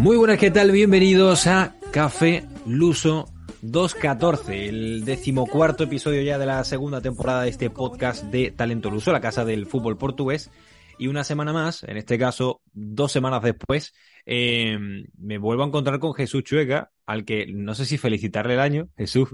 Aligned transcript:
Muy 0.00 0.16
buenas, 0.16 0.38
¿qué 0.38 0.50
tal? 0.50 0.70
Bienvenidos 0.70 1.46
a 1.46 1.76
Café 1.92 2.46
Luso 2.64 3.28
214, 3.60 4.66
el 4.70 5.04
decimocuarto 5.04 5.84
episodio 5.84 6.22
ya 6.22 6.38
de 6.38 6.46
la 6.46 6.64
segunda 6.64 7.02
temporada 7.02 7.42
de 7.42 7.50
este 7.50 7.68
podcast 7.68 8.24
de 8.24 8.50
Talento 8.50 8.90
Luso, 8.90 9.12
la 9.12 9.20
casa 9.20 9.44
del 9.44 9.66
fútbol 9.66 9.98
portugués. 9.98 10.50
Y 10.98 11.08
una 11.08 11.22
semana 11.22 11.52
más, 11.52 11.82
en 11.82 11.98
este 11.98 12.18
caso 12.18 12.62
dos 12.72 13.12
semanas 13.12 13.42
después, 13.42 13.92
eh, 14.24 14.78
me 15.18 15.36
vuelvo 15.36 15.64
a 15.64 15.66
encontrar 15.66 15.98
con 15.98 16.14
Jesús 16.14 16.44
Chueca, 16.44 16.90
al 17.04 17.26
que 17.26 17.46
no 17.52 17.74
sé 17.74 17.84
si 17.84 17.98
felicitarle 17.98 18.54
el 18.54 18.60
año. 18.60 18.88
Jesús, 18.96 19.28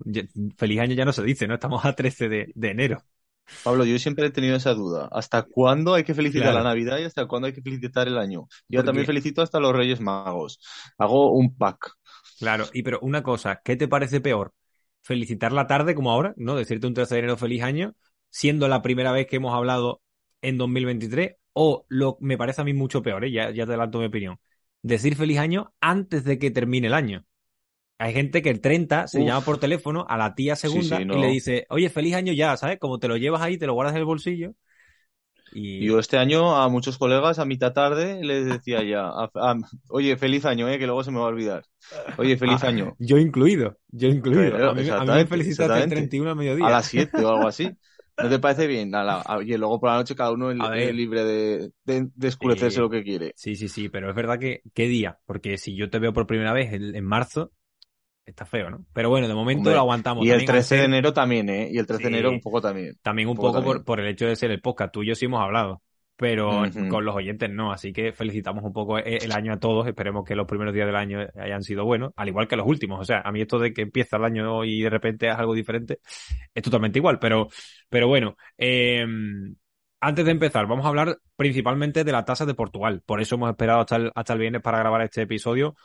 feliz 0.57 0.81
año 0.81 0.95
ya 0.95 1.05
no 1.05 1.13
se 1.13 1.23
dice, 1.23 1.47
¿no? 1.47 1.55
Estamos 1.55 1.85
a 1.85 1.95
13 1.95 2.29
de, 2.29 2.53
enero. 2.61 3.05
Pablo, 3.63 3.85
yo 3.85 3.99
siempre 3.99 4.27
he 4.27 4.31
tenido 4.31 4.57
esa 4.57 4.75
duda. 4.75 5.09
¿Hasta 5.13 5.43
cuándo 5.43 5.95
hay 5.95 6.05
que 6.05 6.15
felicitar 6.15 6.55
la 6.55 6.63
Navidad 6.63 6.99
y 6.99 7.05
hasta 7.05 7.27
cuándo 7.27 7.47
hay 7.47 7.53
que 7.53 7.63
felicitar 7.63 8.09
el 8.09 8.19
año? 8.19 8.49
Yo 8.69 8.85
también 8.85 9.07
felicito 9.07 9.43
hasta 9.43 9.61
los 9.61 9.75
Reyes 9.75 10.01
Magos. 10.01 10.61
Hago 10.99 11.33
un 11.33 11.57
pack. 11.57 11.93
Claro, 12.39 12.67
y 12.73 12.83
pero 12.83 12.99
una 13.01 13.23
cosa, 13.23 13.61
¿qué 13.65 13.77
te 13.77 13.89
parece 13.89 14.21
peor? 14.21 14.53
¿Felicitar 15.03 15.53
la 15.53 15.67
tarde 15.67 15.95
como 15.95 16.11
ahora? 16.11 16.35
¿No? 16.37 16.57
Decirte 16.57 16.87
un 16.87 16.95
13 16.95 17.15
de 17.15 17.19
enero 17.21 17.37
feliz 17.37 17.63
año, 17.63 17.95
siendo 18.31 18.69
la 18.69 18.83
primera 18.83 19.13
vez 19.13 19.27
que 19.27 19.37
hemos 19.37 19.55
hablado 19.55 20.03
en 20.43 20.59
2023, 20.59 21.37
o 21.53 21.87
lo 21.89 22.19
me 22.21 22.37
parece 22.37 22.61
a 22.61 22.65
mí 22.65 22.75
mucho 22.75 23.03
peor, 23.03 23.25
¿eh? 23.25 23.33
ya, 23.33 23.51
ya 23.51 23.65
te 23.65 23.73
adelanto 23.73 23.99
mi 23.99 24.07
opinión, 24.07 24.39
decir 24.83 25.17
feliz 25.17 25.39
año 25.39 25.73
antes 25.81 26.25
de 26.25 26.39
que 26.39 26.51
termine 26.51 26.89
el 26.89 26.95
año. 26.95 27.25
Hay 27.99 28.13
gente 28.13 28.43
que 28.43 28.51
el 28.51 28.61
30 28.61 29.09
se 29.09 29.25
llama 29.25 29.41
por 29.41 29.59
teléfono 29.59 30.05
a 30.09 30.17
la 30.17 30.35
tía 30.35 30.55
segunda 30.55 31.01
y 31.01 31.07
le 31.07 31.29
dice, 31.29 31.67
oye, 31.71 31.89
feliz 31.89 32.15
año 32.15 32.33
ya, 32.33 32.57
¿sabes? 32.57 32.79
Como 32.79 32.99
te 32.99 33.09
lo 33.09 33.17
llevas 33.17 33.41
ahí, 33.41 33.57
te 33.57 33.67
lo 33.67 33.75
guardas 33.75 33.95
en 33.95 34.01
el 34.01 34.05
bolsillo. 34.05 34.53
Y... 35.53 35.87
Yo 35.87 35.99
este 35.99 36.19
año 36.19 36.57
a 36.57 36.69
muchos 36.69 36.99
colegas 36.99 37.39
a 37.39 37.47
mitad 37.47 37.73
tarde 37.73 38.23
les 38.23 38.45
decía 38.45 38.83
ya, 38.83 39.11
oye, 39.89 40.17
feliz 40.17 40.45
año, 40.45 40.69
eh, 40.69 40.79
que 40.79 40.87
luego 40.87 41.03
se 41.05 41.11
me 41.11 41.19
va 41.19 41.25
a 41.25 41.29
olvidar. 41.29 41.65
Oye, 42.19 42.37
feliz 42.39 42.63
ah, 42.65 42.69
año. 42.69 42.95
Yo 42.99 43.17
incluido, 43.17 43.79
yo 43.89 44.09
incluido. 44.09 44.71
a, 44.71 44.75
mí, 44.75 44.83
me 44.85 45.27
felicitaste 45.27 45.85
el 45.85 45.89
31 45.89 46.31
a 46.31 46.35
mediodía. 46.35 46.67
A 46.67 46.71
las 46.71 46.87
7 46.87 47.25
o 47.25 47.29
algo 47.29 47.49
así. 47.49 47.71
¿No 48.23 48.31
te 48.31 48.39
parece 48.39 48.67
bien? 48.67 48.93
oye, 48.95 49.59
luego 49.59 49.79
por 49.79 49.91
la 49.91 49.97
noche 49.97 50.15
cada 50.15 50.33
uno 50.33 50.51
es 50.51 50.57
libre 50.95 51.25
de, 51.25 51.71
de, 51.85 52.29
escurecerse 52.29 52.81
lo 52.81 52.89
que 52.89 53.03
quiere. 53.03 53.33
Sí, 53.37 53.57
sí, 53.57 53.69
sí, 53.69 53.89
pero 53.89 54.09
es 54.09 54.17
verdad 54.17 54.39
que, 54.39 54.63
¿qué 54.75 54.89
día? 54.89 55.19
Porque 55.27 55.59
si 55.59 55.77
yo 55.77 55.91
te 55.91 55.99
veo 55.99 56.13
por 56.13 56.27
primera 56.27 56.53
vez 56.53 56.73
en, 56.73 57.05
marzo, 57.05 57.53
está 58.27 58.45
feo, 58.45 58.69
¿no? 58.69 58.85
Pero 58.93 59.09
bueno, 59.09 59.29
de 59.29 59.35
momento 59.35 59.71
lo 59.71 59.79
aguantamos. 59.79 60.25
Y 60.27 60.31
el 60.31 60.45
13 60.45 60.77
de 60.77 60.85
enero 60.85 61.13
también, 61.13 61.49
¿eh? 61.49 61.69
Y 61.73 61.79
el 61.79 61.87
13 61.87 62.03
de 62.03 62.09
enero 62.09 62.31
un 62.31 62.41
poco 62.41 62.61
también. 62.61 62.99
También 63.01 63.29
un, 63.29 63.37
poco, 63.37 63.63
Por, 63.63 63.85
por, 63.85 64.01
el 64.01 64.09
hecho 64.09 64.27
de 64.27 64.37
ser 64.37 64.51
el 64.51 64.61
podcast. 64.61 64.93
Tú 64.93 65.03
y 65.03 65.09
yo 65.09 65.15
sí 65.15 65.25
hemos 65.25 65.41
hablado 65.41 65.83
pero 66.17 66.63
con 66.89 67.05
los 67.05 67.15
oyentes 67.15 67.51
no. 67.51 67.73
Así 67.73 67.93
que 67.93 68.13
felicitamos 68.13 68.65
un 68.65 68.73
poco 68.73 68.99
e-, 68.99 69.19
el 69.19 69.33
año 69.33 69.53
a 69.53 69.59
todos. 69.59 69.87
Esperemos 69.87 70.25
que 70.25 70.35
los 70.35 70.47
primeros 70.47 70.75
días 70.75 70.87
del 70.87 70.97
año 70.97 71.27
hayan 71.37 71.63
sido 71.63 71.85
buenos, 71.85 72.13
al 72.17 72.29
igual 72.29 72.49
que 72.49 72.57
los 72.57 72.67
últimos. 72.67 73.01
O 73.01 73.05
sea, 73.05 73.21
a 73.21 73.31
mí 73.31 73.43
esto 73.43 73.59
de 73.59 73.73
que 73.73 73.83
empieza 73.83 74.17
el 74.17 74.25
año 74.25 74.65
y 74.65 74.83
de 74.83 74.91
repente 74.91 75.29
es 75.29 75.37
algo 75.37 75.55
diferente 75.55 76.01
es 76.55 76.63
totalmente 76.63 76.99
igual. 76.99 77.19
Pero, 77.19 77.49
pero 77.89 78.09
bueno, 78.09 78.37
em, 78.57 79.55
antes 80.01 80.25
de 80.25 80.31
empezar, 80.31 80.67
vamos 80.67 80.85
a 80.87 80.89
hablar 80.89 81.19
principalmente 81.37 82.03
de 82.05 82.13
la 82.13 82.25
tasa 82.25 82.47
de 82.47 82.55
Portugal. 82.55 83.03
Por 83.05 83.21
eso 83.21 83.35
hemos 83.35 83.51
esperado 83.51 83.81
hasta 83.81 83.97
el, 83.97 84.11
hasta 84.15 84.33
el 84.33 84.39
viernes 84.39 84.63
para 84.63 84.79
grabar 84.79 85.03
este 85.03 85.23
episodio. 85.23 85.77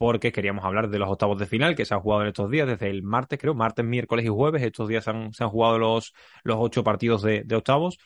Porque 0.00 0.32
queríamos 0.32 0.64
hablar 0.64 0.88
de 0.88 0.98
los 0.98 1.10
octavos 1.10 1.38
de 1.38 1.44
final 1.44 1.76
que 1.76 1.84
se 1.84 1.92
han 1.92 2.00
jugado 2.00 2.22
en 2.22 2.28
estos 2.28 2.50
días, 2.50 2.66
desde 2.66 2.88
el 2.88 3.02
martes, 3.02 3.38
creo, 3.38 3.54
martes, 3.54 3.84
miércoles 3.84 4.24
y 4.24 4.28
jueves. 4.28 4.62
Estos 4.62 4.88
días 4.88 5.04
se 5.04 5.10
han, 5.10 5.50
jugado 5.50 5.78
los, 5.78 6.14
los 6.42 6.56
ocho 6.58 6.82
partidos 6.82 7.20
de, 7.20 7.42
de 7.44 7.54
octavos. 7.54 7.98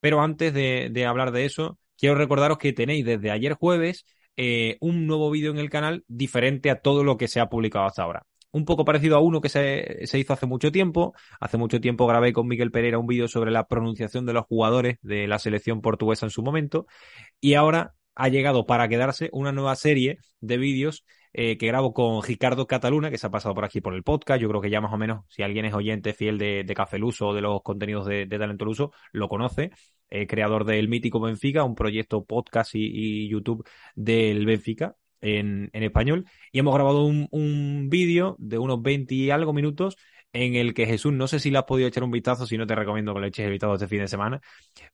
Pero 0.00 0.20
antes 0.20 0.52
de, 0.52 1.06
hablar 1.06 1.30
de 1.30 1.44
eso, 1.44 1.78
quiero 1.96 2.16
recordaros 2.16 2.58
que 2.58 2.72
tenéis 2.72 3.04
desde 3.04 3.30
ayer 3.30 3.54
jueves 3.54 4.04
eh, 4.36 4.78
un 4.80 5.06
nuevo 5.06 5.30
vídeo 5.30 5.52
en 5.52 5.58
el 5.58 5.70
canal 5.70 6.02
diferente 6.08 6.70
a 6.70 6.80
todo 6.80 7.04
lo 7.04 7.16
que 7.16 7.28
se 7.28 7.38
ha 7.38 7.48
publicado 7.48 7.86
hasta 7.86 8.02
ahora. 8.02 8.24
Un 8.50 8.64
poco 8.64 8.84
parecido 8.84 9.14
a 9.14 9.20
uno 9.20 9.40
que 9.40 9.48
se, 9.48 10.08
se 10.08 10.18
hizo 10.18 10.32
hace 10.32 10.46
mucho 10.46 10.72
tiempo. 10.72 11.14
Hace 11.38 11.56
mucho 11.56 11.80
tiempo 11.80 12.08
grabé 12.08 12.32
con 12.32 12.48
Miguel 12.48 12.72
Pereira 12.72 12.98
un 12.98 13.06
vídeo 13.06 13.28
sobre 13.28 13.52
la 13.52 13.68
pronunciación 13.68 14.26
de 14.26 14.32
los 14.32 14.44
jugadores 14.46 14.96
de 15.02 15.28
la 15.28 15.38
selección 15.38 15.82
portuguesa 15.82 16.26
en 16.26 16.30
su 16.30 16.42
momento. 16.42 16.88
Y 17.40 17.54
ahora 17.54 17.94
ha 18.16 18.28
llegado 18.28 18.66
para 18.66 18.88
quedarse 18.88 19.30
una 19.32 19.52
nueva 19.52 19.76
serie 19.76 20.18
de 20.40 20.56
vídeos 20.56 21.04
eh, 21.32 21.58
que 21.58 21.66
grabo 21.66 21.92
con 21.92 22.22
Ricardo 22.22 22.66
Cataluna, 22.66 23.10
que 23.10 23.18
se 23.18 23.26
ha 23.26 23.30
pasado 23.30 23.54
por 23.54 23.64
aquí 23.64 23.80
por 23.80 23.94
el 23.94 24.02
podcast. 24.02 24.40
Yo 24.40 24.48
creo 24.48 24.60
que 24.60 24.70
ya 24.70 24.80
más 24.80 24.92
o 24.92 24.98
menos, 24.98 25.24
si 25.28 25.42
alguien 25.42 25.64
es 25.64 25.74
oyente 25.74 26.12
fiel 26.12 26.38
de, 26.38 26.64
de 26.64 26.74
Café 26.74 26.98
Luso 26.98 27.28
o 27.28 27.34
de 27.34 27.40
los 27.42 27.62
contenidos 27.62 28.06
de, 28.06 28.26
de 28.26 28.38
Talento 28.38 28.64
Luso, 28.64 28.92
lo 29.12 29.28
conoce. 29.28 29.70
Eh, 30.10 30.26
creador 30.26 30.64
del 30.64 30.88
mítico 30.88 31.20
Benfica, 31.20 31.64
un 31.64 31.74
proyecto 31.74 32.24
podcast 32.24 32.74
y, 32.74 33.28
YouTube 33.28 33.66
del 33.94 34.46
Benfica 34.46 34.96
en, 35.20 35.70
en, 35.72 35.82
español. 35.82 36.24
Y 36.50 36.60
hemos 36.60 36.74
grabado 36.74 37.04
un, 37.04 37.28
un 37.30 37.88
vídeo 37.90 38.36
de 38.38 38.58
unos 38.58 38.80
20 38.82 39.14
y 39.14 39.30
algo 39.30 39.52
minutos 39.52 39.96
en 40.32 40.54
el 40.54 40.74
que 40.74 40.86
Jesús, 40.86 41.12
no 41.12 41.26
sé 41.28 41.40
si 41.40 41.50
le 41.50 41.58
has 41.58 41.64
podido 41.64 41.88
echar 41.88 42.04
un 42.04 42.10
vistazo, 42.10 42.46
si 42.46 42.56
no 42.56 42.66
te 42.66 42.74
recomiendo 42.74 43.14
que 43.14 43.20
le 43.20 43.28
eches 43.28 43.44
el 43.46 43.52
vistazo 43.52 43.74
este 43.74 43.88
fin 43.88 44.00
de 44.00 44.08
semana, 44.08 44.40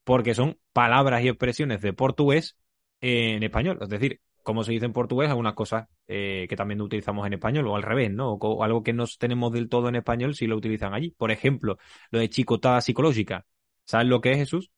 porque 0.05 0.35
son 0.35 0.59
palabras 0.73 1.23
y 1.25 1.29
expresiones 1.29 1.81
de 1.81 1.93
portugués 1.93 2.57
en 3.01 3.43
español. 3.43 3.79
Es 3.83 3.89
decir, 3.89 4.21
como 4.45 4.63
se 4.63 4.73
dice 4.73 4.85
en 4.85 4.93
portugués, 4.93 5.31
algunas 5.31 5.55
cosas 5.55 5.89
eh, 6.07 6.47
que 6.49 6.55
también 6.55 6.81
utilizamos 6.81 7.27
en 7.27 7.33
español, 7.33 7.67
o 7.67 7.77
al 7.77 7.83
revés, 7.83 8.13
¿no? 8.13 8.35
O, 8.35 8.63
algo 8.63 8.83
que 8.83 8.93
no 8.93 9.07
tenemos 9.19 9.51
del 9.53 9.69
todo 9.69 9.89
en 9.89 9.97
español 9.97 10.35
si 10.35 10.47
lo 10.47 10.57
utilizan 10.57 10.95
allí. 10.95 11.11
Por 11.11 11.31
ejemplo, 11.31 11.79
lo 12.11 12.19
de 12.21 12.29
chicotada 12.29 12.81
psicológica. 12.81 13.47
¿Sabes 13.85 14.07
lo 14.07 14.21
que 14.21 14.33
es, 14.33 14.39
Jesús? 14.39 14.71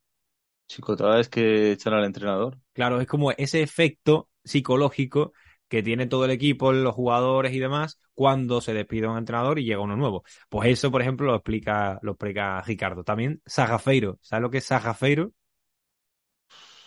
Chicotada 0.69 1.21
es 1.21 1.28
que 1.28 1.72
echan 1.72 1.94
al 1.94 2.04
entrenador. 2.04 2.59
Claro, 2.72 3.00
es 3.00 3.09
como 3.09 3.32
ese 3.32 3.60
efecto 3.60 4.31
psicológico 4.44 5.32
que 5.69 5.83
tiene 5.83 6.06
todo 6.06 6.25
el 6.25 6.31
equipo, 6.31 6.72
los 6.72 6.94
jugadores 6.94 7.53
y 7.53 7.59
demás, 7.59 8.00
cuando 8.15 8.60
se 8.60 8.72
despide 8.72 9.09
un 9.09 9.19
entrenador 9.19 9.59
y 9.59 9.65
llega 9.65 9.81
uno 9.81 9.97
nuevo. 9.97 10.22
Pues 10.48 10.71
eso, 10.71 10.93
por 10.93 11.03
ejemplo, 11.03 11.27
lo 11.27 11.34
explica, 11.34 11.98
lo 12.03 12.12
explica 12.12 12.62
Ricardo. 12.62 13.04
También 13.04 13.43
Sagafeiro. 13.44 14.19
¿Sabes 14.22 14.43
lo 14.43 14.50
que 14.50 14.59
es 14.59 14.65
Sagafeiro? 14.65 15.33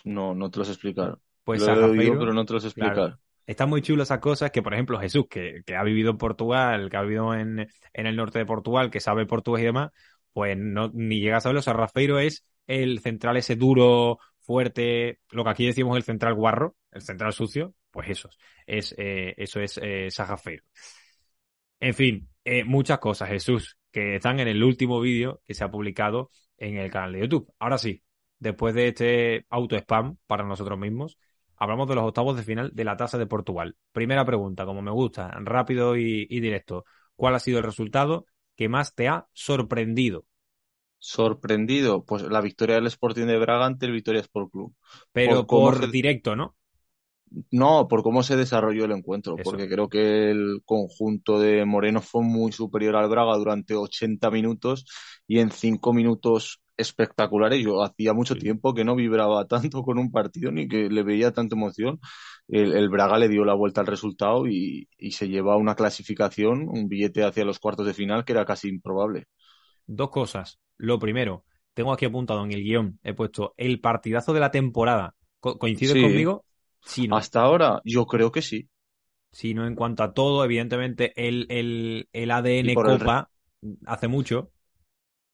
No, 0.04 0.34
no 0.34 0.50
te 0.50 0.58
lo 0.58 0.64
sé 0.64 0.72
explicar. 0.72 1.18
Pues 1.44 1.66
lo 1.66 1.92
pero 1.92 2.32
no 2.32 2.44
te 2.44 2.52
lo 2.52 2.60
sé 2.60 2.68
explicar. 2.68 3.18
Está 3.46 3.66
muy 3.66 3.82
chulo 3.82 4.04
esas 4.04 4.20
cosas 4.20 4.52
que, 4.52 4.62
por 4.62 4.74
ejemplo, 4.74 5.00
Jesús, 5.00 5.26
que, 5.28 5.62
que, 5.66 5.74
ha 5.74 5.82
vivido 5.82 6.10
en 6.10 6.18
Portugal, 6.18 6.88
que 6.88 6.96
ha 6.96 7.02
vivido 7.02 7.34
en, 7.34 7.66
en 7.92 8.06
el 8.06 8.14
norte 8.14 8.38
de 8.38 8.46
Portugal, 8.46 8.90
que 8.90 9.00
sabe 9.00 9.26
portugués 9.26 9.62
y 9.62 9.66
demás, 9.66 9.90
pues 10.32 10.56
no, 10.56 10.90
ni 10.94 11.20
llega 11.20 11.38
a 11.38 11.40
saberlo. 11.40 11.62
Sagafeiro 11.62 12.20
es 12.20 12.44
el 12.66 13.00
central 13.00 13.36
ese 13.38 13.56
duro, 13.56 14.18
fuerte, 14.50 15.20
lo 15.30 15.44
que 15.44 15.50
aquí 15.50 15.66
decimos 15.66 15.96
el 15.96 16.02
central 16.02 16.34
guarro, 16.34 16.76
el 16.92 17.02
central 17.02 17.32
sucio, 17.32 17.74
pues 17.90 18.08
eso 18.10 18.30
es, 18.66 18.94
eh, 18.98 19.34
eso 19.36 19.60
es 19.60 19.78
eh, 19.82 20.08
En 21.78 21.94
fin, 21.94 22.28
eh, 22.44 22.64
muchas 22.64 22.98
cosas, 22.98 23.28
Jesús, 23.28 23.76
que 23.90 24.16
están 24.16 24.40
en 24.40 24.48
el 24.48 24.62
último 24.62 25.00
vídeo 25.00 25.40
que 25.46 25.54
se 25.54 25.64
ha 25.64 25.70
publicado 25.70 26.30
en 26.56 26.78
el 26.78 26.90
canal 26.90 27.12
de 27.12 27.20
YouTube. 27.20 27.52
Ahora 27.58 27.78
sí, 27.78 28.02
después 28.38 28.74
de 28.74 28.88
este 28.88 29.46
auto 29.50 29.76
spam 29.76 30.16
para 30.26 30.44
nosotros 30.44 30.78
mismos, 30.78 31.18
hablamos 31.60 31.86
de 31.88 31.94
los 31.94 32.04
octavos 32.04 32.36
de 32.36 32.42
final 32.42 32.72
de 32.74 32.84
la 32.84 32.96
tasa 32.96 33.18
de 33.18 33.26
Portugal. 33.26 33.76
Primera 33.92 34.24
pregunta, 34.24 34.64
como 34.66 34.82
me 34.82 34.90
gusta, 34.90 35.30
rápido 35.42 35.96
y, 35.96 36.26
y 36.28 36.40
directo. 36.40 36.84
¿Cuál 37.14 37.36
ha 37.36 37.38
sido 37.38 37.58
el 37.58 37.64
resultado 37.64 38.26
que 38.56 38.68
más 38.68 38.96
te 38.96 39.06
ha 39.06 39.28
sorprendido? 39.32 40.24
sorprendido, 41.00 42.04
pues 42.04 42.22
la 42.22 42.40
victoria 42.42 42.76
del 42.76 42.86
Sporting 42.86 43.24
de 43.24 43.38
Braga 43.38 43.66
ante 43.66 43.86
el 43.86 43.92
Victoria 43.92 44.20
Sport 44.20 44.52
Club. 44.52 44.74
Pero 45.12 45.46
por, 45.46 45.90
directo, 45.90 46.36
¿no? 46.36 46.54
No, 47.50 47.88
por 47.88 48.02
cómo 48.02 48.22
se 48.22 48.36
desarrolló 48.36 48.84
el 48.84 48.92
encuentro, 48.92 49.36
porque 49.42 49.68
creo 49.68 49.88
que 49.88 50.30
el 50.30 50.62
conjunto 50.64 51.40
de 51.40 51.64
Moreno 51.64 52.02
fue 52.02 52.22
muy 52.22 52.52
superior 52.52 52.96
al 52.96 53.08
Braga 53.08 53.36
durante 53.36 53.74
80 53.74 54.30
minutos 54.30 54.84
y 55.26 55.38
en 55.38 55.50
5 55.50 55.92
minutos 55.92 56.60
espectaculares. 56.80 57.62
Yo 57.62 57.82
hacía 57.82 58.12
mucho 58.14 58.36
tiempo 58.36 58.74
que 58.74 58.84
no 58.84 58.96
vibraba 58.96 59.46
tanto 59.48 59.82
con 59.82 59.98
un 59.98 60.10
partido 60.10 60.50
ni 60.52 60.68
que 60.68 60.88
le 60.88 61.02
veía 61.02 61.32
tanta 61.32 61.56
emoción. 61.56 62.00
El, 62.48 62.88
Braga 62.88 63.18
le 63.18 63.28
dio 63.28 63.44
la 63.44 63.54
vuelta 63.54 63.80
al 63.80 63.86
resultado 63.86 64.46
y, 64.48 64.88
y 64.98 65.12
se 65.12 65.28
lleva 65.28 65.56
una 65.56 65.76
clasificación, 65.76 66.68
un 66.68 66.88
billete 66.88 67.22
hacia 67.24 67.44
los 67.44 67.60
cuartos 67.60 67.86
de 67.86 67.94
final 67.94 68.24
que 68.24 68.32
era 68.32 68.44
casi 68.44 68.68
improbable. 68.68 69.26
dos 69.86 70.10
cosas. 70.10 70.58
Lo 70.76 70.98
primero, 70.98 71.44
tengo 71.74 71.92
aquí 71.92 72.06
apuntado 72.06 72.44
en 72.44 72.52
el 72.52 72.62
guion, 72.62 72.98
he 73.02 73.14
puesto 73.14 73.54
el 73.56 73.80
partidazo 73.80 74.32
de 74.32 74.40
la 74.40 74.50
temporada. 74.50 75.14
¿Coincides 75.40 75.94
conmigo? 75.94 76.44
Sí, 76.82 77.08
Hasta 77.10 77.40
ahora, 77.40 77.80
yo 77.84 78.06
creo 78.06 78.32
que 78.32 78.42
sí. 78.42 78.68
Sí, 79.32 79.54
no 79.54 79.66
en 79.66 79.74
cuanto 79.74 80.02
a 80.02 80.12
todo, 80.12 80.44
evidentemente 80.44 81.12
el, 81.16 81.46
el, 81.50 82.08
el 82.12 82.30
ADN 82.30 82.74
Copa 82.74 83.30
hace 83.86 84.08
mucho. 84.08 84.50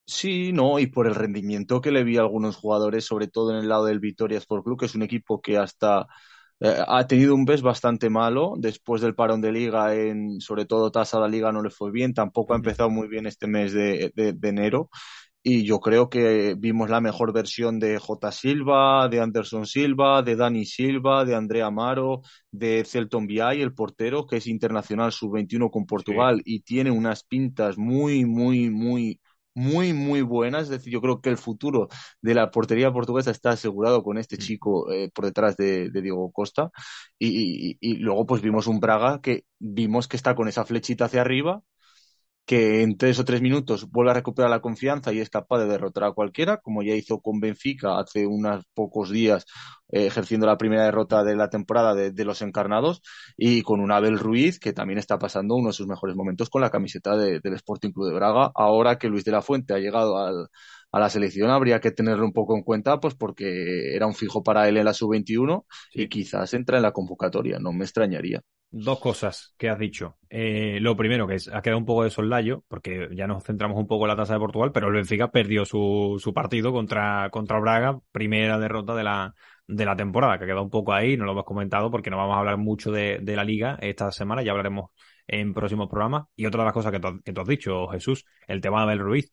Sí, 0.07 0.53
no, 0.53 0.79
y 0.79 0.87
por 0.87 1.09
el 1.09 1.17
rendimiento 1.17 1.81
que 1.81 1.91
le 1.91 2.05
vi 2.05 2.17
a 2.17 2.21
algunos 2.21 2.55
jugadores, 2.57 3.05
sobre 3.05 3.27
todo 3.27 3.51
en 3.51 3.59
el 3.59 3.69
lado 3.69 3.87
del 3.87 3.99
Vitoria 3.99 4.39
Sport 4.39 4.65
Club, 4.65 4.79
que 4.79 4.87
es 4.87 4.95
un 4.95 5.03
equipo 5.03 5.41
que 5.41 5.59
hasta 5.59 6.07
eh, 6.61 6.77
ha 6.87 7.07
tenido 7.09 7.35
un 7.35 7.45
mes 7.45 7.61
bastante 7.61 8.09
malo 8.09 8.55
después 8.57 9.03
del 9.03 9.17
parón 9.17 9.41
de 9.41 9.51
liga, 9.53 9.95
en, 9.97 10.41
sobre 10.41 10.65
todo 10.65 10.93
tasa 10.93 11.19
la 11.19 11.29
liga 11.29 11.51
no 11.51 11.61
le 11.61 11.71
fue 11.71 11.91
bien, 11.91 12.15
tampoco 12.15 12.53
ha 12.53 12.57
empezado 12.57 12.89
muy 12.89 13.09
bien 13.09 13.27
este 13.27 13.49
mes 13.49 13.73
de, 13.73 14.13
de, 14.15 14.49
enero 14.49 14.91
y 15.43 15.65
yo 15.65 15.81
creo 15.81 16.09
que 16.09 16.55
vimos 16.57 16.89
la 16.89 17.01
mejor 17.01 17.33
versión 17.33 17.79
de 17.81 17.99
J. 17.99 18.33
Silva, 18.33 19.09
de 19.09 19.21
Anderson 19.21 19.67
Silva, 19.67 20.23
de 20.23 20.37
Dani 20.37 20.65
Silva, 20.65 21.25
de 21.25 21.35
Andrea 21.35 21.67
Amaro, 21.67 22.23
de 22.51 22.85
Celton 22.85 23.27
Viay, 23.27 23.61
el 23.61 23.75
portero, 23.75 24.27
que 24.27 24.37
es 24.39 24.47
internacional 24.47 25.13
sub-21 25.13 25.71
con 25.71 25.87
Portugal 25.87 26.43
y 26.45 26.61
tiene 26.61 26.91
unas 26.91 27.25
pintas 27.25 27.77
muy, 27.79 28.25
muy, 28.25 28.71
muy 28.71 29.21
muy, 29.57 29.93
muy 29.95 30.23
buenas. 30.23 30.65
Es 30.65 30.69
decir, 30.69 30.93
yo 30.93 31.01
creo 31.01 31.21
que 31.21 31.31
el 31.31 31.39
futuro 31.39 31.89
de 32.21 32.35
la 32.35 32.51
portería 32.51 32.93
portuguesa 32.93 33.31
está 33.31 33.51
asegurado 33.51 34.03
con 34.03 34.19
este 34.19 34.37
mm. 34.37 34.39
chico 34.39 34.93
eh, 34.93 35.11
por 35.13 35.25
detrás 35.25 35.57
de, 35.57 35.91
Diego 35.91 36.31
Costa. 36.31 36.71
Y, 37.19 37.79
y, 37.81 37.95
luego, 37.97 38.27
pues 38.27 38.43
vimos 38.43 38.67
un 38.67 38.81
Braga 38.81 39.21
que 39.23 39.45
vimos 39.59 40.09
que 40.09 40.17
está 40.17 40.35
con 40.35 40.49
esa 40.49 40.65
flechita 40.67 41.07
hacia 41.07 41.23
arriba, 41.23 41.63
que 42.47 42.83
en 42.83 42.97
tres 42.97 43.19
o 43.19 43.25
tres 43.25 43.43
minutos 43.43 43.91
vuelve 43.91 44.13
a 44.13 44.15
recuperar 44.15 44.51
la 44.51 44.61
confianza 44.61 45.13
y 45.13 45.21
es 45.21 45.31
capaz 45.31 45.59
de 45.59 45.67
derrotar 45.67 46.05
a 46.05 46.13
cualquiera, 46.13 46.59
como 46.59 46.83
ya 46.83 46.95
hizo 46.95 47.21
con 47.21 47.41
Benfica 47.41 47.99
hace 47.99 48.27
unos 48.27 48.65
pocos 48.73 49.11
días, 49.11 49.47
eh, 49.89 50.07
ejerciendo 50.07 50.47
la 50.47 50.57
primera 50.57 50.85
derrota 50.85 51.25
de 51.25 51.37
la 51.37 51.51
temporada 51.51 51.95
de, 51.95 52.25
los 52.25 52.43
encarnados, 52.43 53.03
y 53.37 53.63
con 53.63 53.81
un 53.81 53.93
Abel 53.93 54.19
Ruiz, 54.19 54.61
que 54.61 54.73
también 54.73 54.99
está 54.99 55.19
pasando 55.19 55.57
uno 55.57 55.69
de 55.69 55.75
sus 55.75 55.89
mejores 55.89 56.17
momentos 56.17 56.49
con 56.49 56.63
la 56.63 56.71
camiseta 56.71 57.17
del 57.17 57.41
Sporting 57.55 57.91
Club 57.91 58.09
de 58.09 58.15
Braga. 58.15 58.53
Ahora 58.55 58.99
que 58.99 59.09
Luis 59.09 59.25
de 59.25 59.33
la 59.33 59.43
Fuente 59.43 59.75
ha 59.75 59.79
llegado 59.79 60.19
al, 60.19 60.49
a 60.93 61.01
la 61.01 61.11
selección 61.11 61.51
habría 61.51 61.81
que 61.81 61.91
tenerlo 61.91 62.25
un 62.25 62.33
poco 62.33 62.57
en 62.57 62.63
cuenta, 62.63 63.01
pues 63.01 63.15
porque 63.15 63.95
era 63.95 64.07
un 64.07 64.15
fijo 64.15 64.43
para 64.43 64.69
él 64.69 64.77
en 64.77 64.85
la 64.85 64.95
sub-21 64.95 65.65
y 65.93 66.09
quizás 66.09 66.55
entra 66.55 66.77
en 66.79 66.85
la 66.85 66.93
convocatoria, 66.93 67.59
no 67.59 67.73
me 67.73 67.85
extrañaría 67.85 68.43
dos 68.71 69.01
cosas 69.01 69.55
que 69.57 69.69
has 69.69 69.79
dicho. 69.79 70.19
Eh, 70.29 70.79
lo 70.81 70.97
primero, 70.97 71.27
que 71.27 71.37
ha 71.53 71.63
quedado 71.63 71.79
un 71.79 71.87
poco 71.87 72.05
de 72.05 72.11
sollayo, 72.11 72.65
porque 72.69 73.09
ya 73.13 73.27
nos 73.27 73.45
centramos 73.45 73.79
un 73.79 73.87
poco 73.87 74.05
en 74.05 74.09
la 74.09 74.17
tasa 74.17 74.35
de 74.35 74.41
Portugal, 74.41 74.73
pero 74.73 74.89
el 74.89 74.95
Benfica 74.95 75.31
perdió 75.31 75.65
su, 75.65 76.17
su 76.19 76.35
partido 76.35 76.73
contra, 76.73 77.31
contra 77.31 77.59
Braga, 77.61 77.99
primera 78.13 78.59
derrota 78.59 78.95
de 78.95 79.05
la, 79.05 79.35
de 79.67 79.85
la 79.85 79.97
temporada, 79.97 80.39
que 80.39 80.45
ha 80.45 80.47
quedado 80.47 80.63
un 80.63 80.71
poco 80.71 80.93
ahí, 80.93 81.17
no 81.17 81.25
lo 81.25 81.33
hemos 81.33 81.45
comentado 81.45 81.91
porque 81.91 82.11
no 82.11 82.17
vamos 82.17 82.37
a 82.37 82.41
hablar 82.41 82.59
mucho 82.59 82.91
de, 82.91 83.19
de 83.23 83.37
la 83.37 83.45
liga 83.45 83.79
esta 83.81 84.13
semana, 84.13 84.43
ya 84.43 84.51
hablaremos 84.53 84.91
en 85.27 85.55
próximos 85.55 85.89
programas. 85.89 86.27
Y 86.37 86.47
otra 86.47 86.63
de 86.63 86.67
las 86.67 86.75
cosas 86.75 86.93
que 86.93 87.33
tú 87.33 87.41
has 87.41 87.49
dicho, 87.49 87.89
Jesús, 87.89 88.25
el 88.47 88.61
tema 88.61 88.79
de 88.79 88.83
Abel 88.85 88.99
Ruiz 89.01 89.33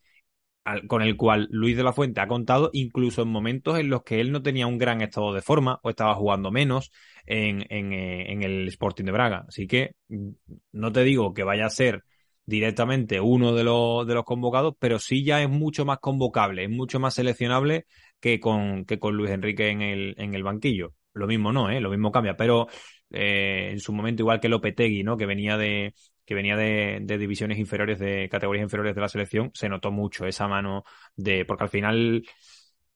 con 0.87 1.01
el 1.01 1.17
cual 1.17 1.47
Luis 1.51 1.75
de 1.75 1.83
la 1.83 1.93
Fuente 1.93 2.21
ha 2.21 2.27
contado, 2.27 2.69
incluso 2.73 3.21
en 3.23 3.29
momentos 3.29 3.77
en 3.79 3.89
los 3.89 4.03
que 4.03 4.21
él 4.21 4.31
no 4.31 4.41
tenía 4.41 4.67
un 4.67 4.77
gran 4.77 5.01
estado 5.01 5.33
de 5.33 5.41
forma 5.41 5.79
o 5.83 5.89
estaba 5.89 6.15
jugando 6.15 6.51
menos 6.51 6.91
en, 7.25 7.65
en, 7.69 7.93
eh, 7.93 8.31
en 8.31 8.43
el 8.43 8.67
Sporting 8.69 9.05
de 9.05 9.11
Braga. 9.11 9.45
Así 9.47 9.67
que 9.67 9.95
mm, 10.09 10.29
no 10.73 10.91
te 10.91 11.03
digo 11.03 11.33
que 11.33 11.43
vaya 11.43 11.65
a 11.65 11.69
ser 11.69 12.03
directamente 12.45 13.19
uno 13.19 13.53
de 13.53 13.63
los, 13.63 14.05
de 14.07 14.13
los 14.13 14.23
convocados, 14.25 14.75
pero 14.79 14.99
sí 14.99 15.23
ya 15.23 15.41
es 15.41 15.49
mucho 15.49 15.85
más 15.85 15.99
convocable, 15.99 16.63
es 16.63 16.69
mucho 16.69 16.99
más 16.99 17.13
seleccionable 17.15 17.85
que 18.19 18.39
con, 18.39 18.85
que 18.85 18.99
con 18.99 19.15
Luis 19.15 19.31
Enrique 19.31 19.69
en 19.69 19.81
el, 19.81 20.15
en 20.17 20.33
el 20.33 20.43
banquillo. 20.43 20.93
Lo 21.13 21.27
mismo 21.27 21.51
no, 21.53 21.69
¿eh? 21.69 21.79
lo 21.79 21.89
mismo 21.89 22.11
cambia, 22.11 22.35
pero 22.35 22.67
eh, 23.11 23.69
en 23.71 23.79
su 23.79 23.93
momento 23.93 24.23
igual 24.23 24.39
que 24.39 24.49
Lopetegui, 24.49 25.03
¿no? 25.03 25.15
que 25.17 25.25
venía 25.25 25.57
de, 25.57 25.93
que 26.25 26.35
venía 26.35 26.55
de, 26.55 26.99
divisiones 27.17 27.57
inferiores, 27.59 27.99
de 27.99 28.29
categorías 28.29 28.63
inferiores 28.63 28.95
de 28.95 29.01
la 29.01 29.09
selección, 29.09 29.51
se 29.53 29.69
notó 29.69 29.91
mucho 29.91 30.25
esa 30.25 30.47
mano 30.47 30.83
de, 31.15 31.45
porque 31.45 31.63
al 31.63 31.69
final 31.69 32.23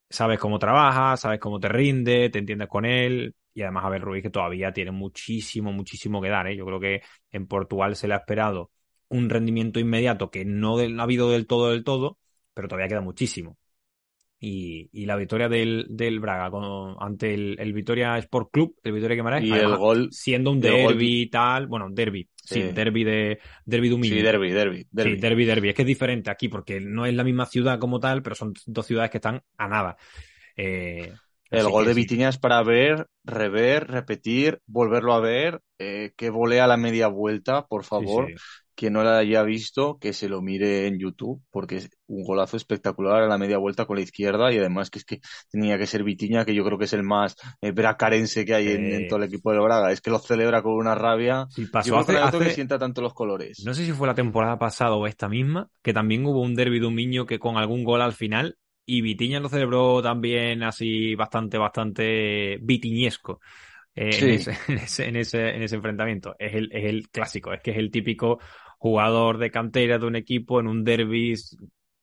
sabes 0.09 0.39
cómo 0.39 0.59
trabaja, 0.59 1.17
sabes 1.17 1.39
cómo 1.39 1.59
te 1.59 1.69
rinde, 1.69 2.29
te 2.29 2.39
entiendes 2.39 2.67
con 2.69 2.85
él, 2.85 3.35
y 3.53 3.61
además 3.63 3.85
a 3.85 3.89
ver 3.89 4.01
Ruiz 4.01 4.23
que 4.23 4.29
todavía 4.29 4.71
tiene 4.71 4.91
muchísimo, 4.91 5.71
muchísimo 5.73 6.21
que 6.21 6.29
dar, 6.29 6.47
¿eh? 6.47 6.55
Yo 6.55 6.65
creo 6.65 6.79
que 6.79 7.01
en 7.31 7.47
Portugal 7.47 7.95
se 7.95 8.07
le 8.07 8.13
ha 8.13 8.17
esperado 8.17 8.71
un 9.09 9.29
rendimiento 9.29 9.79
inmediato 9.79 10.31
que 10.31 10.45
no 10.45 10.77
ha 10.77 11.03
habido 11.03 11.31
del 11.31 11.47
todo, 11.47 11.71
del 11.71 11.83
todo, 11.83 12.19
pero 12.53 12.67
todavía 12.67 12.89
queda 12.89 13.01
muchísimo 13.01 13.57
y, 14.39 14.89
y 14.91 15.05
la 15.05 15.15
victoria 15.15 15.49
del, 15.49 15.87
del 15.89 16.19
Braga 16.19 16.51
con, 16.51 16.95
ante 16.99 17.33
el, 17.33 17.55
el, 17.59 17.73
Vitoria 17.73 18.17
Sport 18.19 18.49
Club, 18.51 18.75
el 18.83 18.91
Vitoria 18.91 19.15
Guimarães, 19.15 19.43
y 19.43 19.51
el 19.51 19.75
gol 19.77 20.09
siendo 20.11 20.51
un 20.51 20.59
derby 20.59 21.21
y 21.21 21.29
tal, 21.29 21.67
bueno, 21.67 21.87
derby, 21.89 22.29
sí, 22.35 22.61
derby 22.61 23.03
de 23.03 23.39
derby 23.65 23.89
de 23.89 24.03
Sí, 24.03 24.21
derby, 24.21 24.51
derby, 24.51 24.87
derby. 24.91 25.15
Sí, 25.15 25.21
derby, 25.21 25.45
derby. 25.45 25.69
Es 25.69 25.75
que 25.75 25.81
es 25.81 25.87
diferente 25.87 26.29
aquí 26.29 26.49
porque 26.49 26.79
no 26.79 27.05
es 27.05 27.13
la 27.15 27.23
misma 27.23 27.45
ciudad 27.45 27.79
como 27.79 27.99
tal, 27.99 28.21
pero 28.21 28.35
son 28.35 28.53
dos 28.67 28.85
ciudades 28.85 29.09
que 29.09 29.17
están 29.17 29.41
a 29.57 29.67
nada. 29.67 29.97
Eh, 30.55 31.11
el 31.49 31.69
gol 31.69 31.85
de 31.85 31.93
Vitiña 31.93 32.29
es 32.29 32.37
para 32.37 32.61
ver, 32.61 33.07
rever, 33.23 33.87
repetir, 33.87 34.59
volverlo 34.67 35.13
a 35.13 35.19
ver, 35.19 35.61
eh, 35.79 36.11
que 36.15 36.29
volea 36.29 36.67
la 36.67 36.77
media 36.77 37.07
vuelta, 37.07 37.65
por 37.65 37.83
favor 37.85 38.29
quien 38.77 38.93
no 38.93 39.03
la 39.03 39.17
haya 39.17 39.41
visto, 39.41 39.97
que 39.99 40.13
se 40.13 40.29
lo 40.29 40.43
mire 40.43 40.85
en 40.85 40.99
YouTube, 40.99 41.41
porque 41.49 41.77
es 41.77 41.89
un 42.05 42.23
golazo 42.23 42.57
espectacular 42.57 43.23
a 43.23 43.27
la 43.27 43.39
media 43.39 43.57
vuelta 43.57 43.85
con 43.85 43.95
la 43.95 44.03
izquierda 44.03 44.53
y 44.53 44.59
además 44.59 44.91
que 44.91 44.99
es 44.99 45.05
que 45.05 45.19
tenía 45.49 45.79
que 45.79 45.87
ser 45.87 46.03
Vitiña, 46.03 46.45
que 46.45 46.53
yo 46.53 46.63
creo 46.63 46.77
que 46.77 46.85
es 46.85 46.93
el 46.93 47.01
más 47.01 47.35
eh, 47.59 47.71
bracarense 47.71 48.45
que 48.45 48.53
hay 48.53 48.67
en, 48.67 49.07
todo 49.07 49.17
el 49.17 49.25
equipo 49.25 49.51
de 49.51 49.59
Braga. 49.59 49.91
Es 49.91 49.99
que 49.99 50.11
lo 50.11 50.19
celebra 50.19 50.61
con 50.61 50.73
una 50.73 50.93
rabia. 50.93 51.47
Sí, 51.49 51.65
pasó 51.65 51.97
hace, 51.97 52.37
que 52.37 52.51
sienta 52.51 52.77
tanto 52.77 53.01
los 53.01 53.15
colores. 53.15 53.63
No 53.65 53.73
sé 53.73 53.83
si 53.83 53.93
fue 53.93 54.07
la 54.07 54.13
temporada 54.13 54.59
pasada 54.59 54.93
o 54.93 55.07
esta 55.07 55.27
misma, 55.27 55.69
que 55.81 55.91
también 55.91 56.23
hubo 56.27 56.41
un 56.41 56.53
derbi 56.53 56.79
de 56.79 56.85
un 56.85 56.95
niño 56.95 57.25
que 57.25 57.39
con 57.39 57.57
algún 57.57 57.83
gol 57.83 58.03
al 58.03 58.13
final 58.13 58.57
y 58.85 59.01
Vitiña 59.01 59.39
lo 59.39 59.49
celebró 59.49 60.03
también 60.03 60.61
así 60.61 61.15
bastante, 61.15 61.57
bastante 61.57 62.59
vitiñesco. 62.61 63.41
Eh, 63.97 64.11
en, 64.21 64.29
ese, 64.29 64.51
en, 64.67 64.77
ese, 65.15 65.49
en, 65.49 65.63
ese, 65.63 65.75
enfrentamiento. 65.75 66.35
Es 66.37 66.53
el, 66.53 66.69
es 66.71 66.85
el 66.85 67.09
clásico, 67.09 67.51
es 67.51 67.61
que 67.61 67.71
es 67.71 67.77
el 67.77 67.89
típico 67.89 68.39
jugador 68.77 69.37
de 69.37 69.51
cantera 69.51 69.97
de 69.97 70.05
un 70.05 70.15
equipo 70.15 70.59
en 70.59 70.67
un 70.67 70.83
derby 70.83 71.35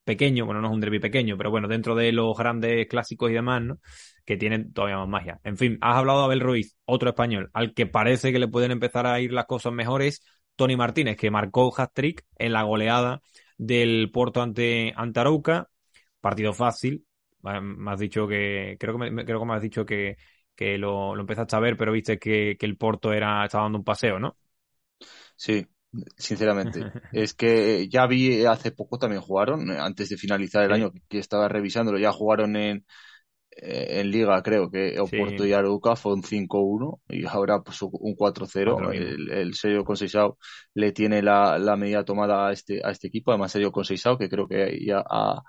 pequeño, 0.05 0.45
bueno, 0.47 0.61
no 0.61 0.69
es 0.69 0.75
un 0.75 0.81
derby 0.81 0.99
pequeño, 1.01 1.37
pero 1.37 1.51
bueno, 1.51 1.69
dentro 1.69 1.95
de 1.95 2.13
los 2.13 2.37
grandes 2.37 2.87
clásicos 2.89 3.31
y 3.31 3.35
demás, 3.35 3.63
¿no? 3.63 3.79
Que 4.25 4.37
tienen 4.37 4.73
todavía 4.73 4.99
más 4.99 5.09
magia. 5.09 5.41
En 5.45 5.57
fin, 5.57 5.79
has 5.81 5.97
hablado 5.97 6.23
Abel 6.25 6.41
Ruiz, 6.41 6.77
otro 6.85 7.09
español, 7.11 7.51
al 7.55 7.75
que 7.75 7.87
parece 7.87 8.33
que 8.33 8.39
le 8.39 8.49
pueden 8.49 8.71
empezar 8.71 9.07
a 9.07 9.21
ir 9.21 9.33
las 9.33 9.47
cosas 9.47 9.73
mejores, 9.73 10.23
Tony 10.57 10.77
Martínez, 10.77 11.17
que 11.17 11.31
marcó 11.31 11.73
hat-trick 11.77 12.25
en 12.37 12.53
la 12.53 12.63
goleada 12.63 13.23
del 13.57 14.11
Porto 14.13 14.43
ante, 14.43 14.93
ante 14.97 15.21
Arauca, 15.21 15.69
partido 16.21 16.53
fácil, 16.53 17.07
me 17.43 17.91
has 17.91 17.99
dicho 18.01 18.27
que, 18.27 18.77
creo 18.79 18.99
que 18.99 19.11
me, 19.11 19.25
creo 19.25 19.41
que 19.41 19.47
me 19.47 19.55
has 19.55 19.63
dicho 19.63 19.85
que, 19.85 20.17
que 20.55 20.79
lo, 20.79 21.15
lo 21.15 21.21
empezaste 21.23 21.57
a 21.57 21.61
ver, 21.61 21.77
pero 21.77 21.93
viste 21.93 22.19
que, 22.19 22.57
que 22.59 22.67
el 22.67 22.77
Porto 22.77 23.13
era, 23.13 23.45
estaba 23.45 23.65
dando 23.65 23.79
un 23.79 23.85
paseo, 23.85 24.19
¿no? 24.19 24.37
Sí, 25.37 25.67
sinceramente. 26.17 26.81
es 27.13 27.35
que 27.35 27.89
ya 27.89 28.07
vi 28.07 28.45
hace 28.45 28.73
poco 28.73 28.99
también 28.99 29.23
jugaron, 29.23 29.71
antes 29.71 30.09
de 30.09 30.17
finalizar 30.17 30.65
el 30.65 30.73
año 30.73 30.93
que 31.09 31.19
estaba 31.19 31.49
revisándolo, 31.49 31.99
ya 31.99 32.13
jugaron 32.13 32.57
en, 32.57 32.85
eh, 33.51 34.01
en 34.01 34.11
Liga, 34.11 34.43
creo 34.43 34.71
que 34.71 34.99
Oporto 34.99 35.47
y 35.47 35.53
Aruca 35.53 35.97
fue 35.97 36.15
un 36.15 36.23
5-1 36.23 37.01
y 37.09 37.25
ahora 37.27 37.63
pues 37.63 37.81
un 37.83 38.17
4-0. 38.17 38.93
El, 38.93 39.31
el 39.31 39.55
Sergio 39.55 39.85
Conceição 39.85 40.37
le 40.75 40.93
tiene 40.93 41.23
la, 41.23 41.59
la 41.59 41.77
medida 41.77 42.05
tomada 42.05 42.49
a 42.49 42.53
este, 42.53 42.81
a 42.85 42.91
este 42.91 43.09
equipo, 43.09 43.31
además 43.31 43.53
Sergio 43.53 43.73
Conceição, 43.73 44.19
que 44.19 44.29
creo 44.29 44.49
que 44.49 44.79
ya 44.85 45.03
ha, 45.09 45.43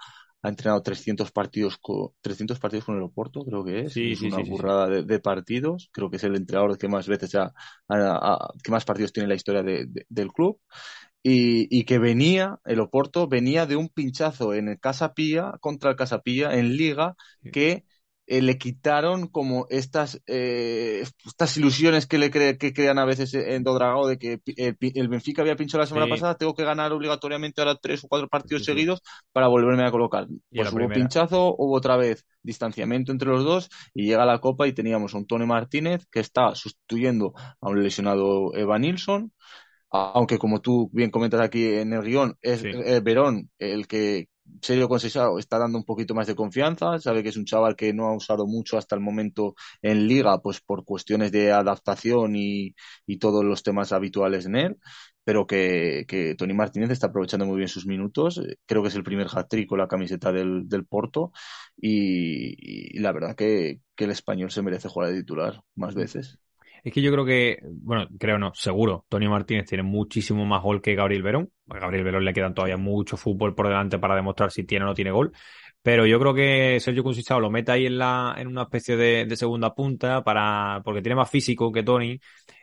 ha 0.45 0.49
entrenado 0.49 0.83
300 0.83 1.31
partidos 1.31 1.77
con 1.79 2.11
300 2.21 2.59
partidos 2.59 2.85
con 2.85 2.95
el 2.97 3.01
Oporto, 3.01 3.43
creo 3.43 3.63
que 3.63 3.81
es. 3.81 3.97
es 3.97 4.21
una 4.21 4.37
burrada 4.43 4.87
de, 4.87 5.19
partidos. 5.19 5.89
Creo 5.91 6.09
que 6.11 6.17
es 6.17 6.23
el 6.23 6.35
entrenador 6.35 6.77
que 6.77 6.87
más 6.87 7.07
veces 7.07 7.33
ha, 7.33 7.51
que 8.63 8.71
más 8.71 8.85
partidos 8.85 9.11
tiene 9.11 9.25
en 9.25 9.29
la 9.29 9.35
historia 9.35 9.63
del 9.63 10.31
club. 10.31 10.59
Y, 11.23 11.67
y, 11.75 11.85
que 11.85 11.97
venía, 11.97 12.59
el 12.65 12.79
Oporto 12.79 13.27
venía 13.27 13.65
de 13.65 13.75
un 13.75 13.89
pinchazo 13.89 14.53
en 14.53 14.67
el 14.67 14.79
Casapía 14.79 15.53
contra 15.59 15.89
el 15.89 15.95
Casapía 15.95 16.53
en 16.53 16.77
Liga 16.77 17.15
que 17.51 17.85
eh, 18.27 18.41
le 18.41 18.57
quitaron 18.57 19.27
como 19.27 19.67
estas 19.69 20.21
eh, 20.25 21.03
estas 21.25 21.57
ilusiones 21.57 22.07
que 22.07 22.17
le 22.17 22.31
que 22.31 22.73
crean 22.73 22.97
a 22.97 23.05
veces 23.05 23.33
en 23.33 23.63
Dodragao 23.63 24.07
de 24.07 24.17
que 24.17 24.41
el, 24.55 25.07
Benfica 25.07 25.43
había 25.43 25.55
pinchado 25.55 25.81
la 25.81 25.87
semana 25.87 26.07
pasada, 26.07 26.35
tengo 26.35 26.55
que 26.55 26.63
ganar 26.63 26.91
obligatoriamente 26.91 27.61
ahora 27.61 27.75
tres 27.75 28.03
o 28.03 28.07
cuatro 28.07 28.27
partidos 28.27 28.65
seguidos 28.65 29.01
para 29.31 29.47
volverme 29.47 29.85
a 29.85 29.91
colocar. 29.91 30.27
Pues 30.49 30.73
hubo 30.73 30.89
pinchazo, 30.89 31.55
hubo 31.57 31.75
otra 31.75 31.97
vez 31.97 32.25
distanciamiento 32.41 33.11
entre 33.11 33.29
los 33.29 33.43
dos 33.43 33.69
y 33.93 34.05
llega 34.05 34.25
la 34.25 34.39
Copa 34.39 34.67
y 34.67 34.73
teníamos 34.73 35.13
a 35.13 35.17
un 35.17 35.27
Tony 35.27 35.45
Martínez 35.45 36.07
que 36.11 36.19
está 36.19 36.55
sustituyendo 36.55 37.33
a 37.61 37.69
un 37.69 37.83
lesionado 37.83 38.55
Eva 38.55 38.79
Nilsson, 38.79 39.31
aunque 39.91 40.37
como 40.37 40.61
tú 40.61 40.89
bien 40.93 41.11
comentas 41.11 41.41
aquí 41.41 41.65
en 41.65 41.93
el 41.93 42.01
guion, 42.01 42.37
es 42.41 42.63
eh, 42.63 43.01
Verón 43.01 43.49
el 43.59 43.87
que 43.87 44.29
Sergio 44.61 44.87
Conceição 44.87 45.37
está 45.39 45.57
dando 45.57 45.77
un 45.77 45.83
poquito 45.85 46.13
más 46.15 46.27
de 46.27 46.35
confianza, 46.35 46.99
sabe 46.99 47.23
que 47.23 47.29
es 47.29 47.37
un 47.37 47.45
chaval 47.45 47.75
que 47.75 47.93
no 47.93 48.07
ha 48.07 48.15
usado 48.15 48.47
mucho 48.47 48.77
hasta 48.77 48.95
el 48.95 49.01
momento 49.01 49.55
en 49.81 50.07
liga, 50.07 50.41
pues 50.41 50.61
por 50.61 50.85
cuestiones 50.85 51.31
de 51.31 51.51
adaptación 51.51 52.35
y, 52.35 52.75
y 53.05 53.17
todos 53.17 53.43
los 53.43 53.63
temas 53.63 53.91
habituales 53.91 54.45
en 54.45 54.55
él, 54.55 54.77
pero 55.23 55.47
que, 55.47 56.05
que, 56.07 56.35
Tony 56.35 56.53
Martínez 56.53 56.91
está 56.91 57.07
aprovechando 57.07 57.45
muy 57.45 57.57
bien 57.57 57.67
sus 57.69 57.85
minutos. 57.87 58.41
Creo 58.65 58.81
que 58.81 58.89
es 58.89 58.95
el 58.95 59.03
primer 59.03 59.27
hat-trick 59.31 59.67
con 59.67 59.79
la 59.79 59.87
camiseta 59.87 60.31
del, 60.31 60.67
del 60.69 60.85
Porto 60.85 61.31
y, 61.77 62.95
y, 62.97 62.99
la 62.99 63.11
verdad 63.11 63.35
que, 63.35 63.81
que 63.95 64.05
el 64.05 64.11
español 64.11 64.51
se 64.51 64.61
merece 64.61 64.89
jugar 64.89 65.11
de 65.11 65.19
titular 65.19 65.61
más 65.75 65.95
veces. 65.95 66.39
Es 66.85 66.93
que 66.93 67.01
yo 67.01 67.11
creo 67.11 67.25
que, 67.25 67.57
bueno, 67.63 68.07
creo 68.19 68.37
no, 68.37 68.51
seguro, 68.53 69.07
Tony 69.09 69.27
Martínez 69.27 69.65
tiene 69.65 69.81
muchísimo 69.81 70.45
más 70.45 70.61
gol 70.61 70.83
que 70.83 70.93
Gabriel 70.93 71.23
Verón. 71.23 71.49
A 71.67 71.79
Gabriel 71.79 72.03
Verón 72.03 72.23
le 72.23 72.31
quedan 72.31 72.53
todavía 72.53 72.77
mucho 72.77 73.17
fútbol 73.17 73.55
por 73.55 73.67
delante 73.67 73.97
para 73.97 74.15
demostrar 74.15 74.51
si 74.51 74.65
tiene 74.65 74.85
o 74.85 74.89
no 74.89 74.93
tiene 74.93 75.09
gol. 75.09 75.31
Pero 75.81 76.05
yo 76.05 76.19
creo 76.19 76.35
que 76.35 76.79
Sergio 76.79 77.03
Conceição 77.03 77.41
lo 77.41 77.49
mete 77.49 77.71
ahí 77.71 77.87
en 77.87 77.97
la, 77.97 78.35
en 78.37 78.45
una 78.45 78.61
especie 78.63 78.97
de, 78.97 79.35
segunda 79.35 79.73
punta 79.73 80.23
para, 80.23 80.83
porque 80.85 81.01
tiene 81.01 81.15
más 81.15 81.27
físico 81.27 81.71
que 81.71 81.81
Tony, 81.81 82.19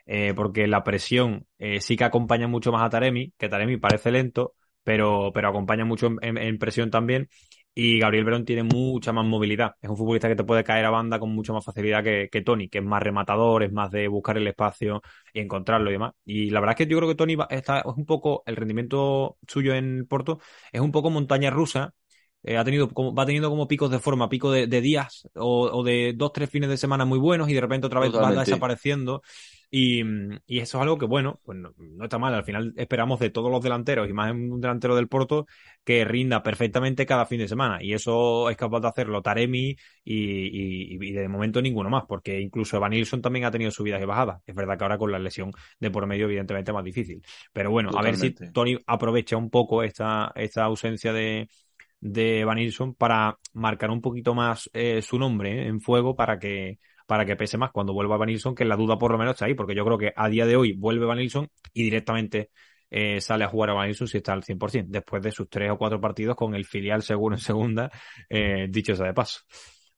eh, 0.07 0.35
porque 0.37 0.69
la 0.69 0.85
presión 0.85 1.45
eh, 1.59 1.81
sí 1.81 1.97
que 1.97 2.05
acompaña 2.05 2.47
mucho 2.47 2.71
más 2.71 2.83
a 2.83 2.91
Taremi, 2.91 3.33
que 3.37 3.49
Taremi 3.49 3.77
parece 3.79 4.13
lento, 4.13 4.55
pero, 4.85 5.33
pero 5.35 5.49
acompaña 5.49 5.85
mucho 5.85 6.11
en 6.23 6.59
presión 6.59 6.93
también. 6.93 7.29
Y 7.75 7.99
Gabriel 7.99 8.25
Verón 8.25 8.45
tiene 8.45 8.63
mucha 8.65 9.13
más 9.13 9.25
movilidad. 9.25 9.77
Es 9.81 9.89
un 9.89 9.97
futbolista 9.97 10.29
que 10.29 10.37
te 10.37 10.45
puede 10.45 10.63
caer 10.63 10.85
a 10.85 10.91
banda 10.91 11.19
con 11.19 11.31
mucha 11.35 11.55
más 11.55 11.65
facilidad 11.65 12.05
que, 12.05 12.29
que, 12.31 12.43
Tony, 12.43 12.69
que 12.69 12.79
es 12.79 12.85
más 12.85 13.03
rematador, 13.03 13.63
es 13.63 13.73
más 13.73 13.91
de 13.91 14.09
buscar 14.09 14.37
el 14.37 14.47
espacio 14.47 15.01
y 15.33 15.41
encontrarlo 15.41 15.89
y 15.89 15.95
demás. 15.95 16.13
Y 16.27 16.51
la 16.51 16.61
verdad 16.61 16.75
es 16.79 16.87
que 16.87 16.91
yo 16.91 16.99
creo 16.99 17.09
que 17.09 17.15
Tony 17.15 17.37
está, 17.49 17.79
es 17.81 17.85
un 17.97 18.05
poco, 18.05 18.43
el 18.47 18.57
rendimiento 18.57 19.39
suyo 19.49 19.75
en 19.75 20.07
Porto 20.07 20.39
es 20.71 20.81
un 20.83 20.93
poco 20.93 21.09
montaña 21.11 21.51
rusa. 21.51 21.95
Eh, 22.43 22.59
ha 22.59 22.65
tenido 22.65 22.89
como, 22.91 23.15
va 23.15 23.25
teniendo 23.25 23.49
como 23.49 23.69
picos 23.69 23.91
de 23.91 24.01
forma, 24.01 24.29
pico 24.29 24.51
de, 24.51 24.67
de 24.67 24.81
días 24.81 25.29
o, 25.37 25.71
o, 25.73 25.83
de 25.85 26.13
dos, 26.17 26.33
tres 26.33 26.51
fines 26.51 26.69
de 26.69 26.77
semana 26.77 27.05
muy 27.05 27.19
buenos 27.21 27.49
y 27.49 27.55
de 27.55 27.61
repente 27.61 27.87
otra 27.87 28.01
vez 28.01 28.11
Totalmente. 28.11 28.39
va 28.39 28.45
desapareciendo. 28.45 29.23
Y, 29.75 30.03
y, 30.47 30.59
eso 30.59 30.77
es 30.77 30.83
algo 30.83 30.99
que, 30.99 31.07
bueno, 31.07 31.41
pues 31.43 31.57
no, 31.57 31.73
no, 31.79 32.05
está 32.05 32.19
mal. 32.19 32.35
Al 32.35 32.45
final 32.45 32.75
esperamos 32.77 33.19
de 33.19 33.31
todos 33.31 33.51
los 33.51 33.63
delanteros, 33.63 34.07
y 34.07 34.13
más 34.13 34.31
en 34.31 34.53
un 34.53 34.61
delantero 34.61 34.95
del 34.95 35.09
Porto, 35.09 35.47
que 35.83 36.05
rinda 36.05 36.43
perfectamente 36.43 37.07
cada 37.07 37.25
fin 37.25 37.39
de 37.39 37.49
semana. 37.49 37.83
Y 37.83 37.95
eso 37.95 38.51
es 38.51 38.57
capaz 38.59 38.81
de 38.81 38.89
hacerlo 38.89 39.23
Taremi 39.23 39.75
y, 40.05 40.15
y, 40.15 40.99
y 41.01 41.13
de 41.13 41.27
momento 41.27 41.63
ninguno 41.63 41.89
más, 41.89 42.05
porque 42.07 42.39
incluso 42.39 42.77
Evan 42.77 42.91
Nilsson 42.91 43.23
también 43.23 43.47
ha 43.47 43.51
tenido 43.51 43.71
subidas 43.71 44.03
y 44.03 44.05
bajadas. 44.05 44.43
Es 44.45 44.55
verdad 44.55 44.77
que 44.77 44.85
ahora 44.85 44.99
con 44.99 45.11
la 45.11 45.19
lesión 45.19 45.51
de 45.81 45.91
por 45.91 46.07
medio, 46.07 46.27
evidentemente, 46.27 46.71
es 46.71 46.75
más 46.75 46.85
difícil. 46.85 47.23
Pero 47.55 47.71
bueno, 47.71 47.89
Totalmente. 47.93 48.27
a 48.27 48.29
ver 48.29 48.37
si 48.37 48.53
Tony 48.53 48.79
aprovecha 48.87 49.39
un 49.39 49.49
poco 49.49 49.83
esta, 49.83 50.33
esta 50.35 50.65
ausencia 50.65 51.15
de, 51.15 51.49
de 51.99 52.45
Van 52.45 52.57
Nilsson 52.57 52.95
para 52.95 53.39
marcar 53.55 53.91
un 53.91 54.03
poquito 54.03 54.35
más 54.35 54.69
eh, 54.75 55.01
su 55.01 55.19
nombre 55.19 55.63
¿eh? 55.63 55.69
en 55.69 55.81
fuego 55.81 56.15
para 56.15 56.39
que 56.39 56.79
para 57.13 57.27
que 57.27 57.37
pese 57.37 57.59
más 57.59 57.73
cuando 57.73 57.93
vuelva 57.93 58.17
Van 58.17 58.29
Nilsson, 58.29 58.55
que 58.55 58.65
la 58.65 58.75
duda 58.75 58.97
por 58.97 59.13
lo 59.13 59.19
menos 59.19 59.35
está 59.35 59.45
ahí, 59.45 59.53
porque 59.53 59.75
yo 59.75 59.85
creo 59.85 59.99
que 59.99 60.15
a 60.17 60.31
día 60.31 60.47
de 60.47 60.57
hoy 60.57 60.73
vuelve 60.73 61.05
Van 61.05 61.19
Nilsson 61.19 61.47
y 61.75 61.83
directamente 61.83 62.49
eh, 62.89 63.21
sale 63.21 63.45
a 63.45 63.49
jugar 63.49 63.69
a 63.69 63.75
Van 63.75 63.87
Nilsson 63.87 64.09
si 64.09 64.17
está 64.17 64.33
al 64.33 64.43
100%, 64.43 64.87
después 64.89 65.23
de 65.23 65.31
sus 65.31 65.47
tres 65.51 65.71
o 65.71 65.77
cuatro 65.77 66.01
partidos 66.01 66.37
con 66.37 66.55
el 66.55 66.65
filial 66.65 67.03
seguro 67.03 67.35
en 67.35 67.41
segunda, 67.43 67.91
eh, 68.31 68.67
dicho 68.71 68.97
sea 68.97 69.09
de 69.09 69.13
paso. 69.13 69.41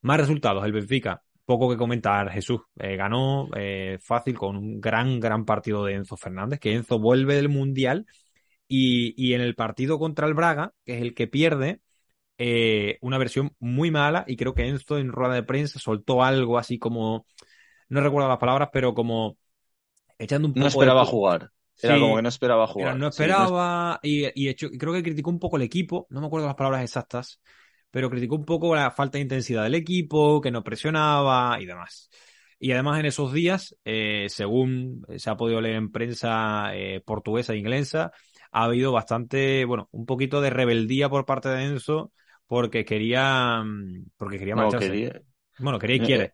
Más 0.01 0.19
resultados, 0.19 0.65
el 0.65 0.73
Benfica, 0.73 1.23
poco 1.45 1.71
que 1.71 1.77
comentar, 1.77 2.33
Jesús, 2.33 2.63
eh, 2.81 2.97
ganó 2.97 3.49
eh, 3.55 3.99
fácil 4.03 4.37
con 4.37 4.57
un 4.57 4.81
gran, 4.81 5.21
gran 5.21 5.45
partido 5.45 5.85
de 5.85 5.95
Enzo 5.95 6.17
Fernández, 6.17 6.59
que 6.59 6.75
Enzo 6.75 6.99
vuelve 6.99 7.37
del 7.37 7.49
Mundial 7.49 8.07
y, 8.67 9.15
y 9.17 9.35
en 9.35 9.41
el 9.41 9.55
partido 9.55 10.01
contra 10.01 10.27
el 10.27 10.35
Braga, 10.35 10.73
que 10.85 10.97
es 10.97 11.01
el 11.01 11.15
que 11.15 11.29
pierde, 11.29 11.81
eh, 12.39 12.99
una 13.01 13.19
versión 13.19 13.55
muy 13.59 13.91
mala 13.91 14.25
y 14.27 14.37
creo 14.37 14.55
que 14.55 14.67
Enzo 14.67 14.99
en 14.99 15.13
rueda 15.13 15.35
de 15.35 15.43
prensa 15.43 15.79
soltó 15.79 16.23
algo 16.23 16.59
así 16.59 16.79
como, 16.79 17.27
no 17.89 18.01
recuerdo 18.01 18.29
las 18.29 18.39
palabras, 18.39 18.71
pero 18.73 18.95
como 18.95 19.37
echando 20.19 20.49
un 20.49 20.55
poco... 20.55 20.61
No 20.61 20.69
esperaba 20.69 21.01
de... 21.03 21.07
jugar. 21.07 21.51
Era 21.83 21.95
sí, 21.95 22.01
como 22.01 22.17
que 22.17 22.23
no 22.23 22.29
esperaba 22.29 22.67
jugar. 22.67 22.89
Era, 22.89 22.99
no 22.99 23.09
esperaba 23.09 24.01
sí, 24.03 24.09
no... 24.09 24.31
y, 24.33 24.45
y 24.45 24.49
hecho, 24.49 24.69
creo 24.79 24.93
que 24.93 25.03
criticó 25.03 25.31
un 25.31 25.41
poco 25.41 25.57
el 25.57 25.63
equipo, 25.63 26.07
no 26.11 26.21
me 26.21 26.27
acuerdo 26.27 26.47
las 26.47 26.57
palabras 26.57 26.83
exactas, 26.83 27.41
pero 27.91 28.11
criticó 28.11 28.37
un 28.37 28.45
poco 28.45 28.75
la 28.75 28.91
falta 28.91 29.19
de 29.19 29.23
intensidad 29.23 29.65
del 29.65 29.75
equipo, 29.75 30.41
que 30.41 30.51
no 30.51 30.65
presionaba 30.65 31.61
y 31.61 31.67
demás. 31.67 32.11
Y 32.59 32.73
además 32.73 32.99
en 33.01 33.07
esos 33.07 33.33
días, 33.33 33.77
eh, 33.85 34.27
según 34.29 35.05
se 35.17 35.31
ha 35.31 35.37
podido 35.37 35.61
leer 35.61 35.77
en 35.77 35.93
prensa 35.93 36.75
eh, 36.75 37.03
portuguesa 37.05 37.53
e 37.53 37.59
inglesa, 37.59 38.11
ha 38.53 38.65
habido 38.65 38.93
bastante, 38.93 39.65
bueno, 39.65 39.89
un 39.91 40.07
poquito 40.07 40.41
de 40.41 40.51
rebeldía 40.51 41.09
por 41.09 41.27
parte 41.27 41.49
de 41.49 41.65
Enzo 41.65 42.13
porque 42.47 42.85
quería 42.85 43.63
mm, 43.63 44.11
porque 44.17 44.39
quería 44.39 44.57
marcharse. 44.57 44.87
No, 44.87 44.93
quería... 44.93 45.23
Bueno, 45.59 45.79
quería 45.79 45.97
y 45.97 46.01
quiere. 46.01 46.33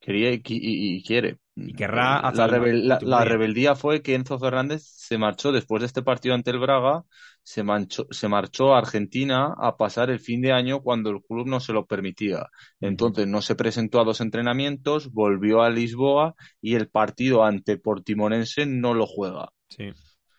Quería 0.00 0.32
y, 0.32 0.42
y, 0.44 0.96
y 0.96 1.02
quiere. 1.02 1.38
Y 1.56 1.72
querrá 1.72 2.18
hasta 2.18 2.48
la, 2.48 2.58
rebel, 2.58 2.88
la, 2.88 2.98
la, 3.00 3.24
rebeldía 3.24 3.76
fue 3.76 4.02
que 4.02 4.14
Enzo 4.14 4.40
Fernández 4.40 4.82
se 4.84 5.18
marchó 5.18 5.52
después 5.52 5.80
de 5.80 5.86
este 5.86 6.02
partido 6.02 6.34
ante 6.34 6.50
el 6.50 6.58
Braga, 6.58 7.04
se, 7.44 7.62
manchó, 7.62 8.08
se 8.10 8.26
marchó 8.26 8.74
a 8.74 8.78
Argentina 8.78 9.54
a 9.56 9.76
pasar 9.76 10.10
el 10.10 10.18
fin 10.18 10.40
de 10.40 10.50
año 10.52 10.80
cuando 10.80 11.10
el 11.10 11.22
club 11.22 11.46
no 11.46 11.60
se 11.60 11.72
lo 11.72 11.86
permitía. 11.86 12.48
Entonces 12.80 13.28
no 13.28 13.40
se 13.40 13.54
presentó 13.54 14.00
a 14.00 14.04
dos 14.04 14.20
entrenamientos, 14.20 15.12
volvió 15.12 15.62
a 15.62 15.70
Lisboa 15.70 16.34
y 16.60 16.74
el 16.74 16.88
partido 16.88 17.44
ante 17.44 17.76
Portimonense 17.76 18.66
no 18.66 18.92
lo 18.92 19.06
juega. 19.06 19.50
Sí. 19.68 19.92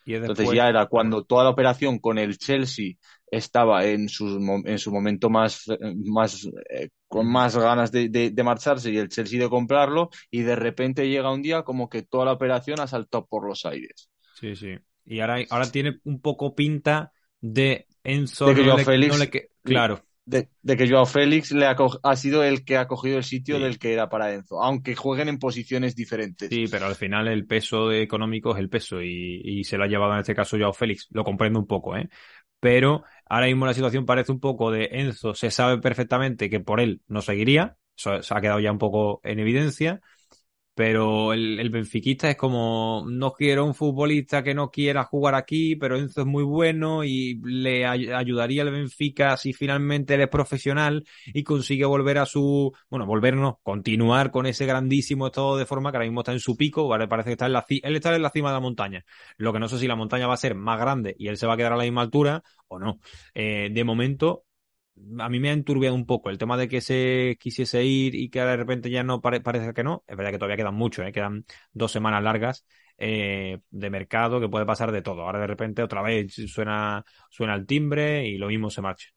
Y 0.05 0.13
después... 0.13 0.31
Entonces 0.31 0.55
ya 0.55 0.67
era 0.67 0.87
cuando 0.87 1.23
toda 1.23 1.45
la 1.45 1.51
operación 1.51 1.99
con 1.99 2.17
el 2.17 2.37
Chelsea 2.37 2.95
estaba 3.31 3.85
en 3.85 4.09
su, 4.09 4.63
en 4.65 4.79
su 4.79 4.91
momento 4.91 5.29
más, 5.29 5.65
más 6.05 6.47
eh, 6.69 6.89
con 7.07 7.31
más 7.31 7.57
ganas 7.57 7.91
de, 7.91 8.09
de, 8.09 8.31
de, 8.31 8.43
marcharse 8.43 8.91
y 8.91 8.97
el 8.97 9.09
Chelsea 9.09 9.39
de 9.39 9.49
comprarlo 9.49 10.09
y 10.29 10.41
de 10.41 10.55
repente 10.55 11.09
llega 11.09 11.31
un 11.31 11.41
día 11.41 11.63
como 11.63 11.89
que 11.89 12.03
toda 12.03 12.25
la 12.25 12.33
operación 12.33 12.79
ha 12.79 12.87
saltado 12.87 13.25
por 13.25 13.47
los 13.47 13.65
aires. 13.65 14.09
Sí, 14.39 14.55
sí. 14.55 14.75
Y 15.05 15.19
ahora, 15.19 15.37
ahora 15.49 15.71
tiene 15.71 15.99
un 16.03 16.19
poco 16.19 16.55
pinta 16.55 17.11
de 17.39 17.87
Enzo. 18.03 18.47
De 18.47 18.55
que 18.55 18.63
no 18.63 18.77
le, 18.77 18.85
Félix, 18.85 19.13
no 19.13 19.19
le 19.19 19.29
que, 19.29 19.49
claro. 19.63 20.03
De, 20.25 20.49
de, 20.63 20.75
que 20.75 20.89
Joao 20.89 21.05
Félix 21.05 21.51
le 21.51 21.67
ha, 21.67 21.75
ha, 22.01 22.15
sido 22.15 22.43
el 22.43 22.65
que 22.65 22.77
ha 22.77 22.87
cogido 22.87 23.17
el 23.17 23.23
sitio 23.23 23.57
sí. 23.57 23.63
del 23.63 23.77
que 23.77 23.93
era 23.93 24.09
para 24.09 24.33
Enzo, 24.33 24.61
aunque 24.61 24.95
jueguen 24.95 25.29
en 25.29 25.37
posiciones 25.37 25.95
diferentes. 25.95 26.49
Sí, 26.49 26.65
pero 26.69 26.87
al 26.87 26.95
final 26.95 27.27
el 27.27 27.45
peso 27.45 27.91
económico 27.91 28.53
es 28.53 28.59
el 28.59 28.69
peso 28.69 29.03
y, 29.03 29.41
y 29.43 29.63
se 29.63 29.77
lo 29.77 29.83
ha 29.83 29.87
llevado 29.87 30.13
en 30.13 30.19
este 30.19 30.33
caso 30.33 30.57
Joao 30.57 30.73
Félix. 30.73 31.07
Lo 31.11 31.23
comprendo 31.23 31.59
un 31.59 31.67
poco, 31.67 31.95
¿eh? 31.95 32.09
pero 32.65 33.03
ahora 33.25 33.47
mismo 33.47 33.65
la 33.65 33.73
situación 33.73 34.05
parece 34.05 34.31
un 34.31 34.39
poco 34.39 34.71
de 34.71 34.89
Enzo, 34.91 35.33
se 35.33 35.51
sabe 35.51 35.79
perfectamente 35.79 36.49
que 36.49 36.59
por 36.59 36.79
él 36.79 37.01
no 37.07 37.21
seguiría, 37.21 37.77
eso 37.97 38.21
se 38.21 38.33
ha 38.33 38.41
quedado 38.41 38.59
ya 38.59 38.71
un 38.71 38.77
poco 38.77 39.21
en 39.23 39.39
evidencia, 39.39 40.01
pero 40.75 41.33
el, 41.33 41.59
el 41.59 41.69
benfiquista 41.69 42.29
es 42.29 42.35
como, 42.35 43.05
no 43.09 43.31
quiero 43.31 43.65
un 43.65 43.73
futbolista 43.73 44.43
que 44.43 44.53
no 44.53 44.69
quiera 44.69 45.05
jugar 45.05 45.33
aquí, 45.33 45.75
pero 45.77 45.97
Enzo 45.97 46.21
es 46.21 46.27
muy 46.27 46.43
bueno 46.43 47.03
y 47.03 47.39
le 47.43 47.85
ay 47.85 48.09
ayudaría 48.11 48.61
al 48.61 48.71
Benfica 48.71 49.37
si 49.37 49.53
finalmente 49.53 50.15
él 50.15 50.21
es 50.21 50.27
profesional 50.27 51.05
y 51.27 51.43
consigue 51.43 51.85
volver 51.85 52.17
a 52.17 52.25
su, 52.25 52.73
bueno, 52.89 53.05
volvernos, 53.05 53.55
continuar 53.63 54.31
con 54.31 54.45
ese 54.45 54.65
grandísimo 54.65 55.27
estado 55.27 55.57
de 55.57 55.65
forma 55.65 55.91
que 55.91 55.97
ahora 55.97 56.07
mismo 56.07 56.21
está 56.21 56.33
en 56.33 56.39
su 56.39 56.57
pico, 56.57 56.87
¿vale? 56.87 57.07
parece 57.07 57.29
que 57.29 57.33
está 57.33 57.45
en 57.45 57.53
la, 57.53 57.65
él 57.69 57.95
está 57.95 58.13
en 58.13 58.21
la 58.21 58.29
cima 58.29 58.49
de 58.49 58.55
la 58.55 58.59
montaña. 58.59 59.05
Lo 59.37 59.53
que 59.53 59.59
no 59.59 59.69
sé 59.69 59.79
si 59.79 59.87
la 59.87 59.95
montaña 59.95 60.27
va 60.27 60.33
a 60.33 60.37
ser 60.37 60.55
más 60.55 60.79
grande 60.79 61.15
y 61.17 61.29
él 61.29 61.37
se 61.37 61.47
va 61.47 61.53
a 61.53 61.57
quedar 61.57 61.73
a 61.73 61.77
la 61.77 61.83
misma 61.83 62.01
altura 62.01 62.43
o 62.67 62.79
no. 62.79 62.99
Eh, 63.33 63.69
de 63.71 63.83
momento, 63.85 64.43
a 65.19 65.29
mí 65.29 65.39
me 65.39 65.49
ha 65.49 65.53
enturbiado 65.53 65.95
un 65.95 66.05
poco 66.05 66.29
el 66.29 66.37
tema 66.37 66.57
de 66.57 66.67
que 66.67 66.81
se 66.81 67.37
quisiese 67.39 67.83
ir 67.83 68.15
y 68.15 68.29
que 68.29 68.39
de 68.41 68.55
repente 68.57 68.89
ya 68.89 69.03
no 69.03 69.21
pare, 69.21 69.41
parece 69.41 69.73
que 69.73 69.83
no. 69.83 70.03
Es 70.07 70.15
verdad 70.15 70.31
que 70.31 70.37
todavía 70.37 70.57
quedan 70.57 70.75
mucho, 70.75 71.03
¿eh? 71.03 71.11
quedan 71.11 71.45
dos 71.73 71.91
semanas 71.91 72.23
largas 72.23 72.65
eh, 72.97 73.59
de 73.69 73.89
mercado 73.89 74.39
que 74.39 74.49
puede 74.49 74.65
pasar 74.65 74.91
de 74.91 75.01
todo. 75.01 75.23
Ahora 75.23 75.39
de 75.39 75.47
repente 75.47 75.83
otra 75.83 76.01
vez 76.01 76.33
suena, 76.47 77.03
suena 77.29 77.55
el 77.55 77.65
timbre 77.65 78.27
y 78.27 78.37
lo 78.37 78.47
mismo 78.47 78.69
se 78.69 78.81
marcha. 78.81 79.09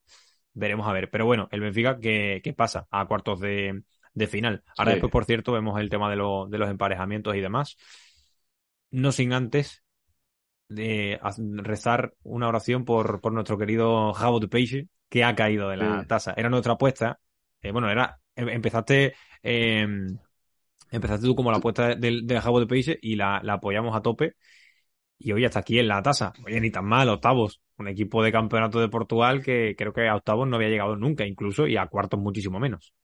Veremos 0.53 0.89
a 0.89 0.93
ver. 0.93 1.11
Pero 1.11 1.27
bueno, 1.27 1.49
el 1.53 1.61
Benfica 1.61 1.99
que, 1.99 2.41
que 2.43 2.53
pasa 2.53 2.87
a 2.91 3.07
cuartos 3.07 3.41
de, 3.41 3.83
de 4.15 4.27
final. 4.27 4.65
Ahora 4.77 4.93
sí. 4.93 4.97
después, 4.97 5.13
por 5.13 5.25
cierto, 5.25 5.53
vemos 5.53 5.81
el 5.81 5.91
tema 5.91 6.11
de, 6.11 6.17
lo, 6.17 6.49
de 6.49 6.59
los 6.59 6.71
emparejamientos 6.71 7.37
y 7.37 7.41
demás. 7.41 7.77
No 8.91 9.13
sin 9.13 9.33
antes 9.33 9.85
de 10.69 11.21
rezar 11.63 12.15
una 12.23 12.49
oración 12.49 12.85
por, 12.85 13.21
por 13.21 13.33
nuestro 13.33 13.57
querido 13.57 14.13
Jabo 14.13 14.41
de 14.41 14.49
Peixe, 14.49 14.89
que 15.09 15.25
ha 15.25 15.35
caído 15.35 15.69
de 15.71 15.77
la 15.77 16.03
sí. 16.03 16.07
tasa. 16.07 16.35
Era 16.37 16.49
nuestra 16.49 16.75
apuesta. 16.75 17.21
Eh, 17.63 17.73
bueno, 17.73 17.91
era. 17.91 18.21
Em, 18.35 18.49
empezaste. 18.49 19.15
Eh, 19.43 19.87
empezaste 20.91 21.27
tú 21.27 21.35
como 21.35 21.51
la 21.51 21.59
apuesta 21.59 21.95
del, 21.95 22.27
del 22.27 22.41
Jabo 22.41 22.61
de 22.61 22.67
Peixe 22.67 22.99
y 23.01 23.17
la, 23.17 23.41
la, 23.43 23.55
apoyamos 23.55 23.95
a 23.97 24.03
tope. 24.03 24.35
Y 25.19 25.33
hoy 25.33 25.45
hasta 25.45 25.61
aquí 25.61 25.79
en 25.79 25.89
la 25.89 26.03
tasa. 26.03 26.33
Oye, 26.45 26.61
ni 26.61 26.71
tan 26.71 26.85
mal, 26.85 27.09
octavos. 27.09 27.61
Un 27.77 27.89
equipo 27.89 28.23
de 28.23 28.33
campeonato 28.33 28.81
de 28.81 28.89
Portugal 28.89 29.43
que 29.43 29.75
creo 29.77 29.93
que 29.93 30.09
a 30.09 30.17
octavos 30.17 30.49
no 30.49 30.57
había 30.57 30.69
llegado 30.69 30.97
nunca, 30.97 31.27
incluso, 31.27 31.67
y 31.67 31.77
a 31.77 31.87
cuartos 31.87 32.21
muchísimo 32.21 32.59
menos. 32.59 32.95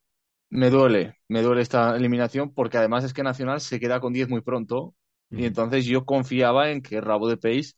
Me 0.50 0.70
duele, 0.70 1.16
me 1.28 1.42
duele 1.42 1.62
esta 1.62 1.96
eliminación 1.96 2.52
porque 2.54 2.78
además 2.78 3.02
es 3.02 3.12
que 3.12 3.24
Nacional 3.24 3.60
se 3.60 3.80
queda 3.80 3.98
con 3.98 4.12
10 4.12 4.28
muy 4.28 4.40
pronto 4.40 4.94
y 5.30 5.46
entonces 5.46 5.84
yo 5.84 6.04
confiaba 6.04 6.70
en 6.70 6.80
que 6.80 7.00
Rabo 7.00 7.28
de 7.28 7.36
Pace 7.36 7.60
eh, 7.60 7.74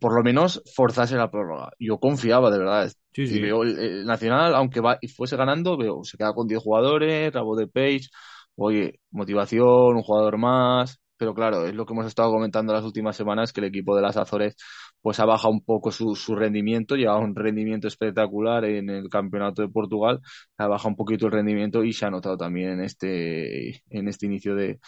por 0.00 0.14
lo 0.14 0.22
menos 0.22 0.62
forzase 0.74 1.16
la 1.16 1.30
prórroga. 1.30 1.70
Yo 1.78 1.98
confiaba, 1.98 2.50
de 2.50 2.58
verdad. 2.58 2.92
Y 3.14 3.40
veo 3.40 3.62
el, 3.62 4.04
Nacional, 4.06 4.54
aunque 4.54 4.80
va, 4.80 4.98
y 5.00 5.08
fuese 5.08 5.36
ganando, 5.36 5.76
veo, 5.76 6.04
se 6.04 6.16
queda 6.16 6.32
con 6.32 6.46
10 6.46 6.62
jugadores, 6.62 7.32
rabo 7.32 7.56
de 7.56 7.66
Page, 7.66 8.08
oye, 8.56 9.00
motivación, 9.10 9.96
un 9.96 10.02
jugador 10.02 10.38
más. 10.38 11.00
Pero 11.16 11.34
claro, 11.34 11.66
es 11.66 11.74
lo 11.74 11.84
que 11.84 11.94
hemos 11.94 12.06
estado 12.06 12.30
comentando 12.30 12.72
las 12.72 12.84
últimas 12.84 13.16
semanas, 13.16 13.52
que 13.52 13.60
el 13.60 13.66
equipo 13.66 13.96
de 13.96 14.02
las 14.02 14.16
Azores 14.16 14.54
pues 15.00 15.18
ha 15.20 15.24
bajado 15.24 15.52
un 15.52 15.64
poco 15.64 15.90
su, 15.90 16.14
su 16.14 16.36
rendimiento, 16.36 16.94
lleva 16.94 17.18
un 17.18 17.34
rendimiento 17.34 17.88
espectacular 17.88 18.64
en 18.64 18.88
el 18.90 19.08
campeonato 19.08 19.62
de 19.62 19.68
Portugal, 19.68 20.20
ha 20.58 20.66
bajado 20.68 20.90
un 20.90 20.96
poquito 20.96 21.26
el 21.26 21.32
rendimiento 21.32 21.82
y 21.82 21.92
se 21.92 22.06
ha 22.06 22.10
notado 22.10 22.36
también 22.36 22.70
en 22.70 22.80
este, 22.82 23.82
en 23.90 24.08
este 24.08 24.26
inicio 24.26 24.54
de, 24.54 24.78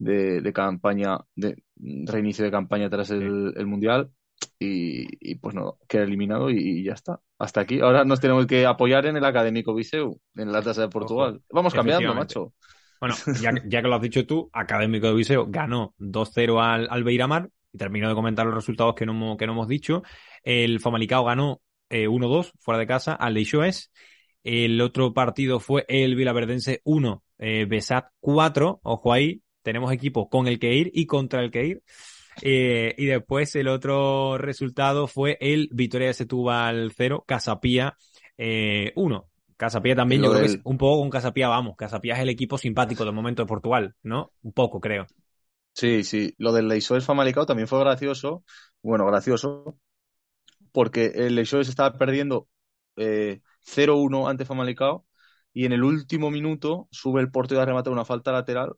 de, 0.00 0.52
campaña, 0.52 1.18
de 1.36 1.62
reinicio 1.76 2.44
de 2.44 2.50
campaña 2.50 2.90
tras 2.90 3.10
el, 3.10 3.66
Mundial. 3.66 4.10
Y, 4.58 5.34
pues 5.36 5.54
no, 5.54 5.78
queda 5.88 6.02
eliminado 6.02 6.50
y, 6.50 6.82
ya 6.84 6.92
está. 6.92 7.20
Hasta 7.38 7.60
aquí. 7.60 7.80
Ahora 7.80 8.04
nos 8.04 8.20
tenemos 8.20 8.46
que 8.46 8.66
apoyar 8.66 9.06
en 9.06 9.16
el 9.16 9.24
Académico 9.24 9.74
Viseu, 9.74 10.20
en 10.34 10.52
la 10.52 10.62
tasa 10.62 10.82
de 10.82 10.88
Portugal. 10.88 11.40
Vamos 11.50 11.74
cambiando, 11.74 12.14
macho. 12.14 12.54
Bueno, 13.00 13.14
ya, 13.42 13.52
ya, 13.66 13.82
que 13.82 13.88
lo 13.88 13.94
has 13.94 14.02
dicho 14.02 14.26
tú, 14.26 14.50
Académico 14.52 15.06
de 15.06 15.14
Viseu 15.14 15.46
ganó 15.48 15.94
2-0 15.98 16.60
al, 16.62 16.88
al 16.90 17.04
Beiramar 17.04 17.48
y 17.72 17.78
termino 17.78 18.08
de 18.08 18.14
comentar 18.14 18.46
los 18.46 18.54
resultados 18.54 18.94
que 18.94 19.06
no, 19.06 19.36
que 19.36 19.46
no 19.46 19.52
hemos 19.52 19.68
dicho. 19.68 20.02
El 20.42 20.80
Famalicao 20.80 21.24
ganó 21.24 21.60
1-2 21.90 22.46
eh, 22.46 22.50
fuera 22.58 22.78
de 22.78 22.86
casa 22.86 23.14
al 23.14 23.34
Leixoes. 23.34 23.90
El 24.42 24.80
otro 24.80 25.12
partido 25.12 25.60
fue 25.60 25.84
el 25.88 26.14
Vilaverdense 26.14 26.80
1, 26.84 27.22
eh, 27.38 27.66
Besat 27.66 28.06
4. 28.20 28.80
Ojo 28.82 29.12
ahí, 29.12 29.42
tenemos 29.62 29.92
equipo 29.92 30.28
con 30.28 30.46
el 30.46 30.58
que 30.58 30.74
ir 30.74 30.90
y 30.94 31.06
contra 31.06 31.42
el 31.42 31.50
que 31.50 31.66
ir. 31.66 31.82
Eh, 32.42 32.94
y 32.96 33.06
después 33.06 33.54
el 33.56 33.68
otro 33.68 34.38
resultado 34.38 35.06
fue 35.06 35.36
el 35.40 35.68
Victoria 35.72 36.08
de 36.08 36.14
Setúbal 36.14 36.92
0, 36.96 37.24
Casapía 37.26 37.96
1. 38.38 39.30
Casapía 39.60 39.94
también, 39.94 40.22
yo 40.22 40.30
creo 40.30 40.40
que 40.40 40.46
es 40.46 40.58
un 40.64 40.78
poco 40.78 41.02
con 41.02 41.10
Casapía 41.10 41.48
vamos. 41.48 41.76
Casapía 41.76 42.14
es 42.14 42.20
el 42.20 42.30
equipo 42.30 42.56
simpático 42.56 43.04
del 43.04 43.12
momento 43.12 43.42
de 43.42 43.46
Portugal, 43.46 43.94
¿no? 44.02 44.32
Un 44.42 44.52
poco, 44.52 44.80
creo. 44.80 45.06
Sí, 45.74 46.02
sí. 46.02 46.34
Lo 46.38 46.52
del 46.52 46.66
Leixoes 46.66 47.04
Famalicao 47.04 47.44
también 47.44 47.68
fue 47.68 47.78
gracioso. 47.80 48.42
Bueno, 48.82 49.04
gracioso. 49.04 49.78
Porque 50.72 51.12
el 51.14 51.34
Leixoes 51.34 51.68
estaba 51.68 51.92
perdiendo 51.98 52.48
eh, 52.96 53.42
0-1 53.60 54.30
ante 54.30 54.46
Famalicao 54.46 55.04
y 55.52 55.66
en 55.66 55.72
el 55.72 55.82
último 55.82 56.30
minuto 56.30 56.88
sube 56.90 57.20
el 57.20 57.30
portero 57.30 57.60
y 57.62 57.64
remata 57.66 57.90
una 57.90 58.06
falta 58.06 58.32
lateral. 58.32 58.72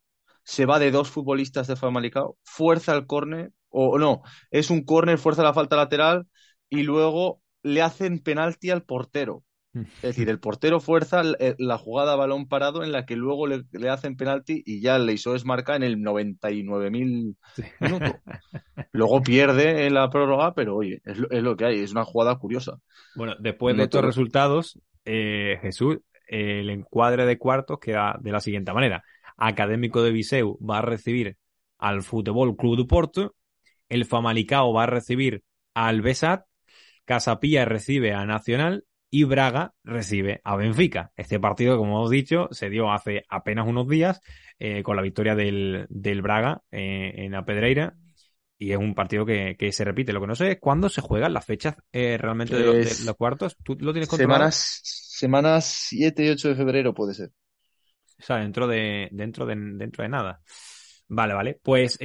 Se 0.44 0.66
va 0.66 0.78
de 0.78 0.90
dos 0.90 1.10
futbolistas 1.10 1.66
de 1.66 1.76
Famalicao, 1.76 2.36
fuerza 2.42 2.94
el 2.94 3.06
córner, 3.06 3.52
o 3.68 3.98
no, 3.98 4.22
es 4.50 4.70
un 4.70 4.84
córner, 4.84 5.18
fuerza 5.18 5.42
la 5.42 5.54
falta 5.54 5.76
lateral 5.76 6.26
y 6.68 6.82
luego 6.82 7.40
le 7.62 7.82
hacen 7.82 8.18
penalti 8.18 8.70
al 8.70 8.82
portero. 8.82 9.44
Es 9.74 10.02
decir, 10.02 10.28
el 10.28 10.38
portero 10.38 10.80
fuerza 10.80 11.22
eh, 11.38 11.54
la 11.56 11.78
jugada 11.78 12.12
a 12.12 12.16
balón 12.16 12.46
parado 12.46 12.84
en 12.84 12.92
la 12.92 13.06
que 13.06 13.16
luego 13.16 13.46
le, 13.46 13.64
hacen 13.88 14.16
penalti 14.16 14.62
y 14.66 14.82
ya 14.82 14.98
le 14.98 15.14
hizo 15.14 15.34
marca 15.46 15.76
en 15.76 15.82
el 15.82 15.96
99.000 15.96 16.90
minutos. 16.90 17.36
Luego 18.92 19.22
pierde 19.22 19.86
en 19.86 19.94
la 19.94 20.10
prórroga, 20.10 20.52
pero 20.52 20.76
oye, 20.76 21.00
es 21.04 21.16
lo, 21.16 21.56
que 21.56 21.64
hay, 21.64 21.80
es 21.80 21.92
una 21.92 22.04
jugada 22.04 22.36
curiosa. 22.36 22.76
Bueno, 23.14 23.34
después 23.40 23.74
de 23.74 23.84
estos 23.84 24.04
resultados, 24.04 24.78
eh, 25.06 25.58
Jesús, 25.62 26.00
el 26.26 26.68
encuadre 26.68 27.24
de 27.24 27.38
cuartos 27.38 27.78
queda 27.78 28.18
de 28.20 28.30
la 28.30 28.40
siguiente 28.40 28.74
manera. 28.74 29.02
Académico 29.36 30.02
de 30.02 30.12
Viseu 30.12 30.58
va 30.58 30.78
a 30.78 30.82
recibir 30.82 31.36
al 31.78 32.02
Fútbol 32.02 32.56
Club 32.56 32.76
de 32.76 32.84
Porto, 32.84 33.34
el 33.88 34.04
Famalicao 34.04 34.72
va 34.72 34.84
a 34.84 34.86
recibir 34.86 35.42
al 35.74 36.00
Besat, 36.00 36.44
Casapía 37.04 37.64
recibe 37.64 38.14
a 38.14 38.24
Nacional 38.24 38.84
y 39.10 39.24
Braga 39.24 39.74
recibe 39.84 40.40
a 40.44 40.56
Benfica. 40.56 41.12
Este 41.16 41.38
partido, 41.38 41.76
como 41.76 41.98
hemos 41.98 42.10
dicho, 42.10 42.48
se 42.50 42.70
dio 42.70 42.90
hace 42.90 43.24
apenas 43.28 43.66
unos 43.68 43.86
días 43.86 44.20
eh, 44.58 44.82
con 44.82 44.96
la 44.96 45.02
victoria 45.02 45.34
del, 45.34 45.86
del 45.90 46.22
Braga 46.22 46.62
eh, 46.70 47.12
en 47.16 47.32
la 47.32 47.44
Pedreira. 47.44 47.94
Y 48.56 48.72
es 48.72 48.78
un 48.78 48.94
partido 48.94 49.26
que, 49.26 49.56
que, 49.58 49.72
se 49.72 49.84
repite. 49.84 50.12
Lo 50.12 50.20
que 50.20 50.28
no 50.28 50.34
sé 50.34 50.52
es 50.52 50.58
cuándo 50.60 50.88
se 50.88 51.00
juegan 51.00 51.34
las 51.34 51.44
fechas 51.44 51.74
eh, 51.92 52.16
realmente 52.16 52.56
de, 52.56 52.84
los, 53.04 53.16
cuartos. 53.16 53.56
¿Tú 53.62 53.76
lo 53.80 53.92
tienes 53.92 54.08
controlado? 54.08 54.38
Semanas, 54.38 54.80
semanas 54.82 55.64
7 55.88 56.24
y 56.24 56.28
8 56.30 56.48
de 56.50 56.54
febrero 56.54 56.94
puede 56.94 57.12
ser. 57.12 57.32
O 58.22 58.24
sea, 58.24 58.36
dentro 58.36 58.68
de, 58.68 59.08
dentro 59.10 59.46
de, 59.46 59.56
dentro 59.56 60.04
de 60.04 60.08
nada. 60.08 60.40
Vale, 61.08 61.34
vale. 61.34 61.60
Pues 61.62 61.98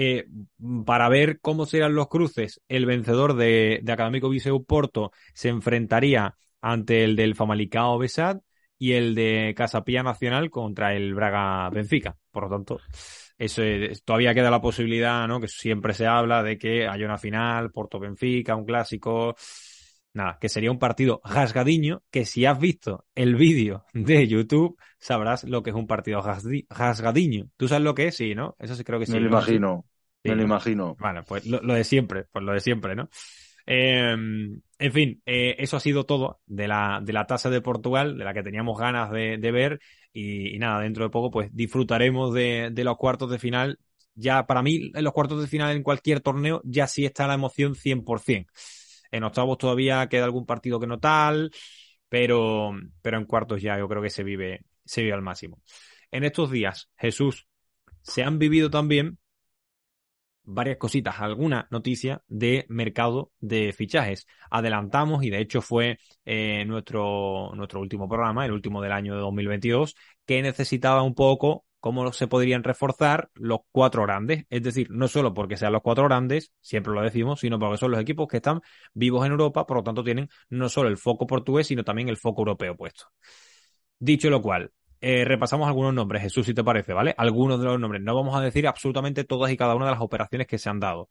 para 0.86 1.08
ver 1.10 1.40
cómo 1.40 1.66
serán 1.66 1.96
los 1.96 2.10
cruces, 2.10 2.60
el 2.68 2.86
vencedor 2.86 3.36
de, 3.36 3.80
de 3.84 3.92
Académico 3.92 4.30
Viseu 4.30 4.66
Porto 4.66 5.12
se 5.34 5.50
enfrentaría 5.50 6.36
ante 6.60 7.04
el 7.04 7.16
del 7.16 7.36
Famalicao 7.36 7.98
Besat 8.00 8.42
y 8.80 8.94
el 8.94 9.16
de 9.16 9.54
Casapía 9.56 10.04
Nacional 10.04 10.50
contra 10.50 10.94
el 10.96 11.14
Braga 11.14 11.70
Benfica. 11.70 12.18
Por 12.32 12.44
lo 12.44 12.50
tanto, 12.50 12.80
eso 13.38 13.62
todavía 14.04 14.34
queda 14.34 14.52
la 14.52 14.62
posibilidad, 14.62 15.28
¿no? 15.28 15.40
Que 15.40 15.48
siempre 15.48 15.94
se 15.94 16.08
habla 16.08 16.44
de 16.44 16.58
que 16.58 16.88
haya 16.88 17.06
una 17.06 17.18
final, 17.18 17.72
Porto 17.72 18.00
Benfica, 18.00 18.56
un 18.56 18.66
clásico. 18.66 19.36
Nada, 20.18 20.40
que 20.42 20.50
sería 20.50 20.72
un 20.72 20.80
partido 20.80 21.22
rasgadiño, 21.24 22.02
que 22.10 22.26
si 22.26 22.48
has 22.48 22.60
visto 22.60 23.06
el 23.14 23.36
vídeo 23.36 23.86
de 23.94 24.28
YouTube, 24.28 24.76
sabrás 24.98 25.44
lo 25.44 25.62
que 25.62 25.70
es 25.70 25.76
un 25.76 25.86
partido 25.86 26.24
rasgadiño. 26.70 27.50
¿Tú 27.56 27.68
sabes 27.68 27.84
lo 27.84 27.94
que 27.94 28.08
es? 28.08 28.16
Sí, 28.16 28.34
¿no? 28.34 28.56
Eso 28.58 28.74
sí 28.74 28.84
creo 28.84 29.00
que 29.00 29.06
sí. 29.06 29.12
Me 29.12 29.20
lo 29.20 29.28
imagino, 29.28 29.86
me 30.24 30.36
lo 30.36 30.42
imagino. 30.42 30.96
Bueno, 31.00 31.22
pues 31.24 31.46
lo, 31.46 31.62
lo, 31.62 31.76
de 31.76 31.84
siempre, 31.84 32.26
pues 32.32 32.44
lo 32.44 32.52
de 32.52 32.62
siempre, 32.62 32.96
¿no? 32.96 33.10
Eh, 33.68 34.16
en 34.80 34.92
fin, 34.92 35.22
eh, 35.24 35.56
eso 35.60 35.78
ha 35.78 35.80
sido 35.80 36.08
todo 36.08 36.40
de 36.48 36.68
la, 36.68 37.00
de 37.04 37.14
la 37.14 37.28
tasa 37.28 37.52
de 37.52 37.62
Portugal, 37.62 38.18
de 38.18 38.26
la 38.26 38.34
que 38.34 38.42
teníamos 38.42 38.80
ganas 38.80 39.12
de, 39.12 39.38
ver. 39.52 39.80
Y, 40.12 40.58
nada, 40.58 40.82
dentro 40.82 41.04
de 41.04 41.12
poco, 41.12 41.30
pues 41.30 41.52
disfrutaremos 41.54 42.34
de, 42.34 42.70
de, 42.72 42.84
los 42.84 42.98
cuartos 42.98 43.30
de 43.30 43.38
final. 43.38 43.78
Ya 44.16 44.48
para 44.48 44.64
mí, 44.64 44.90
en 44.96 45.04
los 45.04 45.14
cuartos 45.14 45.40
de 45.40 45.48
final 45.48 45.76
en 45.76 45.84
cualquier 45.84 46.22
torneo, 46.22 46.60
ya 46.64 46.88
sí 46.88 47.06
está 47.06 47.28
la 47.28 47.36
emoción 47.36 47.76
100%. 47.76 48.48
En 49.12 49.24
octavos 49.24 49.58
todavía 49.58 50.08
queda 50.08 50.26
algún 50.26 50.46
partido 50.46 50.80
que 50.80 50.88
no 50.88 51.00
tal, 51.00 51.52
pero, 52.10 52.72
pero 53.02 53.18
en 53.18 53.26
cuartos 53.26 53.62
ya 53.62 53.78
yo 53.78 53.88
creo 53.88 54.02
que 54.02 54.10
se 54.10 54.24
vive, 54.24 54.62
se 54.86 55.02
vive 55.02 55.14
al 55.14 55.22
máximo. 55.22 55.62
En 56.12 56.24
estos 56.24 56.52
días, 56.52 56.90
Jesús, 56.98 57.48
se 58.02 58.24
han 58.24 58.40
vivido 58.40 58.70
también 58.70 59.20
varias 60.48 60.78
cositas, 60.78 61.20
alguna 61.20 61.68
noticia 61.72 62.24
de 62.28 62.66
mercado 62.70 63.32
de 63.40 63.74
fichajes. 63.74 64.26
Adelantamos 64.50 65.24
y 65.24 65.30
de 65.30 65.42
hecho 65.42 65.62
fue 65.62 66.00
eh, 66.26 66.64
nuestro, 66.66 67.52
nuestro 67.54 67.82
último 67.82 68.08
programa, 68.08 68.46
el 68.46 68.54
último 68.54 68.82
del 68.82 68.94
año 68.94 69.14
de 69.14 69.20
2022, 69.20 69.96
que 70.26 70.42
necesitaba 70.42 71.04
un 71.04 71.16
poco 71.16 71.66
cómo 71.88 72.12
se 72.12 72.28
podrían 72.28 72.64
reforzar 72.66 73.30
los 73.34 73.60
cuatro 73.72 74.04
grandes. 74.04 74.46
Es 74.50 74.62
decir, 74.62 74.90
no 74.92 75.08
solo 75.08 75.34
porque 75.34 75.56
sean 75.56 75.72
los 75.72 75.82
cuatro 75.82 76.04
grandes, 76.04 76.52
siempre 76.60 76.94
lo 76.94 77.02
decimos, 77.02 77.40
sino 77.40 77.58
porque 77.60 77.78
son 77.78 77.92
los 77.92 78.02
equipos 78.02 78.28
que 78.28 78.38
están 78.38 78.60
vivos 78.94 79.26
en 79.26 79.32
Europa, 79.32 79.66
por 79.66 79.78
lo 79.78 79.84
tanto 79.84 80.04
tienen 80.04 80.28
no 80.50 80.68
solo 80.68 80.90
el 80.90 80.98
foco 80.98 81.26
portugués, 81.26 81.68
sino 81.68 81.86
también 81.86 82.10
el 82.10 82.18
foco 82.18 82.42
europeo 82.42 82.76
puesto. 82.76 83.06
Dicho 84.00 84.30
lo 84.30 84.42
cual, 84.42 84.74
eh, 85.00 85.24
repasamos 85.24 85.66
algunos 85.66 85.94
nombres, 85.94 86.24
Jesús, 86.24 86.46
si 86.46 86.54
te 86.54 86.62
parece, 86.62 86.92
¿vale? 86.92 87.16
Algunos 87.18 87.58
de 87.62 87.68
los 87.68 87.80
nombres. 87.80 88.02
No 88.02 88.14
vamos 88.16 88.36
a 88.36 88.42
decir 88.42 88.68
absolutamente 88.68 89.24
todas 89.24 89.50
y 89.50 89.56
cada 89.56 89.74
una 89.74 89.86
de 89.86 89.92
las 89.92 90.02
operaciones 90.02 90.46
que 90.46 90.58
se 90.58 90.70
han 90.70 90.82
dado, 90.82 91.08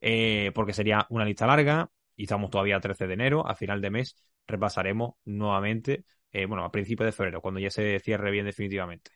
eh, 0.00 0.52
porque 0.54 0.72
sería 0.72 1.06
una 1.10 1.26
lista 1.26 1.46
larga 1.46 1.90
y 2.16 2.22
estamos 2.22 2.48
todavía 2.48 2.76
a 2.76 2.80
13 2.80 3.06
de 3.06 3.12
enero. 3.12 3.46
A 3.46 3.54
final 3.56 3.82
de 3.82 3.90
mes 3.90 4.16
repasaremos 4.46 5.16
nuevamente, 5.26 6.04
eh, 6.32 6.46
bueno, 6.46 6.64
a 6.64 6.70
principios 6.70 7.08
de 7.08 7.12
febrero, 7.12 7.42
cuando 7.42 7.60
ya 7.60 7.68
se 7.68 7.98
cierre 8.00 8.30
bien 8.30 8.46
definitivamente. 8.46 9.10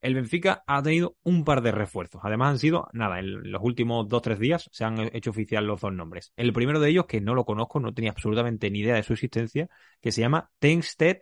El 0.00 0.14
Benfica 0.14 0.62
ha 0.66 0.82
tenido 0.82 1.16
un 1.22 1.44
par 1.44 1.62
de 1.62 1.72
refuerzos. 1.72 2.22
Además 2.24 2.50
han 2.50 2.58
sido, 2.58 2.88
nada, 2.92 3.18
en 3.18 3.50
los 3.50 3.62
últimos 3.62 4.08
dos 4.08 4.18
o 4.18 4.22
tres 4.22 4.38
días 4.38 4.68
se 4.72 4.84
han 4.84 4.98
hecho 5.14 5.30
oficial 5.30 5.66
los 5.66 5.80
dos 5.80 5.92
nombres. 5.92 6.32
El 6.36 6.52
primero 6.52 6.80
de 6.80 6.90
ellos, 6.90 7.06
que 7.06 7.20
no 7.20 7.34
lo 7.34 7.44
conozco, 7.44 7.80
no 7.80 7.92
tenía 7.92 8.10
absolutamente 8.10 8.70
ni 8.70 8.80
idea 8.80 8.94
de 8.94 9.02
su 9.02 9.12
existencia, 9.12 9.68
que 10.00 10.12
se 10.12 10.22
llama 10.22 10.50
Tengsted, 10.58 11.18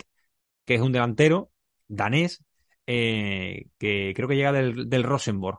que 0.64 0.74
es 0.74 0.80
un 0.80 0.92
delantero 0.92 1.50
danés, 1.88 2.44
eh, 2.86 3.66
que 3.78 4.12
creo 4.14 4.28
que 4.28 4.36
llega 4.36 4.52
del, 4.52 4.88
del 4.88 5.02
Rosenborg. 5.02 5.58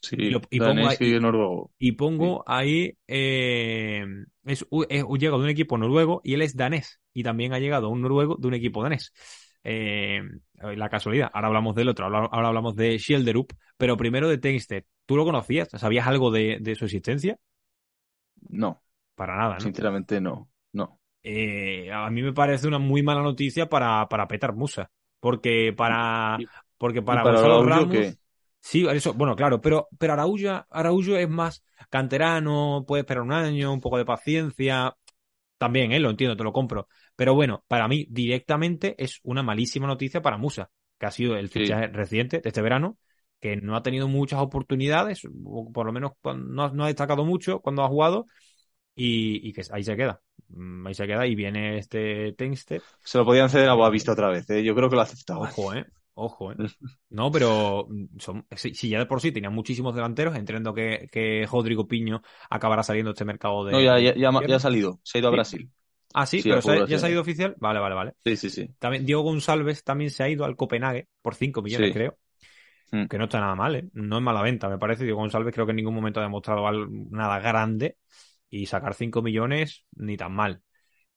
Sí, 0.00 0.16
y, 0.18 0.58
pongo 0.60 0.88
ahí, 0.88 0.96
y 1.00 1.20
noruego. 1.20 1.72
Y 1.78 1.92
pongo 1.92 2.44
ahí, 2.46 2.96
eh, 3.08 4.04
es, 4.44 4.66
llega 4.70 5.36
de 5.36 5.42
un 5.42 5.48
equipo 5.48 5.78
noruego 5.78 6.20
y 6.22 6.34
él 6.34 6.42
es 6.42 6.56
danés. 6.56 7.00
Y 7.12 7.22
también 7.22 7.54
ha 7.54 7.58
llegado 7.58 7.88
un 7.88 8.02
noruego 8.02 8.36
de 8.38 8.46
un 8.46 8.54
equipo 8.54 8.82
danés. 8.82 9.12
Eh, 9.68 10.22
la 10.76 10.88
casualidad. 10.88 11.28
Ahora 11.34 11.48
hablamos 11.48 11.74
del 11.74 11.88
otro, 11.88 12.06
ahora, 12.06 12.28
hablamos 12.30 12.76
de 12.76 12.96
Schilderup, 13.00 13.52
pero 13.76 13.96
primero 13.96 14.28
de 14.28 14.38
Tengsted. 14.38 14.84
¿Tú 15.06 15.16
lo 15.16 15.24
conocías? 15.24 15.68
¿Sabías 15.72 16.06
algo 16.06 16.30
de, 16.30 16.58
de, 16.60 16.76
su 16.76 16.84
existencia? 16.84 17.36
No. 18.48 18.80
Para 19.16 19.36
nada, 19.36 19.54
¿no? 19.54 19.60
Sinceramente 19.60 20.20
no, 20.20 20.48
no. 20.72 21.00
a 21.24 22.10
mí 22.10 22.22
me 22.22 22.32
parece 22.32 22.68
una 22.68 22.78
muy 22.78 23.02
mala 23.02 23.22
noticia 23.22 23.68
para, 23.68 24.06
para 24.08 24.28
Petar 24.28 24.54
Musa. 24.54 24.90
Porque 25.18 25.72
para, 25.76 26.38
porque 26.78 27.02
para, 27.02 27.24
Gonzalo 27.24 27.64
Ramos. 27.64 28.18
Sí, 28.60 28.86
eso, 28.88 29.14
bueno, 29.14 29.34
claro, 29.34 29.60
pero, 29.60 29.88
pero 29.98 30.12
Araújo, 30.12 31.16
es 31.16 31.28
más 31.28 31.64
canterano, 31.90 32.84
puede 32.86 33.00
esperar 33.00 33.22
un 33.22 33.32
año, 33.32 33.72
un 33.72 33.80
poco 33.80 33.98
de 33.98 34.04
paciencia. 34.04 34.94
También, 35.58 35.92
¿eh? 35.92 36.00
Lo 36.00 36.10
entiendo, 36.10 36.36
te 36.36 36.44
lo 36.44 36.52
compro. 36.52 36.88
Pero 37.14 37.34
bueno, 37.34 37.64
para 37.68 37.88
mí 37.88 38.06
directamente 38.10 38.94
es 38.98 39.20
una 39.22 39.42
malísima 39.42 39.86
noticia 39.86 40.20
para 40.20 40.36
Musa, 40.36 40.70
que 40.98 41.06
ha 41.06 41.10
sido 41.10 41.36
el 41.36 41.48
fichaje 41.48 41.88
reciente 41.88 42.40
de 42.40 42.48
este 42.48 42.62
verano, 42.62 42.98
que 43.40 43.56
no 43.56 43.76
ha 43.76 43.82
tenido 43.82 44.08
muchas 44.08 44.40
oportunidades, 44.40 45.22
o 45.44 45.72
por 45.72 45.86
lo 45.86 45.92
menos 45.92 46.12
no, 46.24 46.84
ha 46.84 46.86
destacado 46.86 47.24
mucho 47.24 47.60
cuando 47.60 47.84
ha 47.84 47.88
jugado, 47.88 48.26
y, 48.94 49.52
que 49.52 49.62
ahí 49.70 49.82
se 49.82 49.96
queda. 49.96 50.20
Mm, 50.48 50.86
ahí 50.86 50.94
se 50.94 51.06
queda 51.06 51.26
y 51.26 51.34
viene 51.34 51.78
este 51.78 52.32
Tengsted. 52.32 52.82
Se 53.02 53.18
lo 53.18 53.24
podían 53.24 53.50
ceder 53.50 53.68
a 53.68 53.74
Boavista 53.74 54.12
otra 54.12 54.28
vez, 54.28 54.48
¿eh? 54.50 54.62
yo 54.62 54.74
creo 54.74 54.88
que 54.88 54.96
lo 54.96 55.02
ha 55.02 55.04
aceptado. 55.04 55.40
Ojo, 55.40 55.74
¿eh? 55.74 55.86
Ojo, 56.18 56.50
¿eh? 56.50 56.56
No, 57.10 57.30
pero 57.30 57.86
son, 58.18 58.46
si, 58.56 58.88
ya 58.88 58.98
de 58.98 59.04
por 59.04 59.20
sí 59.20 59.32
tenían 59.32 59.52
muchísimos 59.52 59.94
delanteros, 59.94 60.34
entiendo 60.34 60.72
que, 60.72 61.08
que 61.12 61.46
Rodrigo 61.46 61.86
Piño 61.86 62.22
acabará 62.48 62.82
saliendo 62.82 63.10
este 63.10 63.26
mercado 63.26 63.66
de. 63.66 63.72
No, 63.72 63.80
ya, 63.82 63.98
ya, 63.98 64.14
ya, 64.14 64.30
ha 64.30 64.58
salido, 64.58 64.98
se 65.02 65.18
ha 65.18 65.20
ido 65.20 65.28
a 65.28 65.32
Brasil. 65.32 65.70
Ah, 66.14 66.24
sí, 66.24 66.40
pero 66.42 66.86
ya 66.86 66.98
se 66.98 67.06
ha 67.06 67.10
ido 67.10 67.20
oficial. 67.20 67.54
Vale, 67.58 67.80
vale, 67.80 67.94
vale. 67.94 68.12
Sí, 68.24 68.36
sí, 68.36 68.48
sí. 68.48 68.70
También 68.78 69.04
Diego 69.04 69.20
González 69.20 69.84
también 69.84 70.10
se 70.10 70.22
ha 70.22 70.28
ido 70.30 70.46
al 70.46 70.56
Copenhague 70.56 71.08
por 71.20 71.34
5 71.34 71.60
millones, 71.60 71.92
creo. 71.92 72.16
Mm. 72.92 73.04
Que 73.04 73.18
no 73.18 73.24
está 73.24 73.38
nada 73.38 73.54
mal, 73.54 73.76
¿eh? 73.76 73.88
No 73.92 74.16
es 74.16 74.22
mala 74.22 74.40
venta, 74.40 74.70
me 74.70 74.78
parece. 74.78 75.04
Diego 75.04 75.18
González 75.18 75.52
creo 75.52 75.66
que 75.66 75.72
en 75.72 75.76
ningún 75.76 75.94
momento 75.94 76.20
ha 76.20 76.22
demostrado 76.22 76.66
nada 77.10 77.40
grande. 77.40 77.98
Y 78.48 78.64
sacar 78.64 78.94
5 78.94 79.20
millones, 79.20 79.84
ni 79.96 80.16
tan 80.16 80.32
mal. 80.32 80.62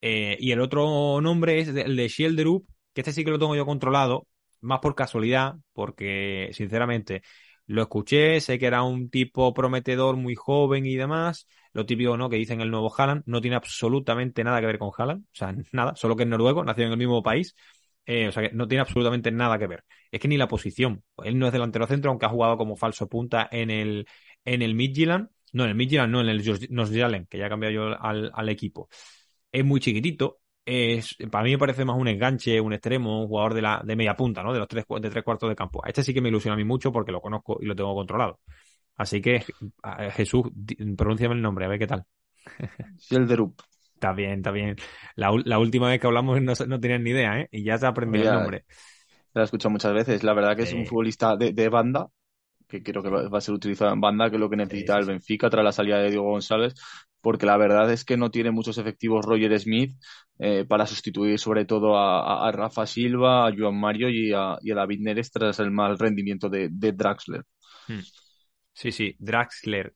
Eh, 0.02 0.36
y 0.42 0.52
el 0.52 0.60
otro 0.60 1.22
nombre 1.22 1.60
es 1.60 1.70
el 1.70 1.96
de 1.96 2.08
Shielderup, 2.10 2.68
que 2.94 3.00
este 3.00 3.14
sí 3.14 3.24
que 3.24 3.32
lo 3.32 3.40
tengo 3.40 3.56
yo 3.56 3.66
controlado, 3.66 4.28
más 4.62 4.80
por 4.80 4.96
casualidad, 4.96 5.56
porque 5.74 6.50
sinceramente 6.54 7.22
lo 7.70 7.84
escuché, 7.84 8.42
sé 8.42 8.58
que 8.58 8.66
era 8.66 8.82
un 8.82 9.10
tipo 9.12 9.54
prometedor, 9.54 10.16
muy 10.16 10.34
joven 10.36 10.86
y 10.88 10.96
demás. 10.96 11.48
Lo 11.72 11.86
típico, 11.86 12.18
¿no? 12.18 12.28
Que 12.28 12.38
dicen 12.38 12.62
el 12.62 12.72
nuevo 12.72 12.92
Haaland. 12.96 13.22
No 13.28 13.42
tiene 13.42 13.58
absolutamente 13.58 14.44
nada 14.44 14.60
que 14.60 14.66
ver 14.66 14.80
con 14.80 14.90
Haaland. 14.98 15.24
O 15.26 15.28
sea, 15.34 15.54
nada. 15.72 15.96
Solo 15.96 16.16
que 16.16 16.24
es 16.24 16.30
noruego, 16.30 16.64
nació 16.64 16.86
en 16.86 16.92
el 16.92 16.98
mismo 16.98 17.22
país. 17.22 17.56
Eh, 18.06 18.28
o 18.28 18.32
sea, 18.32 18.50
que 18.50 18.56
no 18.56 18.68
tiene 18.68 18.82
absolutamente 18.82 19.32
nada 19.32 19.60
que 19.60 19.68
ver. 19.68 19.84
Es 20.10 20.20
que 20.20 20.28
ni 20.28 20.38
la 20.38 20.48
posición. 20.48 21.04
Él 21.24 21.38
no 21.38 21.46
es 21.46 21.54
delantero 21.54 21.86
centro, 21.86 22.10
aunque 22.10 22.26
ha 22.26 22.30
jugado 22.30 22.58
como 22.58 22.76
falso 22.76 23.08
punta 23.08 23.48
en 23.52 23.70
el, 23.70 24.08
en 24.46 24.64
el 24.64 24.74
Midtjylland. 24.74 25.30
No, 25.54 25.64
en 25.64 25.70
el 25.70 25.76
Midtjylland, 25.76 26.12
no, 26.12 26.22
en 26.22 26.30
el 26.30 26.44
Nordsjælland, 26.72 27.28
que 27.28 27.38
ya 27.38 27.46
ha 27.46 27.50
cambiado 27.50 27.74
yo 27.74 28.02
al, 28.02 28.32
al 28.34 28.50
equipo. 28.50 28.90
Es 29.52 29.64
muy 29.66 29.80
chiquitito, 29.80 30.39
es, 30.70 31.16
para 31.32 31.44
mí 31.44 31.52
me 31.52 31.58
parece 31.58 31.84
más 31.84 31.98
un 31.98 32.08
enganche, 32.08 32.62
un 32.62 32.74
extremo, 32.74 33.22
un 33.22 33.28
jugador 33.28 33.54
de, 33.54 33.62
la, 33.62 33.82
de 33.84 33.96
media 33.96 34.16
punta, 34.16 34.44
¿no? 34.44 34.54
De 34.54 34.60
los 34.60 34.68
tres, 34.68 34.86
de 34.88 35.10
tres 35.10 35.24
cuartos 35.24 35.50
de 35.50 35.56
campo. 35.56 35.82
Este 35.86 36.04
sí 36.04 36.14
que 36.14 36.22
me 36.22 36.30
ilusiona 36.30 36.54
a 36.54 36.58
mí 36.58 36.64
mucho 36.64 36.92
porque 36.92 37.12
lo 37.12 37.22
conozco 37.22 37.58
y 37.60 37.66
lo 37.66 37.76
tengo 37.76 37.94
controlado. 37.96 38.40
Así 38.96 39.22
que, 39.22 39.44
Jesús, 40.12 40.44
pronúnciame 40.98 41.36
el 41.36 41.42
nombre, 41.42 41.66
a 41.66 41.70
ver 41.70 41.80
qué 41.80 41.88
tal. 41.88 42.04
Silderup. 42.98 43.60
Está 43.94 44.14
bien, 44.14 44.34
está 44.34 44.52
bien. 44.52 44.76
La, 45.16 45.60
última 45.60 45.90
vez 45.90 46.00
que 46.00 46.08
hablamos 46.08 46.42
no, 46.42 46.54
no 46.68 46.80
tenías 46.80 47.02
ni 47.02 47.10
idea, 47.10 47.40
¿eh? 47.40 47.50
Y 47.52 47.64
ya 47.64 47.78
se 47.78 47.86
ha 47.86 47.90
aprendido 47.90 48.30
el 48.30 48.40
nombre. 48.40 48.66
Lo 49.34 49.42
he 49.42 49.44
escuchado 49.44 49.72
muchas 49.72 49.94
veces. 49.94 50.24
La 50.24 50.34
verdad 50.34 50.56
que 50.56 50.64
es 50.64 50.74
un 50.74 50.86
futbolista 50.86 51.36
de, 51.36 51.52
de 51.52 51.70
banda, 51.70 52.08
que 52.70 52.84
creo 52.84 53.02
que 53.02 53.10
va, 53.10 53.38
a 53.38 53.42
ser 53.42 53.56
utilizado 53.56 53.92
en 53.92 54.00
banda, 54.00 54.30
que 54.30 54.36
es 54.36 54.40
lo 54.40 54.50
que 54.50 54.56
necesita 54.56 54.98
el 54.98 55.06
Benfica 55.06 55.50
tras 55.50 55.66
la 55.66 55.72
salida 55.72 55.98
de 55.98 56.12
Diego 56.12 56.30
González, 56.30 56.76
porque 57.20 57.48
la 57.48 57.58
verdad 57.58 57.92
es 57.92 58.06
que 58.06 58.16
no 58.16 58.30
tiene 58.30 58.52
muchos 58.52 58.78
efectivos 58.78 59.26
Roger 59.26 59.60
Smith 59.60 60.00
eh, 60.38 60.66
para 60.66 60.86
sustituir 60.86 61.40
sobre 61.40 61.66
todo 61.66 61.98
a, 61.98 62.50
Rafa 62.52 62.86
Silva, 62.86 63.48
a 63.48 63.52
Joan 63.58 63.80
Mario 63.80 64.10
y 64.10 64.32
a, 64.34 64.58
David 64.62 65.00
Neres 65.02 65.32
tras 65.32 65.60
el 65.60 65.72
mal 65.72 65.98
rendimiento 65.98 66.48
de, 66.48 66.70
Draxler. 66.70 67.44
Hmm. 67.88 68.02
Sí, 68.72 68.92
sí, 68.92 69.16
Draxler, 69.18 69.96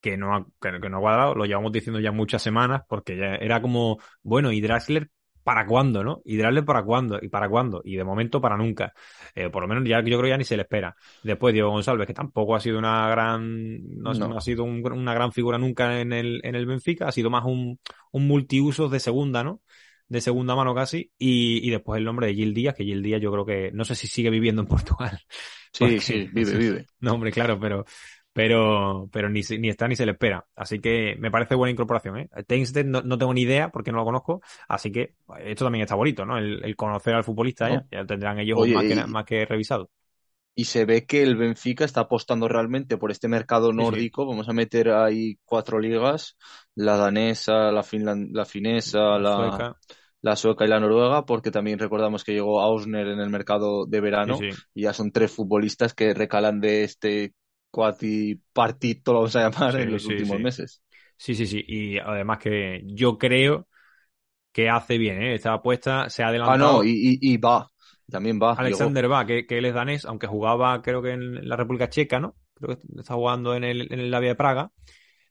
que 0.00 0.18
no, 0.18 0.36
ha, 0.36 0.46
que, 0.60 0.90
no 0.90 0.96
ha 0.98 1.00
guardado, 1.00 1.34
lo 1.34 1.46
llevamos 1.46 1.72
diciendo 1.72 1.98
ya 1.98 2.12
muchas 2.12 2.42
semanas, 2.42 2.82
porque 2.86 3.16
ya 3.16 3.36
era 3.36 3.62
como, 3.62 3.98
bueno, 4.22 4.52
y 4.52 4.60
Draxler 4.60 5.08
¿para 5.42 5.66
cuándo, 5.66 6.04
no? 6.04 6.22
Y 6.24 6.36
Draxler 6.36 6.64
para 6.64 6.82
cuándo, 6.82 7.18
y 7.20 7.28
para 7.28 7.48
cuándo, 7.48 7.82
y 7.84 7.96
de 7.96 8.04
momento 8.04 8.40
para 8.40 8.56
nunca. 8.56 8.92
Eh, 9.34 9.50
por 9.50 9.62
lo 9.62 9.68
menos 9.68 9.84
ya 9.88 10.00
yo 10.00 10.18
creo 10.18 10.30
ya 10.30 10.36
ni 10.36 10.44
se 10.44 10.56
le 10.56 10.62
espera. 10.62 10.94
Después 11.22 11.52
Diego 11.52 11.70
González, 11.70 12.06
que 12.06 12.14
tampoco 12.14 12.54
ha 12.54 12.60
sido 12.60 12.78
una 12.78 13.08
gran, 13.08 13.80
no, 13.98 14.10
ha 14.36 14.40
sido 14.40 14.64
una 14.64 15.14
gran 15.14 15.32
figura 15.32 15.58
nunca 15.58 16.00
en 16.00 16.12
el, 16.12 16.40
en 16.44 16.54
el 16.54 16.66
Benfica, 16.66 17.08
ha 17.08 17.12
sido 17.12 17.30
más 17.30 17.44
un, 17.44 17.78
un 18.12 18.26
multiusos 18.26 18.90
de 18.90 19.00
segunda, 19.00 19.42
¿no? 19.42 19.60
De 20.08 20.20
segunda 20.20 20.54
mano 20.54 20.74
casi, 20.74 21.10
y, 21.18 21.66
y 21.66 21.70
después 21.70 21.98
el 21.98 22.04
nombre 22.04 22.26
de 22.26 22.34
Gil 22.34 22.52
Díaz, 22.52 22.74
que 22.74 22.84
Gil 22.84 23.02
Díaz 23.02 23.20
yo 23.20 23.32
creo 23.32 23.46
que, 23.46 23.70
no 23.72 23.84
sé 23.84 23.94
si 23.94 24.06
sigue 24.08 24.30
viviendo 24.30 24.62
en 24.62 24.68
Portugal. 24.68 25.18
Sí, 25.74 26.00
sí, 26.00 26.28
vive, 26.30 26.54
vive. 26.58 26.86
No, 27.00 27.14
hombre, 27.14 27.32
claro, 27.32 27.58
pero, 27.58 27.86
pero, 28.32 29.08
pero 29.12 29.28
ni, 29.28 29.42
ni 29.58 29.68
está 29.68 29.88
ni 29.88 29.96
se 29.96 30.06
le 30.06 30.12
espera. 30.12 30.46
Así 30.56 30.80
que 30.80 31.16
me 31.18 31.30
parece 31.30 31.54
buena 31.54 31.72
incorporación. 31.72 32.18
¿eh? 32.18 32.30
no, 32.84 33.18
tengo 33.18 33.34
ni 33.34 33.42
idea 33.42 33.70
porque 33.70 33.92
no 33.92 33.98
lo 33.98 34.04
conozco, 34.04 34.40
así 34.68 34.90
que 34.90 35.14
esto 35.40 35.64
también 35.64 35.82
está 35.82 35.94
bonito, 35.94 36.24
¿no? 36.24 36.38
El, 36.38 36.74
conocer 36.76 37.14
al 37.14 37.24
futbolista 37.24 37.68
ya, 37.68 37.86
ya 37.90 38.06
tendrán 38.06 38.38
ellos 38.38 38.58
más, 38.68 38.84
que, 38.84 39.06
más 39.06 39.24
que 39.24 39.44
revisado. 39.44 39.90
Y 40.54 40.64
se 40.64 40.84
ve 40.84 41.06
que 41.06 41.22
el 41.22 41.36
Benfica 41.36 41.84
está 41.84 42.02
apostando 42.02 42.46
realmente 42.46 42.98
por 42.98 43.10
este 43.10 43.26
mercado 43.26 43.72
nórdico. 43.72 44.26
Vamos 44.26 44.48
a 44.48 44.52
meter 44.52 44.90
ahí 44.90 45.38
cuatro 45.46 45.78
ligas, 45.78 46.36
la 46.74 46.96
danesa, 46.96 47.70
la, 47.72 47.82
la 48.32 48.44
finesa, 48.44 49.18
la, 49.18 49.36
sueca. 49.36 49.76
la 50.20 50.36
sueca 50.36 50.64
y 50.66 50.68
la 50.68 50.78
noruega, 50.78 51.24
porque 51.24 51.50
también 51.50 51.78
recordamos 51.78 52.22
que 52.22 52.32
llegó 52.32 52.60
Ausner 52.60 53.08
en 53.08 53.20
el 53.20 53.30
mercado 53.30 53.86
de 53.86 54.00
verano 54.02 54.38
y 54.74 54.82
ya 54.82 54.92
son 54.92 55.10
tres 55.10 55.32
futbolistas 55.32 55.94
que 55.94 56.12
recalan 56.12 56.60
de 56.60 56.84
este 56.84 57.32
cuatipartito, 57.72 59.12
lo 59.12 59.18
vamos 59.20 59.34
a 59.34 59.50
llamar, 59.50 59.76
en 59.80 59.90
los 59.90 60.04
últimos 60.04 60.38
meses. 60.38 60.82
Sí, 61.16 61.34
sí, 61.34 61.46
sí. 61.46 61.64
Y 61.66 61.98
además 61.98 62.38
que 62.38 62.82
yo 62.84 63.18
creo 63.18 63.66
que 64.52 64.68
hace 64.68 64.98
bien, 64.98 65.22
¿eh? 65.22 65.34
Esta 65.34 65.54
apuesta 65.54 66.08
se 66.10 66.22
ha 66.22 66.28
adelantado. 66.28 66.80
Ah, 66.80 66.82
no, 66.82 66.84
y, 66.84 67.36
va. 67.38 67.68
También 68.08 68.38
va. 68.40 68.52
Alexander 68.52 69.10
va, 69.10 69.24
que, 69.24 69.46
él 69.48 69.64
es 69.64 69.74
danés, 69.74 70.04
aunque 70.04 70.26
jugaba 70.26 70.82
creo 70.82 71.02
que 71.02 71.12
en 71.12 71.48
la 71.48 71.56
República 71.56 71.88
Checa, 71.88 72.20
¿no? 72.20 72.36
Creo 72.54 72.76
que 72.76 72.86
está 72.98 73.14
jugando 73.14 73.54
en 73.54 73.64
el, 73.64 73.92
en 73.92 73.98
el 73.98 74.10
Lavia 74.10 74.30
de 74.30 74.36
Praga. 74.36 74.70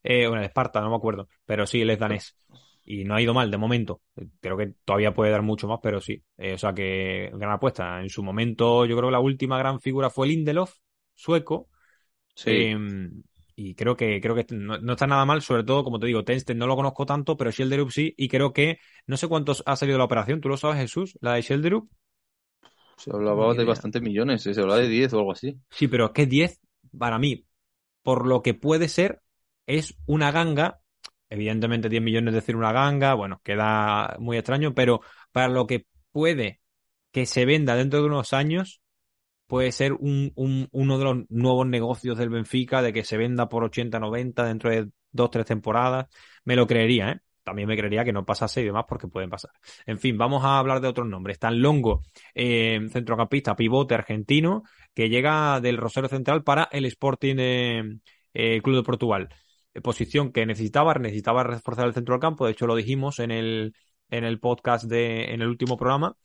Eh, 0.04 0.26
o 0.26 0.34
en 0.34 0.40
el 0.40 0.46
Esparta, 0.46 0.82
no 0.82 0.90
me 0.90 0.96
acuerdo. 0.96 1.30
Pero 1.46 1.68
sí, 1.68 1.82
él 1.82 1.92
es 1.92 2.00
danés. 2.00 2.36
Y 2.84 3.04
no 3.04 3.14
ha 3.14 3.22
ido 3.22 3.36
mal 3.36 3.52
de 3.52 3.58
momento. 3.58 4.02
Creo 4.40 4.58
que 4.58 4.74
todavía 4.84 5.14
puede 5.14 5.32
dar 5.32 5.44
mucho 5.44 5.68
más, 5.68 5.80
pero 5.84 6.02
sí. 6.02 6.24
Eh, 6.38 6.54
o 6.54 6.58
sea 6.58 6.74
que 6.74 7.30
gran 7.34 7.52
apuesta. 7.52 8.02
En 8.02 8.10
su 8.10 8.24
momento, 8.24 8.86
yo 8.86 8.98
creo 8.98 9.10
que 9.10 9.14
la 9.14 9.20
última 9.20 9.60
gran 9.60 9.80
figura 9.80 10.10
fue 10.10 10.28
Lindelof, 10.28 10.74
sueco, 11.14 11.70
Em, 12.46 13.24
y 13.56 13.76
creo 13.76 13.96
que 13.96 14.20
creo 14.22 14.36
que 14.36 14.46
no, 14.52 14.94
está 14.94 15.08
nada 15.08 15.26
mal, 15.26 15.42
sobre 15.42 15.64
todo, 15.64 15.84
como 15.84 16.00
te 16.00 16.08
digo, 16.08 16.24
Tencent 16.24 16.58
no 16.58 16.68
lo 16.68 16.76
conozco 16.76 17.06
tanto, 17.06 17.38
pero 17.38 17.52
Shelderup 17.52 17.92
sí, 17.92 18.14
y 18.18 18.28
creo 18.28 18.54
que 18.54 18.80
no 19.06 19.18
sé 19.18 19.28
cuántos 19.28 19.64
ha 19.66 19.76
salido 19.76 19.98
la 19.98 20.06
operación, 20.06 20.42
¿tú 20.42 20.50
lo 20.50 20.58
sabes, 20.58 20.78
Jesús? 20.78 21.18
La 21.22 21.34
de 21.34 21.42
Shelderup. 21.42 21.92
Se 22.98 23.12
hablaba 23.12 23.54
de 23.54 23.66
bastantes 23.66 24.02
millones, 24.02 24.44
se 24.44 24.52
hablaba 24.52 24.80
de 24.80 24.88
10 24.88 25.14
o 25.14 25.20
algo 25.20 25.32
así. 25.32 25.58
Sí, 25.70 25.88
pero 25.88 26.06
es 26.06 26.12
que 26.12 26.26
10, 26.28 26.60
para 26.98 27.18
mí, 27.18 27.46
por 28.04 28.28
lo 28.28 28.42
que 28.42 28.54
puede 28.54 28.88
ser, 28.88 29.22
es 29.66 29.98
una 30.06 30.32
ganga. 30.32 30.82
Evidentemente 31.30 31.90
10 31.90 32.04
millones 32.04 32.34
es 32.34 32.42
decir 32.42 32.56
una 32.56 32.72
ganga, 32.72 33.14
bueno, 33.14 33.42
queda 33.44 34.18
muy 34.20 34.38
extraño, 34.38 34.74
pero 34.74 35.02
para 35.32 35.48
lo 35.48 35.66
que 35.66 35.86
puede 36.12 36.62
que 37.12 37.26
se 37.26 37.46
venda 37.46 37.76
dentro 37.76 38.02
de 38.02 38.06
unos 38.06 38.34
años, 38.34 38.81
puede 39.52 39.74
ser 39.74 39.92
un, 39.92 40.32
uno 40.72 40.98
de 40.98 41.04
los 41.04 41.30
nuevos 41.30 41.68
negocios 41.68 42.18
del 42.18 42.30
Benfica, 42.30 42.82
de 42.82 42.94
que 42.94 43.04
se 43.04 43.18
venda 43.18 43.50
por 43.50 43.70
80-90 43.70 44.46
dentro 44.46 44.70
de 44.70 44.88
dos, 45.12 45.30
tres 45.30 45.46
temporadas. 45.46 46.08
Me 46.46 46.56
lo 46.56 46.66
creería, 46.66 47.12
¿eh? 47.12 47.20
También 47.44 47.68
me 47.68 47.76
creería 47.76 48.06
que 48.06 48.14
no 48.14 48.24
pasase 48.24 48.62
y 48.62 48.64
demás 48.64 48.86
porque 48.88 49.10
pueden 49.10 49.30
pasar. 49.30 49.52
En 49.86 50.00
fin, 50.00 50.18
vamos 50.18 50.46
a 50.46 50.58
hablar 50.58 50.80
de 50.80 50.88
otros 50.88 51.06
nombres. 51.06 51.38
Tan 51.38 51.62
Longo, 51.62 52.02
eh, 52.34 52.80
centrocampista, 52.94 53.54
pivote 53.58 53.94
argentino, 53.94 54.64
que 54.94 55.10
llega 55.10 55.60
del 55.60 55.76
Rosario 55.76 56.08
Central 56.08 56.46
para 56.46 56.70
el 56.72 56.86
Sporting 56.86 57.36
eh, 57.38 58.62
Club 58.64 58.78
de 58.78 58.84
Portugal. 58.84 59.28
Eh, 59.74 59.82
posición 59.82 60.32
que 60.32 60.46
necesitaba, 60.46 60.94
necesitaba 60.94 61.44
reforzar 61.44 61.88
el 61.88 61.94
centro 61.94 62.14
del 62.14 62.22
campo. 62.22 62.46
De 62.46 62.54
hecho, 62.54 62.68
lo 62.68 62.76
dijimos 62.78 63.20
en 63.20 63.32
el, 63.32 63.76
en 64.10 64.24
el 64.24 64.40
podcast 64.40 64.86
de, 64.86 65.34
en 65.34 65.42
el 65.42 65.50
último 65.50 65.76
programa 65.76 66.16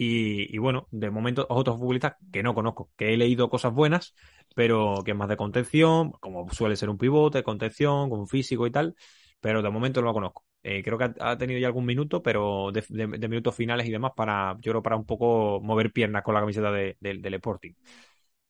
y, 0.00 0.56
bueno, 0.58 0.86
de 0.92 1.10
momento 1.10 1.44
otros 1.50 1.76
futbolistas 1.78 2.14
que 2.32 2.44
no 2.44 2.54
conozco, 2.54 2.90
que 2.96 3.12
he 3.12 3.16
leído 3.16 3.50
cosas 3.50 3.74
buenas, 3.74 4.14
pero 4.54 5.02
que 5.04 5.10
es 5.10 5.16
más 5.16 5.28
de 5.28 5.36
contención, 5.36 6.12
como 6.20 6.48
suele 6.50 6.76
ser 6.76 6.88
un 6.88 6.98
pivote, 6.98 7.42
contención, 7.42 8.08
con 8.08 8.28
físico 8.28 8.64
y 8.68 8.70
tal, 8.70 8.94
pero 9.40 9.60
de 9.60 9.70
momento 9.70 10.00
no 10.00 10.06
lo 10.06 10.14
conozco. 10.14 10.46
Eh, 10.62 10.82
creo 10.84 10.98
que 10.98 11.10
ha, 11.18 11.36
tenido 11.36 11.58
ya 11.58 11.66
algún 11.66 11.84
minuto, 11.84 12.22
pero 12.22 12.70
de, 12.72 12.84
minutos 13.28 13.56
finales 13.56 13.86
y 13.88 13.90
demás 13.90 14.12
para, 14.16 14.56
yo 14.60 14.70
creo, 14.72 14.82
para 14.82 14.96
un 14.96 15.04
poco 15.04 15.60
mover 15.62 15.92
piernas 15.92 16.22
con 16.22 16.34
la 16.34 16.40
camiseta 16.40 16.70
del 16.70 17.34
Sporting. 17.34 17.72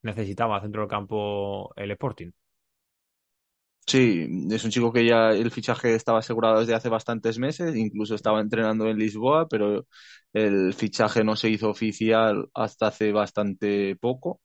Necesitaba 0.03 0.61
centro 0.61 0.83
del 0.83 0.91
campo 0.91 1.73
el 1.77 1.91
Sporting. 1.93 2.31
Sí, 3.89 4.27
es 4.51 4.65
un 4.65 4.71
chico 4.71 4.93
que 4.93 5.07
ya 5.07 5.31
el 5.31 5.51
fichaje 5.51 5.95
estaba 5.95 6.19
asegurado 6.19 6.61
desde 6.61 6.75
hace 6.75 6.91
bastantes 6.91 7.39
meses, 7.39 7.75
incluso 7.75 8.15
estaba 8.15 8.41
entrenando 8.41 8.87
en 8.87 8.99
Lisboa, 8.99 9.49
pero 9.49 9.87
el 10.35 10.75
fichaje 10.75 11.25
no 11.25 11.37
se 11.37 11.49
hizo 11.49 11.71
oficial 11.71 12.51
hasta 12.53 12.89
hace 12.89 13.13
bastante 13.13 13.97
poco. 13.97 14.43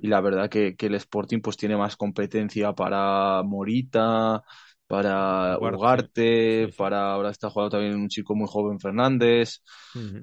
Y 0.00 0.06
la 0.06 0.20
verdad 0.20 0.48
que, 0.48 0.76
que 0.76 0.86
el 0.86 0.94
Sporting 0.94 1.40
pues 1.40 1.56
tiene 1.56 1.76
más 1.76 1.96
competencia 1.96 2.72
para 2.72 3.42
Morita, 3.42 4.42
para 4.94 5.58
Ugarte, 5.58 6.68
para 6.78 7.12
ahora 7.12 7.30
está 7.30 7.50
jugando 7.50 7.70
también 7.70 7.96
un 7.96 8.08
chico 8.08 8.36
muy 8.36 8.46
joven 8.48 8.78
Fernández, 8.78 9.60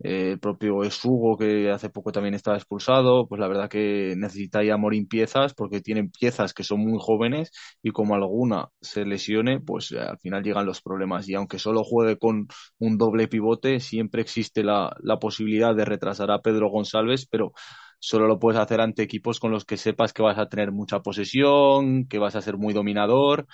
eh, 0.01 0.31
el 0.31 0.39
propio 0.39 0.83
Esugo 0.83 1.37
que 1.37 1.69
hace 1.69 1.89
poco 1.89 2.13
también 2.13 2.35
estaba 2.35 2.55
expulsado, 2.55 3.27
pues 3.27 3.41
la 3.41 3.49
verdad 3.49 3.69
que 3.69 4.13
necesita 4.15 4.63
ya 4.63 4.77
Morín 4.77 5.07
piezas 5.07 5.53
porque 5.53 5.81
tienen 5.81 6.09
piezas 6.09 6.53
que 6.53 6.63
son 6.63 6.79
muy 6.79 6.99
jóvenes 7.01 7.51
y 7.83 7.91
como 7.91 8.15
alguna 8.15 8.69
se 8.79 9.03
lesione, 9.03 9.59
pues 9.59 9.91
eh, 9.91 9.99
al 9.99 10.19
final 10.19 10.41
llegan 10.41 10.65
los 10.65 10.81
problemas. 10.81 11.27
Y 11.27 11.35
aunque 11.35 11.59
solo 11.59 11.83
juegue 11.83 12.17
con 12.17 12.47
un 12.79 12.97
doble 12.97 13.27
pivote, 13.27 13.81
siempre 13.81 14.21
existe 14.21 14.63
la, 14.63 14.95
la 15.03 15.17
posibilidad 15.19 15.75
de 15.75 15.83
retrasar 15.83 16.31
a 16.31 16.39
Pedro 16.39 16.69
González, 16.69 17.27
pero 17.29 17.51
solo 17.99 18.25
lo 18.27 18.39
puedes 18.39 18.59
hacer 18.59 18.81
ante 18.81 19.03
equipos 19.03 19.39
con 19.39 19.51
los 19.51 19.65
que 19.65 19.77
sepas 19.77 20.13
que 20.13 20.23
vas 20.23 20.37
a 20.39 20.47
tener 20.47 20.71
mucha 20.71 21.01
posesión, 21.01 22.07
que 22.07 22.19
vas 22.19 22.35
a 22.35 22.41
ser 22.41 22.57
muy 22.57 22.73
dominador 22.73 23.45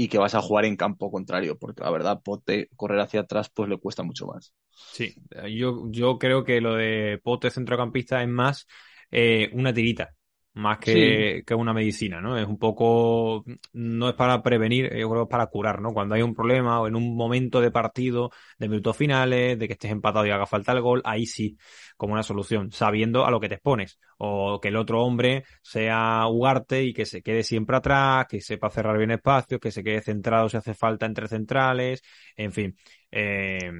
y 0.00 0.08
que 0.08 0.18
vas 0.18 0.34
a 0.36 0.40
jugar 0.42 0.64
en 0.64 0.76
campo 0.76 1.10
contrario, 1.10 1.58
porque 1.58 1.82
la 1.82 1.90
verdad, 1.90 2.20
Pote 2.22 2.68
correr 2.76 3.00
hacia 3.00 3.20
atrás 3.20 3.50
pues 3.52 3.68
le 3.68 3.78
cuesta 3.78 4.04
mucho 4.04 4.26
más. 4.26 4.54
Sí, 4.90 5.18
yo, 5.50 5.90
yo 5.90 6.18
creo 6.18 6.44
que 6.44 6.60
lo 6.60 6.74
de 6.76 7.20
Pote 7.22 7.50
centrocampista 7.50 8.22
es 8.22 8.28
más 8.28 8.66
eh, 9.10 9.50
una 9.54 9.74
tirita 9.74 10.14
más 10.58 10.78
que, 10.78 11.44
que, 11.46 11.54
una 11.54 11.72
medicina, 11.72 12.20
¿no? 12.20 12.36
Es 12.36 12.46
un 12.46 12.58
poco, 12.58 13.44
no 13.72 14.08
es 14.08 14.14
para 14.14 14.42
prevenir, 14.42 14.84
yo 14.86 15.08
creo 15.08 15.22
que 15.22 15.28
es 15.28 15.30
para 15.30 15.46
curar, 15.46 15.80
¿no? 15.80 15.92
Cuando 15.92 16.16
hay 16.16 16.22
un 16.22 16.34
problema 16.34 16.80
o 16.80 16.88
en 16.88 16.96
un 16.96 17.16
momento 17.16 17.60
de 17.60 17.70
partido, 17.70 18.30
de 18.58 18.68
minutos 18.68 18.96
finales, 18.96 19.58
de 19.58 19.66
que 19.68 19.74
estés 19.74 19.92
empatado 19.92 20.26
y 20.26 20.30
haga 20.30 20.46
falta 20.46 20.72
el 20.72 20.80
gol, 20.80 21.00
ahí 21.04 21.26
sí, 21.26 21.56
como 21.96 22.14
una 22.14 22.24
solución, 22.24 22.72
sabiendo 22.72 23.24
a 23.24 23.30
lo 23.30 23.38
que 23.38 23.48
te 23.48 23.54
expones. 23.54 23.98
O 24.18 24.60
que 24.60 24.68
el 24.68 24.76
otro 24.76 25.04
hombre 25.04 25.44
sea 25.62 26.26
Ugarte 26.26 26.82
y 26.82 26.92
que 26.92 27.06
se 27.06 27.22
quede 27.22 27.44
siempre 27.44 27.76
atrás, 27.76 28.26
que 28.28 28.40
sepa 28.40 28.68
cerrar 28.68 28.98
bien 28.98 29.12
espacios, 29.12 29.60
que 29.60 29.70
se 29.70 29.84
quede 29.84 30.02
centrado 30.02 30.48
si 30.48 30.56
hace 30.56 30.74
falta 30.74 31.06
entre 31.06 31.28
centrales, 31.28 32.02
en 32.36 32.52
fin. 32.52 32.76
Eh, 33.12 33.70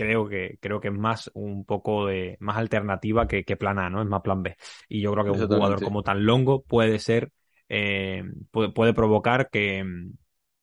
creo 0.00 0.26
que, 0.26 0.56
creo 0.60 0.80
que 0.80 0.88
es 0.88 0.94
más 0.94 1.30
un 1.34 1.64
poco 1.64 2.06
de, 2.06 2.36
más 2.40 2.56
alternativa 2.56 3.26
que, 3.26 3.44
que 3.44 3.56
plan 3.56 3.78
A, 3.78 3.90
¿no? 3.90 4.00
Es 4.00 4.08
más 4.08 4.22
plan 4.22 4.42
B. 4.42 4.56
Y 4.88 5.02
yo 5.02 5.12
creo 5.12 5.24
que 5.24 5.30
un 5.32 5.46
jugador 5.46 5.82
como 5.82 6.02
tan 6.02 6.24
longo 6.24 6.62
puede 6.62 6.98
ser, 6.98 7.32
eh, 7.68 8.22
puede, 8.50 8.70
puede, 8.70 8.94
provocar 8.94 9.50
que, 9.50 9.84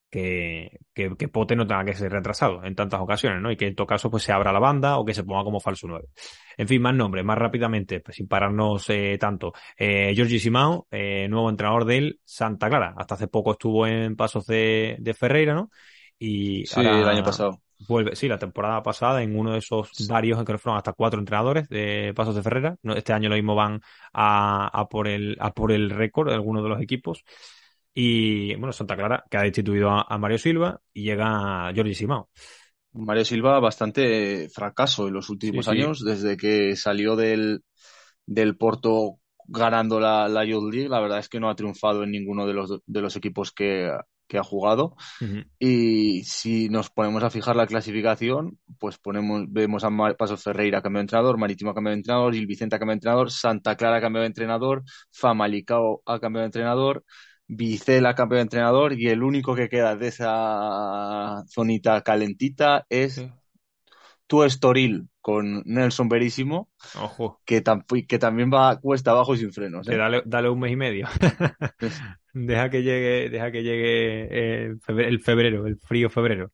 que, 0.09 0.79
que, 0.95 1.27
Pote 1.27 1.55
no 1.55 1.67
tenga 1.67 1.85
que 1.85 1.93
ser 1.93 2.11
retrasado 2.11 2.63
en 2.63 2.73
tantas 2.73 2.99
ocasiones, 2.99 3.39
¿no? 3.39 3.51
Y 3.51 3.57
que 3.57 3.67
en 3.67 3.75
todo 3.75 3.85
caso 3.85 4.09
pues 4.09 4.23
se 4.23 4.31
abra 4.31 4.51
la 4.51 4.59
banda 4.59 4.97
o 4.97 5.05
que 5.05 5.13
se 5.13 5.23
ponga 5.23 5.43
como 5.43 5.59
falso 5.59 5.87
9. 5.87 6.07
En 6.57 6.67
fin, 6.67 6.81
más 6.81 6.95
nombres, 6.95 7.23
más 7.23 7.37
rápidamente, 7.37 7.99
pues, 7.99 8.17
sin 8.17 8.27
pararnos 8.27 8.89
eh, 8.89 9.17
tanto. 9.19 9.53
Eh, 9.77 10.13
Giorgi 10.15 10.39
Simao, 10.39 10.87
eh, 10.89 11.27
nuevo 11.29 11.51
entrenador 11.51 11.85
del 11.85 12.19
Santa 12.25 12.69
Clara. 12.69 12.95
Hasta 12.97 13.13
hace 13.13 13.27
poco 13.27 13.51
estuvo 13.51 13.85
en 13.85 14.15
pasos 14.15 14.47
de, 14.47 14.95
de 14.99 15.13
Ferreira, 15.13 15.53
¿no? 15.53 15.69
Y 16.17 16.65
sí, 16.65 16.79
el 16.79 17.07
año 17.07 17.23
pasado 17.23 17.61
vuelve, 17.87 18.15
sí, 18.15 18.27
la 18.27 18.39
temporada 18.39 18.81
pasada 18.81 19.21
en 19.21 19.37
uno 19.37 19.51
de 19.51 19.59
esos 19.59 19.91
varios 20.07 20.39
en 20.39 20.45
que 20.45 20.57
fueron 20.57 20.77
hasta 20.77 20.93
cuatro 20.93 21.19
entrenadores 21.19 21.67
de 21.69 22.13
Pasos 22.15 22.35
de 22.35 22.41
Ferrera. 22.41 22.77
Este 22.95 23.13
año 23.13 23.29
lo 23.29 23.35
mismo 23.35 23.55
van 23.55 23.81
a, 24.13 24.67
a 24.67 24.87
por 24.87 25.07
el, 25.07 25.37
a 25.39 25.51
por 25.53 25.71
el 25.71 25.89
récord 25.89 26.29
de 26.29 26.35
algunos 26.35 26.63
de 26.63 26.69
los 26.69 26.81
equipos. 26.81 27.23
Y 27.93 28.55
bueno, 28.55 28.73
Santa 28.73 28.95
Clara, 28.95 29.23
que 29.29 29.37
ha 29.37 29.41
destituido 29.41 29.89
a, 29.89 30.17
Mario 30.17 30.37
Silva 30.37 30.79
y 30.93 31.03
llega 31.03 31.71
Jordi 31.75 31.95
Simao. 31.95 32.29
Mario 32.93 33.25
Silva 33.25 33.59
bastante 33.59 34.49
fracaso 34.49 35.07
en 35.07 35.15
los 35.15 35.29
últimos 35.29 35.67
años, 35.67 36.03
desde 36.03 36.37
que 36.37 36.75
salió 36.75 37.15
del, 37.15 37.63
del 38.25 38.55
Porto 38.55 39.19
ganando 39.47 39.99
la, 39.99 40.27
la 40.27 40.45
Youth 40.45 40.71
League. 40.71 40.89
La 40.89 40.99
verdad 40.99 41.19
es 41.19 41.29
que 41.29 41.39
no 41.39 41.49
ha 41.49 41.55
triunfado 41.55 42.03
en 42.03 42.11
ninguno 42.11 42.45
de 42.45 42.53
los, 42.53 42.81
de 42.85 43.01
los 43.01 43.15
equipos 43.15 43.51
que, 43.51 43.89
que 44.27 44.37
ha 44.37 44.43
jugado. 44.43 44.95
Y 45.59 46.23
si 46.23 46.69
nos 46.69 46.89
ponemos 46.89 47.23
a 47.23 47.29
fijar 47.29 47.55
la 47.55 47.67
clasificación, 47.67 48.59
pues 48.79 48.97
ponemos, 48.97 49.45
vemos 49.49 49.83
a 49.83 49.89
Paso 50.17 50.37
Ferreira 50.37 50.81
cambio 50.81 50.99
de 50.99 51.03
entrenador, 51.03 51.37
Marítimo 51.37 51.73
cambio 51.73 51.91
de 51.91 51.97
entrenador, 51.97 52.33
Gil 52.33 52.47
Vicente 52.47 52.75
ha 52.75 52.79
cambiado 52.79 52.95
de 52.95 52.99
entrenador, 52.99 53.31
Santa 53.31 53.75
Clara 53.75 54.01
cambio 54.01 54.21
de 54.21 54.27
entrenador, 54.27 54.83
Famalicao 55.11 56.01
ha 56.05 56.19
cambiado 56.19 56.43
de 56.43 56.47
entrenador, 56.47 57.03
Vicela 57.47 58.13
cambio 58.13 58.37
de 58.37 58.43
entrenador 58.43 58.93
y 58.93 59.07
el 59.07 59.23
único 59.23 59.55
que 59.55 59.69
queda 59.69 59.95
de 59.95 60.07
esa 60.07 61.43
zonita 61.47 62.01
calentita 62.01 62.85
es 62.89 63.25
tu 64.27 64.43
Estoril 64.43 65.07
con 65.21 65.63
Nelson 65.65 66.09
Verísimo, 66.09 66.69
Ojo. 67.01 67.41
Que, 67.45 67.63
que 68.07 68.19
también 68.19 68.51
va 68.53 68.79
cuesta 68.79 69.11
abajo 69.11 69.33
y 69.33 69.39
sin 69.39 69.51
frenos. 69.51 69.87
¿eh? 69.87 69.95
Dale, 69.95 70.21
dale, 70.25 70.49
un 70.49 70.59
mes 70.59 70.73
y 70.73 70.75
medio. 70.75 71.07
deja 72.33 72.69
que 72.69 72.83
llegue, 72.83 73.29
deja 73.29 73.51
que 73.51 73.63
llegue 73.63 74.67
eh, 74.69 74.75
el 74.87 75.19
febrero, 75.21 75.65
el 75.65 75.77
frío 75.77 76.09
febrero. 76.09 76.51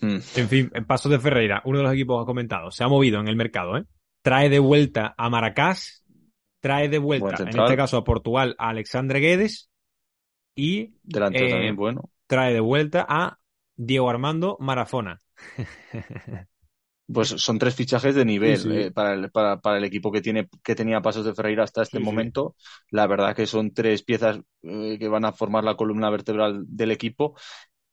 Hmm. 0.00 0.18
En 0.36 0.48
fin, 0.48 0.70
en 0.72 0.84
paso 0.86 1.08
de 1.08 1.18
Ferreira, 1.18 1.62
uno 1.64 1.78
de 1.78 1.84
los 1.84 1.92
equipos 1.92 2.22
ha 2.22 2.26
comentado, 2.26 2.70
se 2.70 2.84
ha 2.84 2.88
movido 2.88 3.20
en 3.20 3.28
el 3.28 3.36
mercado, 3.36 3.76
¿eh? 3.76 3.84
Trae 4.22 4.48
de 4.48 4.58
vuelta 4.58 5.14
a 5.16 5.30
Maracás, 5.30 6.04
trae 6.60 6.88
de 6.88 6.98
vuelta, 6.98 7.42
en 7.42 7.48
este 7.48 7.76
caso 7.76 7.96
a 7.96 8.04
Portugal, 8.04 8.54
a 8.58 8.68
Alexandre 8.68 9.20
Guedes 9.20 9.70
y 10.54 10.94
Delante 11.02 11.48
también, 11.48 11.76
bueno. 11.76 12.10
trae 12.26 12.52
de 12.52 12.60
vuelta 12.60 13.06
a 13.08 13.38
Diego 13.76 14.10
Armando 14.10 14.56
Marafona. 14.60 15.20
Pues 17.12 17.28
son 17.28 17.58
tres 17.58 17.74
fichajes 17.74 18.14
de 18.14 18.24
nivel 18.24 18.72
eh, 18.72 18.90
para, 18.90 19.14
el, 19.14 19.30
para, 19.30 19.60
para, 19.60 19.78
el 19.78 19.84
equipo 19.84 20.12
que 20.12 20.20
tiene 20.20 20.48
que 20.62 20.74
tenía 20.74 21.00
Pasos 21.00 21.24
de 21.24 21.34
Ferreira 21.34 21.64
hasta 21.64 21.82
este 21.82 21.98
momento. 21.98 22.54
La 22.90 23.06
verdad 23.06 23.34
que 23.34 23.46
son 23.46 23.72
tres 23.72 24.02
piezas 24.02 24.40
eh, 24.62 24.96
que 24.98 25.08
van 25.08 25.24
a 25.24 25.32
formar 25.32 25.64
la 25.64 25.76
columna 25.76 26.10
vertebral 26.10 26.64
del 26.66 26.92
equipo, 26.92 27.36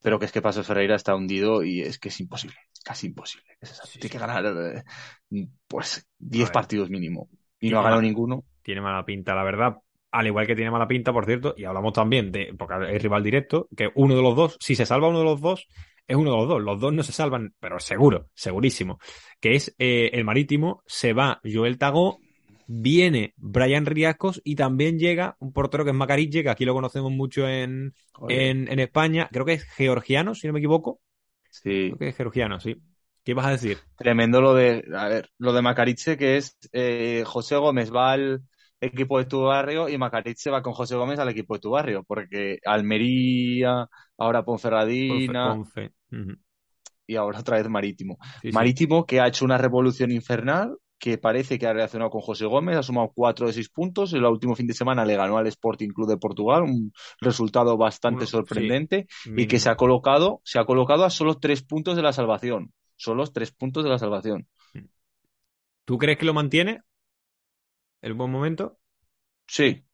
pero 0.02 0.20
que 0.20 0.26
es 0.26 0.32
que 0.32 0.42
Pasos 0.42 0.66
de 0.66 0.68
Ferreira 0.68 0.96
está 0.96 1.16
hundido 1.16 1.64
y 1.64 1.82
es 1.82 2.00
que 2.00 2.10
es 2.10 2.20
imposible, 2.20 2.58
casi 2.84 3.08
imposible. 3.08 3.58
tiene 3.94 4.10
que 4.10 4.20
ganar 4.20 4.46
eh, 4.46 5.48
pues 5.68 6.08
10 6.20 6.52
partidos 6.52 6.90
mínimo 6.90 7.30
y 7.60 7.70
no 7.70 7.80
ha 7.80 7.84
ganado 7.84 8.02
ninguno. 8.02 8.44
Tiene 8.62 8.82
mala 8.82 9.06
pinta, 9.06 9.34
la 9.34 9.44
verdad. 9.44 9.78
Al 10.12 10.28
igual 10.28 10.48
que 10.48 10.56
tiene 10.56 10.72
mala 10.72 10.88
pinta, 10.88 11.12
por 11.12 11.26
cierto, 11.26 11.54
y 11.58 11.66
hablamos 11.66 11.94
también 11.94 12.32
de, 12.32 12.54
porque 12.58 12.96
es 12.96 13.02
rival 13.02 13.24
directo, 13.24 13.68
que 13.76 13.90
uno 13.96 14.16
de 14.16 14.22
los 14.22 14.36
dos, 14.36 14.58
si 14.60 14.76
se 14.76 14.86
salva 14.86 15.10
uno 15.10 15.20
de 15.20 15.26
los 15.26 15.42
dos, 15.42 15.68
es 16.08 16.16
uno 16.16 16.32
de 16.32 16.38
los 16.38 16.48
dos. 16.48 16.62
Los 16.62 16.80
dos 16.80 16.94
no 16.94 17.04
se 17.04 17.12
salvan, 17.12 17.54
pero 17.60 17.80
seguro, 17.80 18.30
segurísimo. 18.34 19.00
Que 19.40 19.56
es 19.56 19.76
eh, 19.78 20.10
el 20.14 20.24
marítimo, 20.24 20.84
se 20.86 21.14
va 21.14 21.42
Joel 21.44 21.78
Tagó, 21.78 22.20
viene 22.68 23.34
Brian 23.38 23.86
Riascos 23.86 24.42
y 24.44 24.56
también 24.56 25.00
llega 25.00 25.36
un 25.40 25.52
portero 25.54 25.84
que 25.84 25.92
es 25.92 25.96
Macarille, 25.96 26.44
que 26.44 26.50
aquí 26.50 26.66
lo 26.66 26.74
conocemos 26.74 27.12
mucho 27.12 27.48
en, 27.48 27.94
en, 28.30 28.80
España. 28.80 29.30
Creo 29.32 29.46
que 29.46 29.54
es 29.54 29.64
georgiano, 29.64 30.36
si 30.36 30.48
no 30.48 30.54
me 30.54 30.60
equivoco. 30.60 31.02
Sí. 31.50 31.88
Creo 31.88 31.98
que 31.98 32.08
es 32.10 32.16
georgiano, 32.16 32.60
sí. 32.60 32.76
¿Qué 33.24 33.34
vas 33.34 33.48
a 33.48 33.52
decir? 33.52 33.78
Tremendo 33.98 34.40
lo 34.40 34.54
de, 34.54 34.86
a 34.96 35.10
ver, 35.10 35.30
lo 35.38 35.52
de 35.52 35.62
Macariche, 35.62 36.16
que 36.16 36.38
es 36.38 36.58
eh, 36.72 37.24
José 37.26 37.58
Gómez 37.58 37.94
va 37.94 38.14
al 38.14 38.44
equipo 38.80 39.18
de 39.18 39.26
tu 39.26 39.42
barrio 39.42 39.90
y 39.90 39.98
Macariche 39.98 40.50
va 40.50 40.62
con 40.62 40.74
José 40.74 40.96
Gómez 40.96 41.20
al 41.20 41.30
equipo 41.30 41.56
de 41.56 41.60
tu 41.60 41.72
barrio, 41.72 42.04
porque 42.04 42.60
Almería, 42.64 43.88
ahora 44.18 44.44
Ponferradina, 44.44 45.50
Ponfe, 45.50 45.92
y 47.08 47.16
ahora 47.16 47.40
otra 47.40 47.58
vez 47.58 47.70
Marítimo. 47.70 48.18
Marítimo 48.54 49.06
que 49.06 49.20
ha 49.22 49.28
hecho 49.28 49.46
una 49.46 49.58
revolución 49.58 50.12
infernal, 50.12 50.78
que 51.00 51.18
parece 51.18 51.58
que 51.58 51.68
ha 51.68 51.74
reaccionado 51.74 52.10
con 52.10 52.22
José 52.22 52.46
Gómez, 52.46 52.76
ha 52.76 52.84
sumado 52.84 53.12
cuatro 53.14 53.48
de 53.48 53.54
seis 53.54 53.70
puntos, 53.70 54.14
y 54.14 54.18
el 54.18 54.26
último 54.26 54.56
fin 54.56 54.68
de 54.68 54.74
semana 54.74 55.06
le 55.06 55.16
ganó 55.16 55.38
al 55.38 55.48
Sporting 55.48 55.90
Club 55.90 56.10
de 56.10 56.18
Portugal, 56.18 56.64
un 56.64 56.92
resultado 57.22 57.78
bastante 57.78 58.26
sorprendente, 58.26 59.08
y 59.26 59.48
que 59.48 59.60
se 59.60 59.70
ha 59.70 59.76
colocado, 59.76 60.42
se 60.44 60.60
ha 60.60 60.66
colocado 60.66 61.06
a 61.06 61.10
solo 61.10 61.36
tres 61.36 61.64
puntos 61.64 61.96
de 61.96 62.02
la 62.02 62.14
salvación. 62.14 62.74
Solo 62.96 63.26
tres 63.28 63.52
puntos 63.52 63.84
de 63.84 63.92
la 63.92 64.00
salvación. 64.00 64.48
¿Tú 65.86 65.98
crees 65.98 66.18
que 66.18 66.26
lo 66.26 66.34
mantiene? 66.34 66.82
¿El 68.02 68.16
buen 68.16 68.32
momento? 68.32 68.78
Sí. 69.46 69.86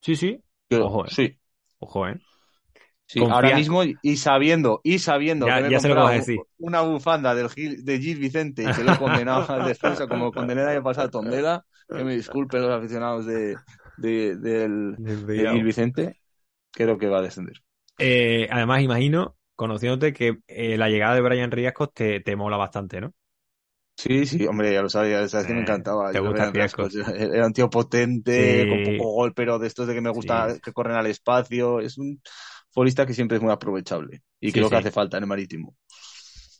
Sí, 0.00 0.16
sí. 0.16 0.40
Ojo, 0.70 1.04
eh. 1.04 1.08
Sí. 1.10 1.38
Ojo, 1.80 2.06
eh 2.06 2.20
ahora 3.20 3.54
mismo 3.56 3.82
y 3.84 4.16
sabiendo, 4.16 4.80
y 4.84 4.98
sabiendo 4.98 5.46
que 5.46 5.52
me 5.52 5.76
he 5.76 6.38
una 6.58 6.80
bufanda 6.82 7.34
del 7.34 7.48
Gil, 7.50 7.84
de 7.84 7.98
Gil 7.98 8.18
Vicente 8.18 8.62
y 8.62 8.72
que 8.72 8.84
lo 8.84 8.92
he 8.92 8.98
condenado 8.98 9.44
al 9.52 9.66
descenso 9.66 10.08
como 10.08 10.32
condené 10.32 10.62
el 10.62 10.68
año 10.68 10.82
pasado 10.82 11.08
a 11.08 11.10
Tondela, 11.10 11.64
que 11.88 12.04
me 12.04 12.14
disculpen 12.14 12.62
los 12.62 12.70
aficionados 12.70 13.26
de, 13.26 13.56
de, 13.98 14.36
del, 14.36 14.96
Gil 14.96 15.64
Vicente, 15.64 16.20
creo 16.70 16.98
que 16.98 17.08
va 17.08 17.18
a 17.18 17.22
descender. 17.22 17.62
Eh, 17.98 18.48
además, 18.50 18.82
imagino, 18.82 19.36
conociéndote, 19.54 20.12
que 20.12 20.38
eh, 20.46 20.76
la 20.76 20.88
llegada 20.88 21.14
de 21.14 21.20
Brian 21.20 21.50
Riascos 21.50 21.92
te, 21.92 22.20
te 22.20 22.36
mola 22.36 22.56
bastante, 22.56 23.00
¿no? 23.00 23.12
Sí, 23.96 24.26
sí, 24.26 24.46
hombre, 24.46 24.72
ya 24.72 24.82
lo 24.82 24.88
sabía, 24.88 25.24
que 25.26 25.54
me 25.54 25.60
encantaba. 25.60 26.10
Te 26.10 26.18
gusta 26.18 26.50
Era 27.16 27.46
un 27.46 27.52
tío 27.52 27.68
potente, 27.68 28.66
con 28.68 28.96
poco 28.96 29.12
gol, 29.12 29.34
pero 29.34 29.58
de 29.58 29.68
estos 29.68 29.86
de 29.86 29.94
que 29.94 30.00
me 30.00 30.10
gusta 30.10 30.58
que 30.62 30.72
corren 30.72 30.96
al 30.96 31.06
espacio. 31.06 31.78
Es 31.78 31.98
un, 31.98 32.20
futbolista 32.72 33.06
que 33.06 33.14
siempre 33.14 33.36
es 33.36 33.42
muy 33.42 33.52
aprovechable 33.52 34.22
y 34.40 34.52
creo 34.52 34.68
que 34.68 34.76
hace 34.76 34.90
falta 34.90 35.18
en 35.18 35.24
el 35.24 35.28
marítimo. 35.28 35.76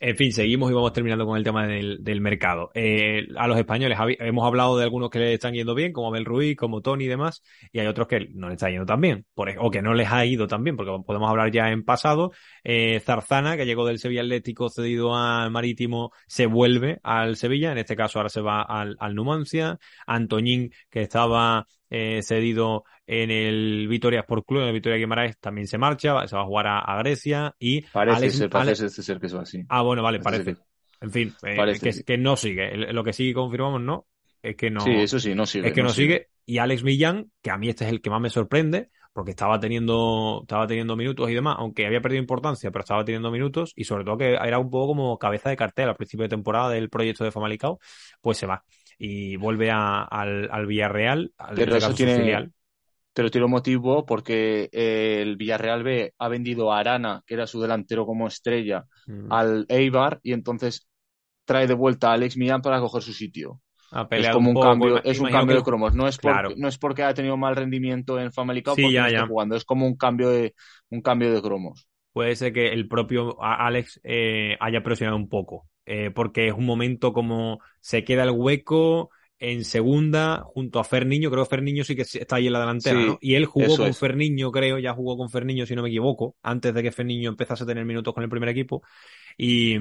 En 0.05 0.16
fin, 0.16 0.33
seguimos 0.33 0.68
y 0.68 0.75
vamos 0.75 0.92
terminando 0.92 1.25
con 1.25 1.38
el 1.38 1.44
tema 1.44 1.64
del, 1.64 2.03
del 2.03 2.20
mercado. 2.20 2.72
Eh, 2.75 3.29
a 3.37 3.46
los 3.46 3.57
españoles 3.57 3.96
hemos 4.18 4.44
hablado 4.44 4.77
de 4.77 4.83
algunos 4.83 5.11
que 5.11 5.20
les 5.20 5.35
están 5.35 5.55
yendo 5.55 5.77
bien, 5.77 5.92
como 5.92 6.09
Abel 6.09 6.25
Ruiz, 6.25 6.57
como 6.57 6.81
Tony 6.81 7.05
y 7.05 7.07
demás, 7.07 7.44
y 7.70 7.79
hay 7.79 7.87
otros 7.87 8.09
que 8.09 8.27
no 8.35 8.48
les 8.48 8.57
está 8.57 8.68
yendo 8.68 8.85
tan 8.85 9.01
bien, 9.01 9.27
por, 9.33 9.55
o 9.61 9.70
que 9.70 9.81
no 9.81 9.94
les 9.94 10.11
ha 10.11 10.27
ido 10.27 10.48
tan 10.48 10.64
bien, 10.64 10.77
porque 10.77 10.90
podemos 11.07 11.31
hablar 11.31 11.53
ya 11.53 11.70
en 11.70 11.85
pasado. 11.85 12.33
Eh, 12.64 12.98
Zarzana, 12.98 13.57
que 13.57 13.64
llegó 13.64 13.87
del 13.87 14.01
Sevilla 14.01 14.22
Atlético 14.22 14.70
cedido 14.70 15.14
al 15.14 15.53
Marítimo, 15.53 16.11
se 16.27 16.46
vuelve 16.46 16.98
al 17.05 17.37
Sevilla, 17.37 17.70
en 17.70 17.79
este 17.79 17.94
caso 17.94 18.18
ahora 18.18 18.29
se 18.29 18.40
va 18.40 18.61
al, 18.62 18.96
al 18.98 19.14
Numancia. 19.14 19.79
Antoñín, 20.05 20.72
que 20.90 21.03
estaba 21.03 21.68
eh, 21.95 22.23
cedido 22.23 22.85
en 23.07 23.31
el 23.31 23.87
Vitoria 23.87 24.21
Sport 24.21 24.47
Club, 24.47 24.63
en 24.63 24.69
el 24.69 24.73
Vitoria 24.73 24.97
Guimaraes, 24.97 25.39
también 25.39 25.67
se 25.67 25.77
marcha, 25.77 26.27
se 26.27 26.35
va 26.35 26.41
a 26.41 26.47
jugar 26.47 26.67
a, 26.67 26.97
Grecia 27.01 27.55
y... 27.59 27.83
Parece 27.83 28.31
ser, 28.31 28.49
parece 28.49 28.89
ser 28.89 29.21
que 29.21 29.27
es 29.27 29.35
así. 29.35 29.63
Ah, 29.69 29.83
bueno, 29.83 30.03
vale, 30.03 30.19
parece. 30.21 30.57
En 31.03 31.11
fin, 31.11 31.35
eh, 31.43 32.03
que, 32.07 32.17
no 32.17 32.37
sigue. 32.37 32.75
Lo 32.95 33.05
que 33.05 33.13
sí 33.13 33.35
confirmamos, 33.35 33.83
¿no? 33.83 34.07
Es 34.41 34.57
que 34.57 34.71
no... 34.71 34.81
Sí, 34.81 34.91
eso 34.93 35.21
sí, 35.21 35.35
no 35.35 35.45
sigue. 35.45 35.69
Es 35.69 35.75
que 35.75 35.83
no, 35.83 35.91
sigue. 35.91 36.31
Y 36.47 36.57
Alex 36.57 36.83
Millán, 36.83 37.31
que 37.43 37.51
a 37.51 37.59
mí 37.59 37.69
este 37.69 37.85
es 37.85 37.91
el 37.91 38.01
que 38.01 38.09
más 38.09 38.23
me 38.23 38.31
sorprende, 38.31 38.89
porque 39.13 39.33
estaba 39.33 39.61
teniendo, 39.61 40.41
estaba 40.45 40.67
teniendo 40.67 40.97
minutos 40.97 41.29
y 41.29 41.35
demás, 41.35 41.57
aunque 41.59 41.85
había 41.87 42.01
perdido 42.01 42.23
importancia, 42.23 42.71
pero 42.71 42.85
estaba 42.85 43.05
teniendo 43.05 43.31
minutos 43.31 43.75
y 43.77 43.85
sobre 43.85 44.05
todo 44.05 44.17
que 44.17 44.33
era 44.33 44.59
un 44.59 44.71
poco 44.71 44.87
como 44.89 45.19
cabeza 45.19 45.51
de 45.51 45.57
cartel 45.57 45.91
al 45.91 45.97
principio 45.97 46.23
de 46.23 46.31
temporada 46.31 46.71
del 46.71 46.89
proyecto 46.89 47.23
de 47.23 47.33
Famalicao, 47.33 47.79
pues 48.23 48.39
se 48.39 48.47
va 48.47 48.65
y 49.05 49.35
vuelve 49.35 49.69
al, 49.73 50.49
al, 50.49 50.67
Villarreal, 50.67 51.33
al 51.37 51.57
pero 51.57 51.75
eso 51.75 51.93
tiene, 51.93 52.19
filial. 52.19 52.53
Pero 53.12 53.33
tiene 53.33 53.49
motivo 53.49 54.07
porque 54.07 54.69
el 54.71 55.37
Villarreal 55.37 55.83
B 55.83 56.15
ha 56.17 56.29
vendido 56.29 56.73
a 56.73 56.79
Arana, 56.79 57.21
que 57.27 57.35
era 57.35 57.49
su 57.49 57.61
delantero 57.61 58.07
como 58.07 58.29
estrella, 58.29 58.85
mm. 59.09 59.33
al 59.33 59.67
Eibar 59.69 60.21
y 60.23 60.33
entonces 60.33 60.87
trae 61.45 61.67
de 61.67 61.75
vuelta 61.75 62.11
a 62.11 62.12
Alex 62.12 62.37
Millán 62.37 62.62
para 62.62 62.79
coger 62.79 63.03
su 63.03 63.12
sitio. 63.12 63.61
Es 64.09 64.29
como 64.29 64.51
un, 64.51 64.61
cambio, 64.61 65.03
es 65.03 65.19
un 65.19 65.31
cambio 65.31 65.57
de 65.57 65.62
cromos. 65.65 65.97
No 65.97 66.07
es, 66.07 66.17
porque, 66.17 66.55
no 66.57 66.69
es 66.69 66.79
porque 66.79 67.03
haya 67.03 67.12
tenido 67.12 67.37
mal 67.37 67.57
rendimiento 67.57 68.21
en 68.21 68.31
porque 68.31 68.62
no 68.93 69.07
está 69.07 69.27
jugando. 69.27 69.57
Es 69.57 69.65
como 69.65 69.85
un 69.85 69.97
cambio 69.97 70.31
de, 70.31 70.55
un 70.91 71.03
cambio 71.03 71.35
de 71.35 71.43
cromos. 71.43 71.88
Puede 72.12 72.37
ser 72.37 72.53
que 72.53 72.69
el 72.69 72.87
propio 72.87 73.43
Alex 73.43 74.01
eh, 74.05 74.57
haya 74.61 74.85
presionado 74.85 75.17
un 75.17 75.29
poco. 75.29 75.67
Eh, 75.85 76.11
porque 76.14 76.47
es 76.47 76.55
un 76.55 76.64
momento 76.64 77.12
como 77.12 77.61
se 77.81 78.05
queda 78.05 78.23
el 78.23 78.31
hueco 78.31 79.11
en 79.42 79.64
segunda 79.64 80.45
junto 80.45 80.79
a 80.79 80.85
Ferniño, 80.85 81.29
creo 81.29 81.42
que 81.42 81.51
Ferniño 81.51 81.83
sí 81.83 81.97
que 81.97 82.03
está 82.03 82.37
ahí 82.37 82.47
en 82.47 82.53
la 82.53 82.61
delantera, 82.61 83.18
Y 83.21 83.35
él 83.35 83.47
jugó 83.47 83.77
con 83.77 83.92
Ferniño, 83.92 84.53
creo, 84.53 84.79
ya 84.79 84.95
jugó 84.95 85.16
con 85.16 85.31
Ferniño 85.31 85.66
si 85.66 85.75
no 85.75 85.83
me 85.83 85.88
equivoco, 85.88 86.37
antes 86.42 86.73
de 86.73 86.81
que 86.81 86.92
Ferniño 86.92 87.29
empezase 87.29 87.64
a 87.64 87.66
tener 87.66 87.85
minutos 87.85 88.14
con 88.14 88.23
el 88.23 88.31
primer 88.31 88.49
equipo. 88.51 88.83
Y, 89.37 89.75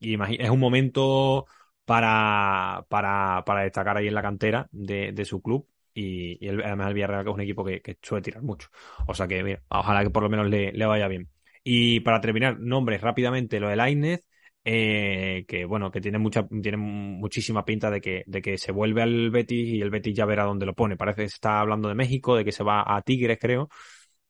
es 0.00 0.50
un 0.50 0.58
momento 0.58 1.44
para, 1.84 2.86
para, 2.88 3.42
para, 3.44 3.64
destacar 3.64 3.98
ahí 3.98 4.08
en 4.08 4.14
la 4.14 4.22
cantera 4.22 4.66
de, 4.72 5.12
de 5.12 5.24
su 5.26 5.42
club. 5.42 5.68
Y, 5.92 6.48
además 6.48 6.88
el 6.88 6.94
Villarreal 6.94 7.24
que 7.24 7.30
es 7.30 7.34
un 7.34 7.40
equipo 7.42 7.64
que, 7.66 7.82
que, 7.82 7.98
suele 8.00 8.22
tirar 8.22 8.42
mucho. 8.42 8.70
O 9.06 9.12
sea 9.12 9.28
que, 9.28 9.42
mira, 9.42 9.62
ojalá 9.68 10.02
que 10.02 10.08
por 10.08 10.22
lo 10.22 10.30
menos 10.30 10.48
le, 10.48 10.72
le 10.72 10.86
vaya 10.86 11.06
bien. 11.08 11.28
Y 11.62 12.00
para 12.00 12.22
terminar, 12.22 12.58
nombres 12.58 13.02
rápidamente, 13.02 13.60
lo 13.60 13.68
de 13.68 13.76
Lainez, 13.76 14.26
eh, 14.64 15.44
que 15.48 15.64
bueno, 15.64 15.90
que 15.90 16.00
tiene 16.00 16.18
mucha, 16.18 16.46
tiene 16.46 16.76
muchísima 16.76 17.64
pinta 17.64 17.90
de 17.90 18.00
que, 18.00 18.22
de 18.26 18.42
que 18.42 18.58
se 18.58 18.72
vuelve 18.72 19.02
al 19.02 19.30
Betis 19.30 19.68
y 19.68 19.80
el 19.80 19.90
Betis 19.90 20.14
ya 20.14 20.24
verá 20.24 20.44
dónde 20.44 20.66
lo 20.66 20.74
pone. 20.74 20.96
Parece 20.96 21.22
que 21.22 21.28
se 21.28 21.34
está 21.34 21.60
hablando 21.60 21.88
de 21.88 21.94
México, 21.94 22.36
de 22.36 22.44
que 22.44 22.52
se 22.52 22.62
va 22.62 22.84
a 22.86 23.02
Tigres, 23.02 23.38
creo. 23.40 23.68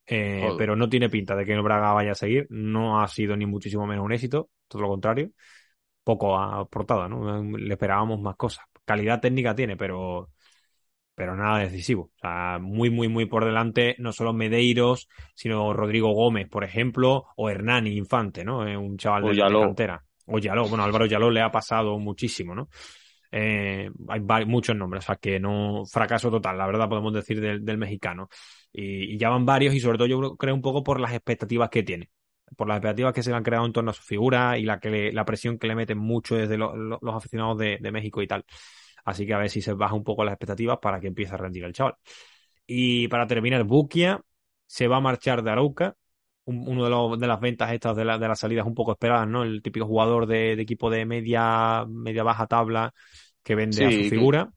Eh, 0.07 0.51
pero 0.59 0.75
no 0.75 0.89
tiene 0.89 1.09
pinta 1.09 1.37
de 1.37 1.45
que 1.45 1.53
el 1.53 1.63
Braga 1.63 1.93
vaya 1.93 2.13
a 2.13 2.17
seguir. 2.17 2.47
No 2.51 3.01
ha 3.01 3.09
sido 3.09 3.37
ni 3.37 3.47
muchísimo 3.47 3.87
menos 3.87 4.05
un 4.05 4.13
éxito, 4.13 4.51
todo 4.69 4.83
lo 4.83 4.89
contrario. 4.89 5.31
Poco 6.03 6.37
aportada, 6.37 7.09
¿no? 7.09 7.43
Le 7.43 7.75
esperábamos 7.75 8.21
más 8.21 8.37
cosas. 8.37 8.65
Calidad 8.85 9.21
técnica 9.21 9.55
tiene, 9.55 9.77
pero, 9.77 10.31
pero 11.15 11.37
nada 11.37 11.59
decisivo. 11.59 12.11
O 12.17 12.19
sea, 12.21 12.59
muy, 12.59 12.91
muy, 12.91 13.09
muy 13.09 13.27
por 13.27 13.45
delante, 13.45 13.95
no 13.99 14.13
solo 14.13 14.33
Medeiros, 14.33 15.09
sino 15.35 15.73
Rodrigo 15.73 16.13
Gómez, 16.13 16.49
por 16.49 16.65
ejemplo, 16.65 17.27
o 17.37 17.49
Hernani 17.49 17.97
Infante, 17.97 18.45
¿no? 18.45 18.59
Un 18.61 18.97
chaval 18.97 19.23
de 19.25 19.35
la 19.35 19.61
cantera. 19.61 20.05
O 20.27 20.39
Yaló, 20.39 20.69
bueno, 20.69 20.85
Álvaro 20.85 21.07
Yaló 21.07 21.31
le 21.31 21.41
ha 21.41 21.51
pasado 21.51 21.99
muchísimo, 21.99 22.55
¿no? 22.55 22.69
Eh, 23.35 23.91
hay 24.09 24.21
muchos 24.45 24.77
nombres, 24.77 25.05
o 25.05 25.07
sea 25.07 25.17
que 25.17 25.41
no, 25.41 25.85
fracaso 25.87 26.31
total, 26.31 26.59
la 26.59 26.67
verdad 26.67 26.89
podemos 26.89 27.15
decir 27.15 27.41
del, 27.41 27.79
mexicano. 27.79 28.29
Y, 28.73 29.17
ya 29.17 29.31
van 29.31 29.47
varios 29.47 29.75
y 29.75 29.81
sobre 29.81 29.99
todo 29.99 30.07
yo 30.07 30.37
creo 30.37 30.55
un 30.55 30.61
poco 30.61 30.85
por 30.85 31.01
las 31.01 31.13
expectativas 31.13 31.71
que 31.71 31.83
tiene, 31.83 32.11
por 32.57 32.69
las 32.69 32.77
expectativas 32.77 33.15
que 33.15 33.23
se 33.23 33.31
le 33.31 33.37
han 33.37 33.43
creado 33.43 33.65
en 33.65 33.73
torno 33.73 33.91
a 33.91 33.95
su 33.95 34.03
figura 34.03 34.59
y 34.59 34.65
la, 34.65 34.79
que 34.79 35.13
la 35.13 35.25
presión 35.25 35.59
que 35.59 35.67
le 35.67 35.75
meten 35.75 35.99
mucho 35.99 36.37
desde 36.37 36.59
los 36.59 37.01
aficionados 37.15 37.59
de, 37.59 37.79
México 37.91 38.21
y 38.23 38.27
tal. 38.27 38.45
Así 39.05 39.27
que 39.27 39.35
a 39.35 39.39
ver 39.39 39.51
si 39.51 39.63
se 39.63 39.73
baja 39.73 39.95
un 39.95 40.05
poco 40.05 40.25
las 40.25 40.33
expectativas 40.35 40.79
para 40.81 41.01
que 41.01 41.09
empiece 41.09 41.35
a 41.35 41.39
rendir 41.39 41.65
el 41.65 41.73
chaval. 41.73 41.97
Y 42.67 43.09
para 43.09 43.27
terminar, 43.27 43.65
Bukia 43.65 44.21
se 44.67 44.89
va 44.89 44.99
a 44.99 45.01
marchar 45.01 45.43
de 45.43 45.51
Arauca 45.51 45.97
uno 46.45 46.85
de, 46.85 47.19
de 47.19 47.27
las 47.27 47.41
ventas 47.41 47.73
estas 47.73 47.97
de, 47.97 48.05
la, 48.05 48.19
de 48.19 48.29
las 48.29 48.41
salidas 48.41 48.67
un 48.67 48.75
poco 48.75 48.93
esperadas, 48.93 49.29
¿no? 49.29 49.45
El 49.45 49.63
típico 49.63 49.87
jugador 49.87 50.27
de, 50.27 50.53
equipo 50.53 50.91
de 50.91 51.05
media, 51.07 51.85
media 51.89 52.23
baja 52.23 52.47
tabla 52.47 52.93
que 53.43 53.55
vende 53.55 53.85
a 53.85 53.91
su 53.91 54.05
figura. 54.09 54.51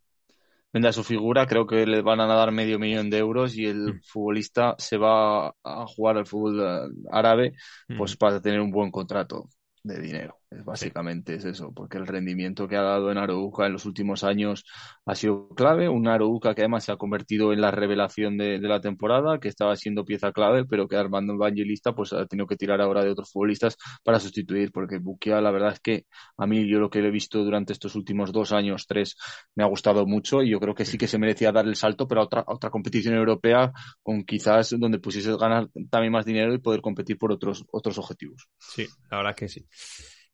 Vende 0.74 0.90
a 0.90 0.94
su 0.94 1.04
figura, 1.04 1.46
creo 1.46 1.66
que 1.66 1.86
le 1.86 2.02
van 2.02 2.20
a 2.20 2.26
dar 2.26 2.52
medio 2.52 2.78
millón 2.80 3.10
de 3.10 3.20
euros 3.20 3.56
y 3.56 3.66
el 3.66 3.94
mm. 3.94 4.02
futbolista 4.04 4.76
se 4.78 4.98
va 4.98 5.48
a 5.64 5.86
jugar 5.88 6.18
al 6.18 6.26
fútbol 6.26 6.60
eh, 6.62 6.90
árabe 7.12 7.54
pues 7.98 8.16
mm. 8.16 8.18
para 8.18 8.42
tener 8.42 8.60
un 8.60 8.72
buen 8.72 8.92
contrato 8.92 9.48
de 9.84 10.02
dinero. 10.02 10.38
Básicamente 10.52 11.36
es 11.36 11.46
eso, 11.46 11.72
porque 11.74 11.98
el 11.98 12.08
rendimiento 12.08 12.68
que 12.68 12.76
ha 12.76 12.82
dado 12.82 13.12
en 13.12 13.18
Arouca 13.18 13.66
en 13.66 13.74
los 13.74 13.86
últimos 13.86 14.24
años 14.24 14.64
ha 15.06 15.16
sido 15.16 15.50
clave. 15.50 15.90
Un 15.90 16.08
Arouca 16.08 16.54
que 16.54 16.62
además 16.62 16.86
se 16.86 16.92
ha 16.92 16.98
convertido 16.98 17.52
en 17.52 17.62
la 17.62 17.72
revelación 17.72 18.38
de, 18.38 18.60
la 18.60 18.80
temporada, 18.80 19.40
que 19.40 19.48
estaba 19.48 19.76
siendo 19.76 20.06
pieza 20.06 20.32
clave, 20.32 20.66
pero 20.66 20.88
que 20.88 20.96
Armando 20.96 21.34
Evangelista 21.34 21.94
pues 21.94 22.14
ha 22.14 22.26
tenido 22.26 22.48
que 22.48 22.56
tirar 22.56 22.80
ahora 22.82 23.04
de 23.04 23.12
otros 23.12 23.32
futbolistas 23.32 23.78
para 24.04 24.20
sustituir, 24.20 24.72
porque 24.72 25.00
Bukia 25.00 25.42
la 25.42 25.52
verdad 25.52 25.74
es 25.74 25.80
que 25.80 26.06
a 26.38 26.46
mí 26.46 26.68
yo 26.70 26.80
lo 26.80 26.90
que 26.90 27.00
he 27.00 27.12
visto 27.12 27.44
durante 27.44 27.74
estos 27.74 27.96
últimos 27.96 28.32
dos 28.32 28.52
años, 28.52 28.86
tres, 28.88 29.18
me 29.56 29.64
ha 29.64 29.68
gustado 29.68 30.06
mucho 30.06 30.42
y 30.42 30.52
yo 30.52 30.60
creo 30.60 30.76
que 30.76 30.86
sí 30.86 30.98
que 30.98 31.08
se 31.08 31.18
merecía 31.18 31.52
dar 31.52 31.66
el 31.66 31.76
salto, 31.76 32.08
pero 32.08 32.22
a 32.22 32.26
otra, 32.26 32.44
otra 32.48 32.70
competición 32.70 33.16
europea 33.16 33.72
con 34.02 34.24
quizás 34.24 34.76
donde 34.78 35.00
pusiese 35.00 35.36
ganar 35.38 35.70
también 35.90 36.14
más 36.14 36.26
dinero 36.26 36.54
y 36.54 36.60
poder 36.60 36.82
competir 36.82 37.18
por 37.18 37.32
otros, 37.32 37.66
otros 37.72 37.98
objetivos. 37.98 38.48
Sí, 38.60 38.88
la 39.10 39.18
verdad 39.18 39.36
que 39.36 39.50
sí. 39.50 39.66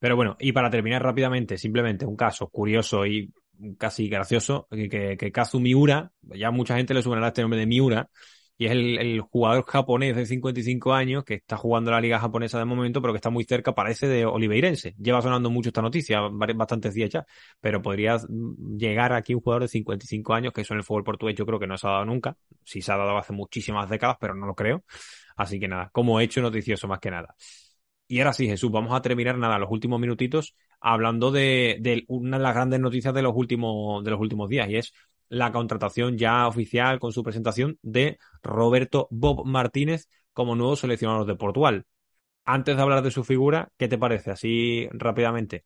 Pero 0.01 0.15
bueno, 0.15 0.35
y 0.39 0.51
para 0.51 0.71
terminar 0.71 1.03
rápidamente, 1.03 1.59
simplemente 1.59 2.07
un 2.07 2.15
caso 2.15 2.49
curioso 2.49 3.05
y 3.05 3.31
casi 3.77 4.09
gracioso, 4.09 4.67
que, 4.71 5.15
que, 5.15 5.31
Kazu 5.31 5.59
Miura, 5.59 6.11
ya 6.23 6.49
mucha 6.49 6.75
gente 6.75 6.95
le 6.95 7.03
suena 7.03 7.27
este 7.27 7.43
nombre 7.43 7.59
de 7.59 7.67
Miura, 7.67 8.09
y 8.57 8.65
es 8.65 8.71
el, 8.71 9.21
jugador 9.21 9.63
japonés 9.67 10.15
de 10.15 10.25
55 10.25 10.91
años 10.91 11.23
que 11.23 11.35
está 11.35 11.55
jugando 11.55 11.91
la 11.91 12.01
liga 12.01 12.19
japonesa 12.19 12.57
de 12.57 12.65
momento, 12.65 12.99
pero 12.99 13.13
que 13.13 13.17
está 13.17 13.29
muy 13.29 13.43
cerca, 13.43 13.75
parece, 13.75 14.07
de 14.07 14.25
Oliveirense. 14.25 14.95
Lleva 14.99 15.21
sonando 15.21 15.51
mucho 15.51 15.69
esta 15.69 15.83
noticia, 15.83 16.21
bastantes 16.31 16.95
días 16.95 17.11
ya, 17.11 17.23
pero 17.59 17.83
podría 17.83 18.17
llegar 18.75 19.13
aquí 19.13 19.35
un 19.35 19.41
jugador 19.41 19.61
de 19.63 19.67
55 19.67 20.33
años, 20.33 20.51
que 20.51 20.61
eso 20.61 20.73
en 20.73 20.79
el 20.79 20.83
fútbol 20.83 21.03
portugués 21.03 21.35
yo 21.35 21.45
creo 21.45 21.59
que 21.59 21.67
no 21.67 21.77
se 21.77 21.87
ha 21.87 21.91
dado 21.91 22.05
nunca. 22.05 22.35
Sí 22.63 22.81
se 22.81 22.91
ha 22.91 22.97
dado 22.97 23.15
hace 23.19 23.33
muchísimas 23.33 23.87
décadas, 23.87 24.17
pero 24.19 24.33
no 24.33 24.47
lo 24.47 24.55
creo. 24.55 24.83
Así 25.35 25.59
que 25.59 25.67
nada, 25.67 25.91
como 25.93 26.19
hecho 26.19 26.41
noticioso 26.41 26.87
más 26.87 26.99
que 26.99 27.11
nada. 27.11 27.35
Y 28.11 28.19
ahora 28.19 28.33
sí, 28.33 28.45
Jesús, 28.45 28.69
vamos 28.69 28.91
a 28.93 29.01
terminar 29.01 29.37
nada, 29.37 29.57
los 29.57 29.71
últimos 29.71 29.97
minutitos 29.97 30.53
hablando 30.81 31.31
de, 31.31 32.03
una 32.09 32.37
de 32.37 32.43
las 32.43 32.53
grandes 32.53 32.81
noticias 32.81 33.13
de 33.13 33.21
los 33.21 33.31
últimos, 33.33 34.03
de 34.03 34.11
los 34.11 34.19
últimos 34.19 34.49
días 34.49 34.67
y 34.67 34.75
es 34.75 34.93
la 35.29 35.53
contratación 35.53 36.17
ya 36.17 36.45
oficial 36.45 36.99
con 36.99 37.13
su 37.13 37.23
presentación 37.23 37.79
de 37.81 38.17
Roberto 38.43 39.07
Bob 39.11 39.45
Martínez 39.45 40.09
como 40.33 40.57
nuevo 40.57 40.75
seleccionador 40.75 41.25
de 41.25 41.37
Portugal. 41.37 41.85
Antes 42.43 42.75
de 42.75 42.81
hablar 42.81 43.01
de 43.01 43.11
su 43.11 43.23
figura, 43.23 43.71
¿qué 43.77 43.87
te 43.87 43.97
parece? 43.97 44.31
Así 44.31 44.89
rápidamente. 44.91 45.63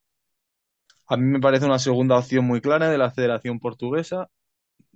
A 1.08 1.18
mí 1.18 1.24
me 1.26 1.40
parece 1.40 1.66
una 1.66 1.80
segunda 1.80 2.20
opción 2.20 2.46
muy 2.46 2.62
clara 2.62 2.92
de 2.92 3.00
la 3.00 3.10
Federación 3.10 3.60
Portuguesa. 3.60 4.30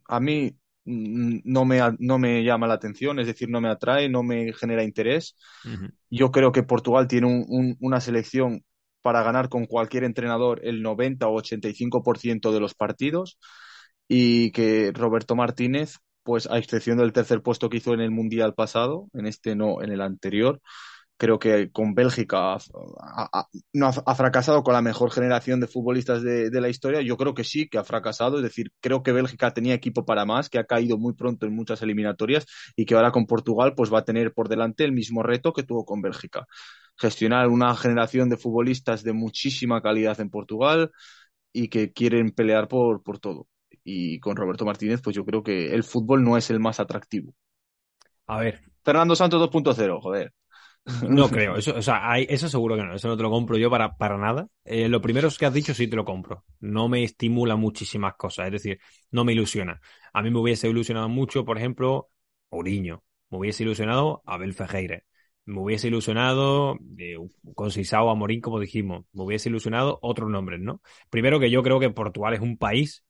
A 0.07 0.19
mí 0.19 0.55
no 0.89 1.65
me, 1.65 1.79
no 1.99 2.17
me 2.17 2.43
llama 2.43 2.67
la 2.67 2.73
atención, 2.73 3.19
es 3.19 3.27
decir, 3.27 3.49
no 3.49 3.61
me 3.61 3.69
atrae, 3.69 4.09
no 4.09 4.23
me 4.23 4.53
genera 4.53 4.83
interés. 4.83 5.35
Yo 6.09 6.31
creo 6.31 6.51
que 6.51 6.63
Portugal 6.63 7.07
tiene 7.07 7.45
una 7.79 8.01
selección 8.01 8.63
para 9.01 9.23
ganar 9.23 9.49
con 9.49 9.65
cualquier 9.65 10.03
entrenador 10.03 10.61
el 10.63 10.81
90 10.81 11.27
o 11.27 11.41
85% 11.41 12.51
de 12.51 12.59
los 12.59 12.73
partidos 12.73 13.39
y 14.07 14.51
que 14.51 14.91
Roberto 14.93 15.35
Martínez, 15.35 15.99
pues 16.23 16.49
a 16.49 16.57
excepción 16.57 16.97
del 16.97 17.13
tercer 17.13 17.41
puesto 17.41 17.69
que 17.69 17.77
hizo 17.77 17.93
en 17.93 18.01
el 18.01 18.11
Mundial 18.11 18.55
pasado, 18.55 19.07
en 19.13 19.27
este 19.27 19.55
no, 19.55 19.81
en 19.83 19.91
el 19.91 20.01
anterior, 20.01 20.59
Creo 21.19 21.37
que 21.37 21.69
con 21.69 21.93
Bélgica 21.93 22.53
ha, 22.55 23.47
no 23.73 23.87
ha, 23.87 24.15
fracasado 24.15 24.63
con 24.63 24.73
la 24.73 24.81
mejor 24.81 25.11
generación 25.11 25.59
de 25.59 25.67
futbolistas 25.67 26.23
de, 26.23 26.49
la 26.61 26.69
historia. 26.69 27.01
Yo 27.01 27.17
creo 27.17 27.33
que 27.33 27.43
sí, 27.43 27.67
que 27.67 27.77
ha 27.77 27.83
fracasado. 27.83 28.37
Es 28.37 28.43
decir, 28.43 28.71
creo 28.79 29.03
que 29.03 29.11
Bélgica 29.11 29.51
tenía 29.51 29.73
equipo 29.73 30.05
para 30.05 30.23
más, 30.23 30.49
que 30.49 30.59
ha 30.59 30.63
caído 30.63 30.97
muy 30.97 31.13
pronto 31.15 31.45
en 31.45 31.53
muchas 31.53 31.81
eliminatorias 31.81 32.45
y 32.77 32.85
que 32.85 32.95
ahora 32.95 33.11
con 33.11 33.25
Portugal 33.25 33.73
pues 33.75 33.93
va 33.93 33.99
a 33.99 34.05
tener 34.05 34.33
por 34.33 34.47
delante 34.47 34.85
el 34.85 34.93
mismo 34.93 35.21
reto 35.21 35.51
que 35.51 35.63
tuvo 35.63 35.83
con 35.83 36.01
Bélgica. 36.01 36.45
Gestionar 36.95 37.49
una 37.49 37.75
generación 37.75 38.29
de 38.29 38.37
futbolistas 38.37 39.03
de 39.03 39.11
muchísima 39.11 39.81
calidad 39.81 40.21
en 40.21 40.29
Portugal 40.29 40.89
y 41.51 41.67
que 41.67 41.91
quieren 41.91 42.31
pelear 42.31 42.69
por, 42.69 43.03
por 43.03 43.19
todo. 43.19 43.49
Y 43.83 44.21
con 44.21 44.37
Roberto 44.37 44.63
Martínez, 44.63 45.01
pues 45.03 45.17
yo 45.17 45.25
creo 45.25 45.43
que 45.43 45.73
el 45.73 45.83
fútbol 45.83 46.23
no 46.23 46.37
es 46.37 46.49
el 46.49 46.61
más 46.61 46.79
atractivo. 46.79 47.35
A 48.25 48.39
ver. 48.39 48.61
Fernando 48.85 49.17
Santos 49.17 49.41
2.0, 49.51 49.99
joder. 50.01 50.33
No 51.01 51.29
creo, 51.31 51.55
eso, 51.55 51.75
o 51.75 51.81
sea, 51.81 52.17
eso 52.19 52.49
seguro 52.49 52.75
que 52.75 52.83
no, 52.83 52.93
eso 52.95 53.07
no 53.07 53.15
te 53.15 53.23
lo 53.23 53.29
compro 53.29 53.57
yo 53.57 53.69
para, 53.69 53.95
para 53.95 54.17
nada. 54.17 54.47
Eh, 54.65 54.89
lo 54.89 55.01
primero 55.01 55.29
que 55.37 55.45
has 55.45 55.53
dicho 55.53 55.73
sí 55.73 55.87
te 55.87 55.95
lo 55.95 56.03
compro. 56.03 56.43
No 56.59 56.89
me 56.89 57.03
estimula 57.03 57.55
muchísimas 57.55 58.15
cosas, 58.15 58.47
es 58.47 58.51
decir, 58.53 58.79
no 59.11 59.23
me 59.23 59.33
ilusiona. 59.33 59.79
A 60.13 60.21
mí 60.21 60.29
me 60.29 60.39
hubiese 60.39 60.67
ilusionado 60.67 61.07
mucho, 61.07 61.45
por 61.45 61.57
ejemplo, 61.57 62.09
Oriño. 62.49 63.03
Me 63.29 63.37
hubiese 63.37 63.63
ilusionado 63.63 64.21
Abel 64.25 64.53
Fejeire. 64.53 65.05
Me 65.45 65.59
hubiese 65.61 65.87
ilusionado 65.87 66.75
eh, 66.97 67.15
con 67.55 67.71
Sisao 67.71 68.09
Amorín, 68.09 68.41
como 68.41 68.59
dijimos. 68.59 69.05
Me 69.13 69.23
hubiese 69.23 69.49
ilusionado 69.49 69.99
otros 70.01 70.29
nombres, 70.29 70.59
¿no? 70.59 70.81
Primero 71.09 71.39
que 71.39 71.49
yo 71.49 71.63
creo 71.63 71.79
que 71.79 71.89
Portugal 71.91 72.33
es 72.33 72.41
un 72.41 72.57
país 72.57 73.03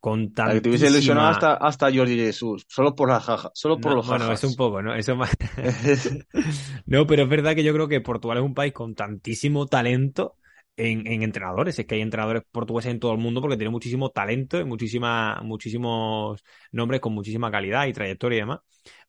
con 0.00 0.32
tantísima... 0.32 0.54
Que 0.54 0.60
te 0.60 0.68
hubiese 0.68 0.86
ilusionado 0.88 1.28
hasta, 1.28 1.54
hasta 1.54 1.92
Jordi 1.92 2.16
Jesús, 2.16 2.64
solo 2.68 2.94
por 2.94 3.08
la 3.08 3.20
jaja, 3.20 3.50
solo 3.54 3.78
por 3.78 3.94
los 3.94 4.06
jajas. 4.06 4.20
Bueno, 4.20 4.34
es 4.34 4.44
un 4.44 4.54
poco, 4.54 4.82
¿no? 4.82 4.94
Eso 4.94 5.16
más... 5.16 5.30
no, 6.86 7.06
pero 7.06 7.24
es 7.24 7.28
verdad 7.28 7.54
que 7.54 7.64
yo 7.64 7.72
creo 7.72 7.88
que 7.88 8.00
Portugal 8.00 8.38
es 8.38 8.44
un 8.44 8.54
país 8.54 8.72
con 8.72 8.94
tantísimo 8.94 9.66
talento 9.66 10.36
en, 10.76 11.06
en, 11.06 11.22
entrenadores. 11.22 11.78
Es 11.78 11.86
que 11.86 11.96
hay 11.96 12.00
entrenadores 12.00 12.44
portugueses 12.50 12.92
en 12.92 13.00
todo 13.00 13.12
el 13.12 13.18
mundo 13.18 13.40
porque 13.40 13.56
tiene 13.56 13.70
muchísimo 13.70 14.10
talento 14.10 14.60
y 14.60 14.64
muchísima, 14.64 15.40
muchísimos 15.42 16.42
nombres 16.70 17.00
con 17.00 17.12
muchísima 17.12 17.50
calidad 17.50 17.86
y 17.86 17.92
trayectoria 17.92 18.36
y 18.36 18.40
demás. 18.40 18.60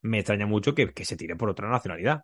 Me 0.02 0.20
extraña 0.20 0.48
mucho 0.48 0.74
que, 0.74 0.92
que 0.92 1.06
se 1.06 1.16
tire 1.16 1.36
por 1.36 1.50
otra 1.50 1.70
nacionalidad. 1.70 2.24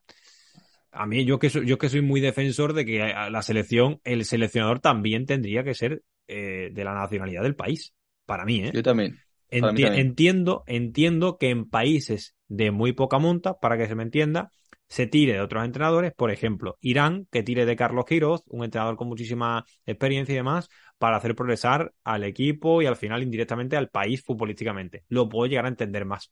A 0.92 1.06
mí, 1.06 1.26
yo 1.26 1.40
que, 1.40 1.50
soy, 1.50 1.68
yo 1.68 1.78
que 1.78 1.90
soy 1.90 2.02
muy 2.02 2.22
defensor 2.22 2.74
de 2.74 2.86
que 2.86 3.00
la 3.00 3.42
selección, 3.42 4.00
el 4.06 4.24
seleccionador 4.24 4.80
también 4.80 5.26
tendría 5.26 5.64
que 5.64 5.74
ser 5.74 6.04
eh, 6.28 6.70
de 6.72 6.84
la 6.84 6.94
nacionalidad 6.94 7.44
del 7.44 7.56
país 7.56 7.94
para 8.26 8.46
mí, 8.46 8.60
¿eh? 8.60 8.72
Yo 8.74 8.84
también. 8.84 9.20
Entiendo, 9.50 10.64
entiendo 10.68 11.38
que 11.38 11.50
en 11.50 11.70
países 11.70 12.36
de 12.48 12.72
muy 12.72 12.94
poca 12.94 13.20
monta, 13.20 13.60
para 13.60 13.78
que 13.78 13.88
se 13.88 13.96
me 13.96 14.04
entienda, 14.04 14.52
se 14.88 15.08
tire 15.08 15.34
de 15.34 15.42
otros 15.42 15.64
entrenadores, 15.66 16.14
por 16.14 16.32
ejemplo, 16.32 16.78
Irán, 16.82 17.28
que 17.32 17.44
tire 17.44 17.66
de 17.66 17.76
Carlos 17.76 18.06
Quiroz, 18.06 18.44
un 18.48 18.64
entrenador 18.64 18.98
con 18.98 19.08
muchísima 19.08 19.66
experiencia 19.86 20.34
y 20.34 20.38
demás, 20.38 20.70
para 20.98 21.18
hacer 21.18 21.36
progresar 21.36 21.94
al 22.04 22.24
equipo 22.24 22.82
y 22.82 22.86
al 22.86 22.96
final 22.96 23.24
indirectamente 23.24 23.78
al 23.78 23.90
país 23.90 24.24
futbolísticamente. 24.24 25.04
Lo 25.08 25.28
puedo 25.30 25.48
llegar 25.48 25.66
a 25.66 25.70
entender 25.70 26.06
más. 26.06 26.32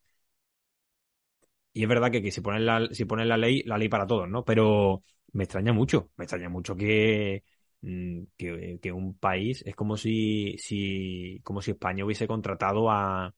Y 1.74 1.84
es 1.84 1.90
verdad 1.90 2.12
que, 2.12 2.32
si 2.32 2.42
ponen 2.42 2.66
la, 2.66 2.88
si 2.92 3.06
ponen 3.06 3.28
la 3.28 3.38
ley, 3.38 3.64
la 3.64 3.78
ley 3.78 3.90
para 3.90 4.06
todos, 4.06 4.30
¿no? 4.30 4.44
Pero 4.44 5.04
me 5.32 5.46
extraña 5.46 5.74
mucho, 5.74 6.12
me 6.18 6.26
extraña 6.26 6.50
mucho 6.50 6.76
que, 6.76 7.44
Mm, 7.84 8.28
que, 8.38 8.92
un 8.94 9.18
país 9.18 9.62
es 9.66 9.76
como 9.76 9.98
si, 9.98 10.58
si, 10.58 11.42
como 11.44 11.62
si 11.62 11.72
España 11.72 12.06
hubiese 12.06 12.28
contratado 12.28 12.90
a 12.90 13.34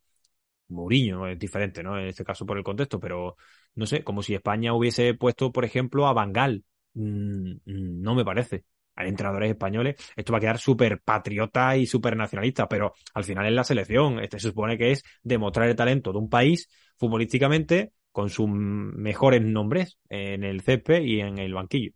Mourinho, 0.69 1.27
es 1.27 1.39
diferente, 1.39 1.83
¿no? 1.83 1.97
En 1.99 2.07
este 2.07 2.23
caso 2.23 2.45
por 2.45 2.57
el 2.57 2.63
contexto, 2.63 2.99
pero 2.99 3.37
no 3.75 3.85
sé, 3.87 4.03
como 4.03 4.21
si 4.21 4.35
España 4.35 4.73
hubiese 4.73 5.15
puesto, 5.15 5.51
por 5.51 5.65
ejemplo, 5.65 6.07
a 6.07 6.13
Bangal. 6.13 6.63
Mm, 6.93 7.53
mm, 7.65 8.01
no 8.01 8.15
me 8.15 8.23
parece. 8.25 8.65
Hay 8.95 9.09
entrenadores 9.09 9.49
españoles, 9.51 9.95
esto 10.15 10.31
va 10.33 10.37
a 10.37 10.41
quedar 10.41 10.59
súper 10.59 11.01
patriota 11.01 11.75
y 11.77 11.85
súper 11.87 12.15
nacionalista, 12.15 12.67
pero 12.67 12.93
al 13.15 13.23
final 13.23 13.47
es 13.47 13.53
la 13.53 13.63
selección. 13.63 14.19
Este 14.19 14.39
se 14.39 14.49
supone 14.49 14.77
que 14.77 14.91
es 14.91 15.03
demostrar 15.23 15.67
el 15.69 15.75
talento 15.75 16.11
de 16.13 16.19
un 16.19 16.29
país 16.29 16.69
futbolísticamente 16.97 17.93
con 18.11 18.29
sus 18.29 18.47
mejores 18.49 19.41
nombres 19.41 19.97
en 20.09 20.43
el 20.43 20.61
césped 20.61 21.01
y 21.03 21.21
en 21.21 21.39
el 21.39 21.53
banquillo. 21.53 21.91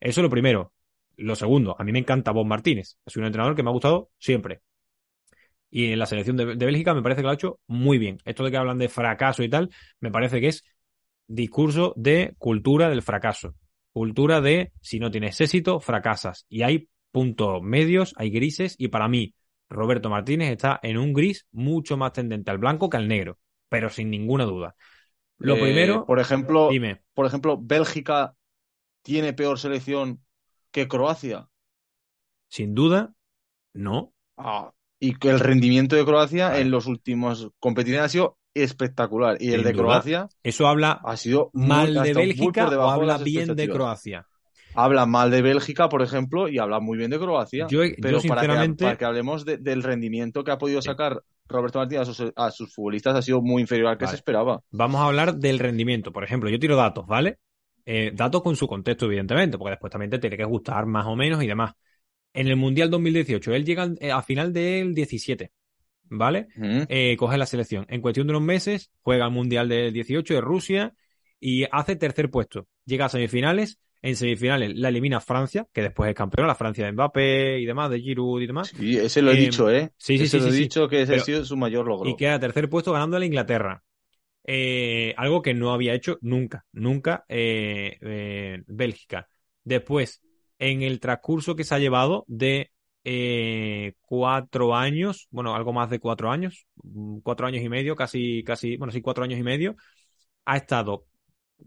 Eso 0.00 0.20
es 0.20 0.24
lo 0.24 0.30
primero. 0.30 0.72
Lo 1.16 1.36
segundo, 1.36 1.76
a 1.78 1.84
mí 1.84 1.92
me 1.92 1.98
encanta 1.98 2.32
Bob 2.32 2.46
Martínez. 2.46 2.98
Es 3.04 3.16
un 3.16 3.24
entrenador 3.24 3.54
que 3.54 3.62
me 3.62 3.70
ha 3.70 3.72
gustado 3.72 4.10
siempre. 4.18 4.62
Y 5.70 5.92
en 5.92 5.98
la 5.98 6.06
selección 6.06 6.36
de, 6.36 6.44
Bélgica 6.54 6.94
me 6.94 7.02
parece 7.02 7.20
que 7.20 7.24
lo 7.24 7.30
ha 7.30 7.34
hecho 7.34 7.60
muy 7.66 7.98
bien. 7.98 8.18
Esto 8.24 8.44
de 8.44 8.50
que 8.50 8.56
hablan 8.58 8.78
de 8.78 8.88
fracaso 8.88 9.42
y 9.42 9.48
tal, 9.48 9.70
me 10.00 10.10
parece 10.10 10.40
que 10.40 10.48
es 10.48 10.64
discurso 11.26 11.94
de 11.96 12.34
cultura 12.38 12.90
del 12.90 13.02
fracaso. 13.02 13.54
Cultura 13.92 14.40
de 14.40 14.72
si 14.80 14.98
no 14.98 15.10
tienes 15.10 15.40
éxito, 15.40 15.80
fracasas. 15.80 16.46
Y 16.48 16.62
hay 16.62 16.88
puntos 17.10 17.62
medios, 17.62 18.14
hay 18.16 18.30
grises, 18.30 18.74
y 18.78 18.88
para 18.88 19.08
mí, 19.08 19.34
Roberto 19.68 20.10
Martínez 20.10 20.50
está 20.50 20.78
en 20.82 20.98
un 20.98 21.12
gris 21.12 21.46
mucho 21.52 21.96
más 21.96 22.12
tendente 22.12 22.50
al 22.50 22.58
blanco 22.58 22.90
que 22.90 22.98
al 22.98 23.08
negro, 23.08 23.38
pero 23.68 23.88
sin 23.88 24.10
ninguna 24.10 24.44
duda. 24.44 24.74
Lo 25.38 25.56
eh, 25.56 25.60
primero, 25.60 26.04
por 26.06 26.20
ejemplo, 26.20 26.68
dime. 26.70 27.00
Por 27.14 27.26
ejemplo, 27.26 27.58
Bélgica 27.60 28.34
tiene 29.02 29.32
peor 29.32 29.58
selección 29.58 30.20
que 30.72 30.88
Croacia. 30.88 31.48
Sin 32.48 32.74
duda, 32.74 33.14
no. 33.72 34.12
Ah, 34.36 34.72
y 34.98 35.14
que 35.14 35.30
el 35.30 35.40
rendimiento 35.40 35.96
de 35.96 36.04
Croacia 36.04 36.58
en 36.60 36.70
los 36.70 36.86
últimos 36.86 37.50
competiciones 37.58 38.06
ha 38.06 38.08
sido 38.08 38.38
espectacular. 38.54 39.36
Y 39.40 39.52
el 39.52 39.62
de 39.62 39.72
Croacia. 39.72 40.28
Eso 40.42 40.66
habla 40.66 41.00
ha 41.04 41.16
sido 41.16 41.50
mal 41.52 41.94
de 41.94 42.14
Bélgica 42.14 42.68
o 42.68 42.90
habla 42.90 43.18
bien 43.18 43.54
de 43.54 43.68
Croacia. 43.68 44.26
Habla 44.74 45.04
mal 45.04 45.30
de 45.30 45.42
Bélgica, 45.42 45.88
por 45.88 46.02
ejemplo, 46.02 46.48
y 46.48 46.58
habla 46.58 46.80
muy 46.80 46.96
bien 46.96 47.10
de 47.10 47.18
Croacia. 47.18 47.66
pero 48.00 48.20
sinceramente... 48.20 48.84
para, 48.84 48.96
que, 48.96 49.04
hablemos 49.04 49.44
del 49.44 49.82
rendimiento 49.82 50.44
que 50.44 50.50
ha 50.50 50.56
podido 50.56 50.80
sacar 50.80 51.22
Roberto 51.46 51.78
Martínez 51.78 52.08
a 52.36 52.50
sus, 52.50 52.72
futbolistas, 52.74 53.14
ha 53.14 53.22
sido 53.22 53.42
muy 53.42 53.60
inferior 53.60 53.88
al 53.88 53.98
que 53.98 54.06
se 54.06 54.14
esperaba. 54.14 54.62
Vamos 54.70 55.00
a 55.00 55.06
hablar 55.06 55.34
del 55.34 55.58
rendimiento. 55.58 56.12
Por 56.12 56.24
ejemplo, 56.24 56.48
yo 56.48 56.58
tiro 56.58 56.76
datos, 56.76 57.06
¿vale? 57.06 57.38
Eh, 57.84 58.12
datos 58.14 58.42
con 58.42 58.56
su 58.56 58.66
contexto, 58.66 59.06
evidentemente, 59.06 59.58
porque 59.58 59.70
después 59.70 59.90
también 59.90 60.10
te 60.10 60.18
tiene 60.18 60.36
que 60.36 60.44
gustar 60.44 60.86
más 60.86 61.06
o 61.06 61.16
menos 61.16 61.42
y 61.42 61.46
demás. 61.46 61.72
En 62.32 62.48
el 62.48 62.56
Mundial 62.56 62.90
2018, 62.90 63.54
él 63.54 63.64
llega 63.64 63.90
eh, 64.00 64.10
a 64.10 64.22
final 64.22 64.52
del 64.52 64.94
17, 64.94 65.50
¿vale? 66.04 66.48
Eh, 66.88 67.16
coge 67.18 67.36
la 67.36 67.46
selección. 67.46 67.84
En 67.88 68.00
cuestión 68.00 68.26
de 68.26 68.32
unos 68.32 68.42
meses, 68.42 68.90
juega 69.00 69.26
el 69.26 69.32
Mundial 69.32 69.68
del 69.68 69.92
18 69.92 70.34
de 70.34 70.40
Rusia 70.40 70.94
y 71.40 71.64
hace 71.70 71.96
tercer 71.96 72.30
puesto. 72.30 72.68
Llega 72.86 73.06
a 73.06 73.08
semifinales. 73.08 73.78
En 74.04 74.16
semifinales 74.16 74.76
la 74.76 74.88
elimina 74.88 75.20
Francia, 75.20 75.68
que 75.72 75.80
después 75.80 76.10
es 76.10 76.16
campeona, 76.16 76.48
la 76.48 76.56
Francia 76.56 76.84
de 76.84 76.90
Mbappé 76.90 77.60
y 77.60 77.66
demás, 77.66 77.88
de 77.88 78.00
Giroud 78.00 78.42
y 78.42 78.48
demás. 78.48 78.72
Sí, 78.76 78.98
ese 78.98 79.22
lo 79.22 79.30
he 79.30 79.36
dicho, 79.36 79.70
¿eh? 79.70 79.92
Sí, 79.96 80.18
sí, 80.18 80.26
sí. 80.26 80.40
Lo 80.40 80.48
he 80.48 80.52
dicho 80.52 80.88
que 80.88 81.02
ese 81.02 81.14
ha 81.14 81.20
sido 81.20 81.44
su 81.44 81.56
mayor 81.56 81.86
logro. 81.86 82.10
Y 82.10 82.16
queda 82.16 82.40
tercer 82.40 82.68
puesto 82.68 82.92
ganando 82.92 83.16
a 83.16 83.20
la 83.20 83.26
Inglaterra. 83.26 83.84
Eh, 84.44 85.14
algo 85.16 85.40
que 85.42 85.54
no 85.54 85.72
había 85.72 85.94
hecho 85.94 86.18
nunca, 86.20 86.64
nunca 86.72 87.24
eh, 87.28 87.98
eh, 88.00 88.62
Bélgica. 88.66 89.28
Después, 89.64 90.22
en 90.58 90.82
el 90.82 91.00
transcurso 91.00 91.54
que 91.54 91.64
se 91.64 91.74
ha 91.74 91.78
llevado 91.78 92.24
de 92.26 92.70
cuatro 94.00 94.74
años, 94.74 95.26
bueno, 95.30 95.54
algo 95.54 95.72
más 95.72 95.90
de 95.90 95.98
cuatro 95.98 96.30
años, 96.30 96.66
mm, 96.82 97.18
cuatro 97.20 97.46
años 97.46 97.62
y 97.62 97.68
medio, 97.68 97.96
casi, 97.96 98.42
casi, 98.44 98.76
bueno, 98.76 98.92
sí, 98.92 99.00
cuatro 99.00 99.24
años 99.24 99.38
y 99.40 99.42
medio, 99.42 99.76
ha 100.44 100.56
estado, 100.56 101.06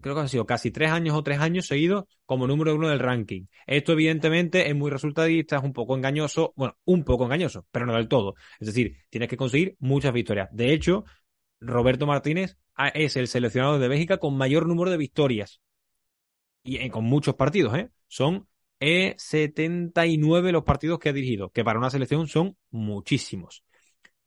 creo 0.00 0.14
que 0.14 0.20
ha 0.22 0.28
sido 0.28 0.46
casi 0.46 0.70
tres 0.70 0.90
años 0.90 1.14
o 1.16 1.22
tres 1.22 1.38
años 1.40 1.66
seguidos 1.66 2.04
como 2.24 2.46
número 2.46 2.74
uno 2.74 2.88
del 2.88 2.98
ranking. 2.98 3.46
Esto, 3.66 3.92
evidentemente, 3.92 4.68
es 4.68 4.74
muy 4.76 4.90
resultadista, 4.90 5.56
es 5.56 5.62
un 5.62 5.72
poco 5.72 5.96
engañoso, 5.96 6.52
bueno, 6.56 6.76
un 6.84 7.04
poco 7.04 7.24
engañoso, 7.24 7.66
pero 7.70 7.86
no 7.86 7.94
del 7.94 8.08
todo. 8.08 8.34
Es 8.60 8.68
decir, 8.68 8.96
tienes 9.10 9.28
que 9.28 9.36
conseguir 9.36 9.76
muchas 9.78 10.12
victorias. 10.12 10.48
De 10.52 10.72
hecho, 10.72 11.04
Roberto 11.60 12.06
Martínez 12.06 12.56
es 12.94 13.16
el 13.16 13.28
seleccionado 13.28 13.78
de 13.78 13.88
Bélgica 13.88 14.18
con 14.18 14.36
mayor 14.36 14.66
número 14.66 14.90
de 14.90 14.96
victorias. 14.96 15.60
Y 16.62 16.78
eh, 16.78 16.90
con 16.90 17.04
muchos 17.04 17.34
partidos, 17.34 17.76
¿eh? 17.76 17.90
Son 18.08 18.48
79 18.80 20.52
los 20.52 20.64
partidos 20.64 20.98
que 20.98 21.08
ha 21.08 21.12
dirigido, 21.12 21.50
que 21.50 21.64
para 21.64 21.78
una 21.78 21.90
selección 21.90 22.26
son 22.26 22.56
muchísimos. 22.70 23.64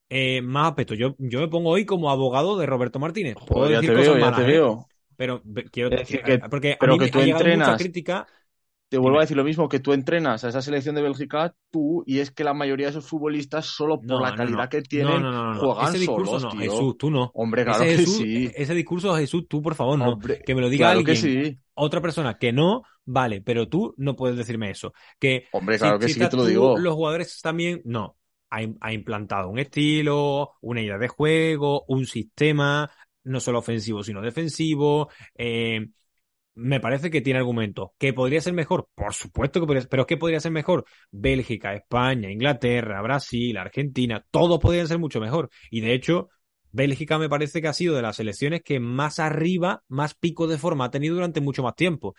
Eh, 0.10 0.42
más 0.42 0.70
aspectos. 0.70 0.98
Yo, 0.98 1.16
yo 1.20 1.40
me 1.40 1.48
pongo 1.48 1.70
hoy 1.70 1.86
como 1.86 2.10
abogado 2.10 2.58
de 2.58 2.66
Roberto 2.66 2.98
Martínez. 3.00 3.36
Puedo 3.46 3.68
decir 3.68 3.94
cosas 3.94 4.18
malas, 4.18 4.42
¿eh? 4.48 4.62
Pero 5.16 5.44
quiero 5.72 5.90
decir 5.90 6.22
que, 6.24 6.40
porque 6.40 6.78
a 6.80 6.88
mí 6.88 6.98
que 6.98 7.10
tú 7.10 7.20
entrenas, 7.20 7.68
mucha 7.68 7.78
crítica 7.78 8.28
te 8.90 8.98
vuelvo 8.98 9.20
a 9.20 9.22
decir 9.22 9.38
lo 9.38 9.44
mismo, 9.44 9.70
que 9.70 9.80
tú 9.80 9.94
entrenas 9.94 10.44
a 10.44 10.50
esa 10.50 10.62
selección 10.64 10.96
de 10.96 11.04
Bélgica, 11.04 11.56
tú, 11.70 12.04
y 12.08 12.20
es 12.20 12.32
que 12.32 12.44
la 12.44 12.56
mayoría 12.56 12.88
de 12.88 12.92
esos 12.92 13.08
futbolistas, 13.08 13.68
solo 13.68 14.02
por 14.02 14.22
la 14.22 14.36
calidad 14.36 14.68
que 14.68 14.82
tienen, 14.82 15.24
juegan 15.56 15.90
ese 15.90 16.00
discurso 16.00 16.40
solos, 16.40 16.58
Jesús, 16.58 16.98
tú 16.98 17.12
no. 17.12 17.30
Hombre, 17.36 17.64
claro 17.64 17.84
que 17.84 18.00
sí. 18.00 18.52
Ese 18.56 18.74
discurso, 18.74 19.16
Jesús, 19.16 19.48
tú, 19.48 19.62
por 19.62 19.76
favor, 19.76 19.98
no. 19.98 20.18
que 20.18 20.56
me 20.56 20.62
lo 20.62 20.70
diga 20.70 20.90
alguien. 20.90 21.06
Que 21.06 21.16
sí. 21.16 21.60
Otra 21.76 22.02
persona 22.02 22.38
que 22.38 22.52
no, 22.52 22.82
vale, 23.06 23.42
pero 23.42 23.70
tú 23.70 23.94
no 23.98 24.16
puedes 24.16 24.36
decirme 24.36 24.72
eso. 24.72 24.92
Que 25.20 25.46
Hombre, 25.52 25.78
claro 25.78 26.00
que 26.00 26.10
sí, 26.10 26.20
que 26.20 26.28
te 26.28 26.36
lo 26.36 26.46
digo. 26.46 26.78
Los 26.78 26.96
jugadores 26.96 27.40
también, 27.42 27.82
no. 27.86 28.18
Ha, 28.52 28.62
ha 28.82 28.92
implantado 28.92 29.50
un 29.50 29.60
estilo, 29.60 30.56
una 30.62 30.82
idea 30.82 30.98
de 30.98 31.08
juego, 31.08 31.86
un 31.88 32.08
sistema, 32.08 32.90
no 33.24 33.40
solo 33.40 33.60
ofensivo, 33.60 34.04
sino 34.04 34.22
defensivo. 34.22 35.10
Eh, 35.36 35.88
me 36.60 36.80
parece 36.80 37.10
que 37.10 37.22
tiene 37.22 37.40
argumentos. 37.40 37.92
¿Que 37.98 38.14
podría 38.14 38.42
ser 38.42 38.54
mejor? 38.54 38.90
Por 38.94 39.14
supuesto 39.14 39.60
que 39.60 39.66
podría 39.66 39.82
ser, 39.82 39.90
pero 39.90 40.06
¿qué 40.06 40.18
podría 40.18 40.40
ser 40.40 40.52
mejor? 40.52 40.86
Bélgica, 41.12 41.74
España, 41.74 42.30
Inglaterra, 42.30 43.02
Brasil, 43.02 43.58
Argentina, 43.58 44.26
todos 44.30 44.60
podrían 44.60 44.88
ser 44.88 45.00
mucho 45.00 45.20
mejor. 45.22 45.50
Y 45.72 45.82
de 45.82 45.94
hecho, 45.94 46.30
Bélgica 46.72 47.18
me 47.18 47.30
parece 47.30 47.62
que 47.62 47.70
ha 47.70 47.74
sido 47.74 47.96
de 47.96 48.02
las 48.02 48.18
selecciones 48.18 48.62
que 48.62 48.80
más 48.80 49.20
arriba, 49.20 49.84
más 49.88 50.16
pico 50.16 50.48
de 50.48 50.58
forma 50.58 50.86
ha 50.86 50.92
tenido 50.92 51.16
durante 51.16 51.42
mucho 51.42 51.64
más 51.64 51.76
tiempo. 51.76 52.16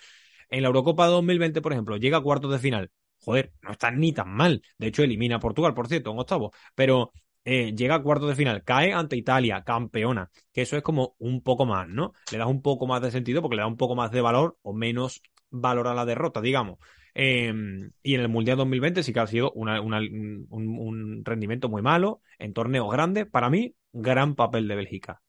En 0.49 0.62
la 0.62 0.68
Eurocopa 0.68 1.07
2020, 1.07 1.61
por 1.61 1.72
ejemplo, 1.72 1.97
llega 1.99 2.18
a 2.18 2.22
cuartos 2.22 2.51
de 2.51 2.59
final. 2.59 2.91
Joder, 3.18 3.53
no 3.62 3.72
está 3.72 3.91
ni 3.91 4.12
tan 4.12 4.30
mal. 4.30 4.62
De 4.78 4.86
hecho, 4.88 5.03
elimina 5.03 5.36
a 5.36 5.41
Portugal, 5.41 5.74
por 5.74 5.86
cierto, 5.86 6.11
en 6.11 6.18
octavo. 6.18 6.53
Pero 6.74 7.12
eh, 7.45 7.74
llega 7.74 7.95
a 7.97 8.03
cuartos 8.03 8.28
de 8.28 8.34
final, 8.34 8.62
cae 8.64 8.93
ante 8.93 9.16
Italia, 9.16 9.62
campeona, 9.64 10.30
que 10.53 10.62
eso 10.62 10.76
es 10.76 10.82
como 10.82 11.14
un 11.18 11.43
poco 11.43 11.64
más, 11.64 11.88
¿no? 11.88 12.12
Le 12.30 12.38
da 12.38 12.47
un 12.47 12.61
poco 12.62 12.86
más 12.86 13.01
de 13.03 13.11
sentido 13.11 13.41
porque 13.41 13.57
le 13.57 13.62
da 13.62 13.66
un 13.66 13.78
poco 13.78 13.95
más 13.95 14.11
de 14.11 14.20
valor 14.20 14.59
o 14.62 14.74
menos 14.74 15.22
valor 15.51 15.88
a 15.88 15.95
la 15.95 16.05
derrota, 16.05 16.41
digamos. 16.41 16.78
Em, 17.14 17.91
y 18.03 18.14
en 18.14 18.20
el 18.20 18.28
Mundial 18.28 18.57
2020 18.59 19.03
sí 19.03 19.12
que 19.12 19.20
ha 19.20 19.26
sido 19.26 19.53
un, 19.53 21.22
rendimiento 21.24 21.68
muy 21.68 21.82
malo 21.82 22.20
en 22.38 22.53
torneos 22.53 22.91
grandes. 22.91 23.26
Para 23.26 23.51
mí, 23.51 23.74
gran 23.93 24.34
papel 24.34 24.68
de 24.68 24.76
Bélgica. 24.76 25.22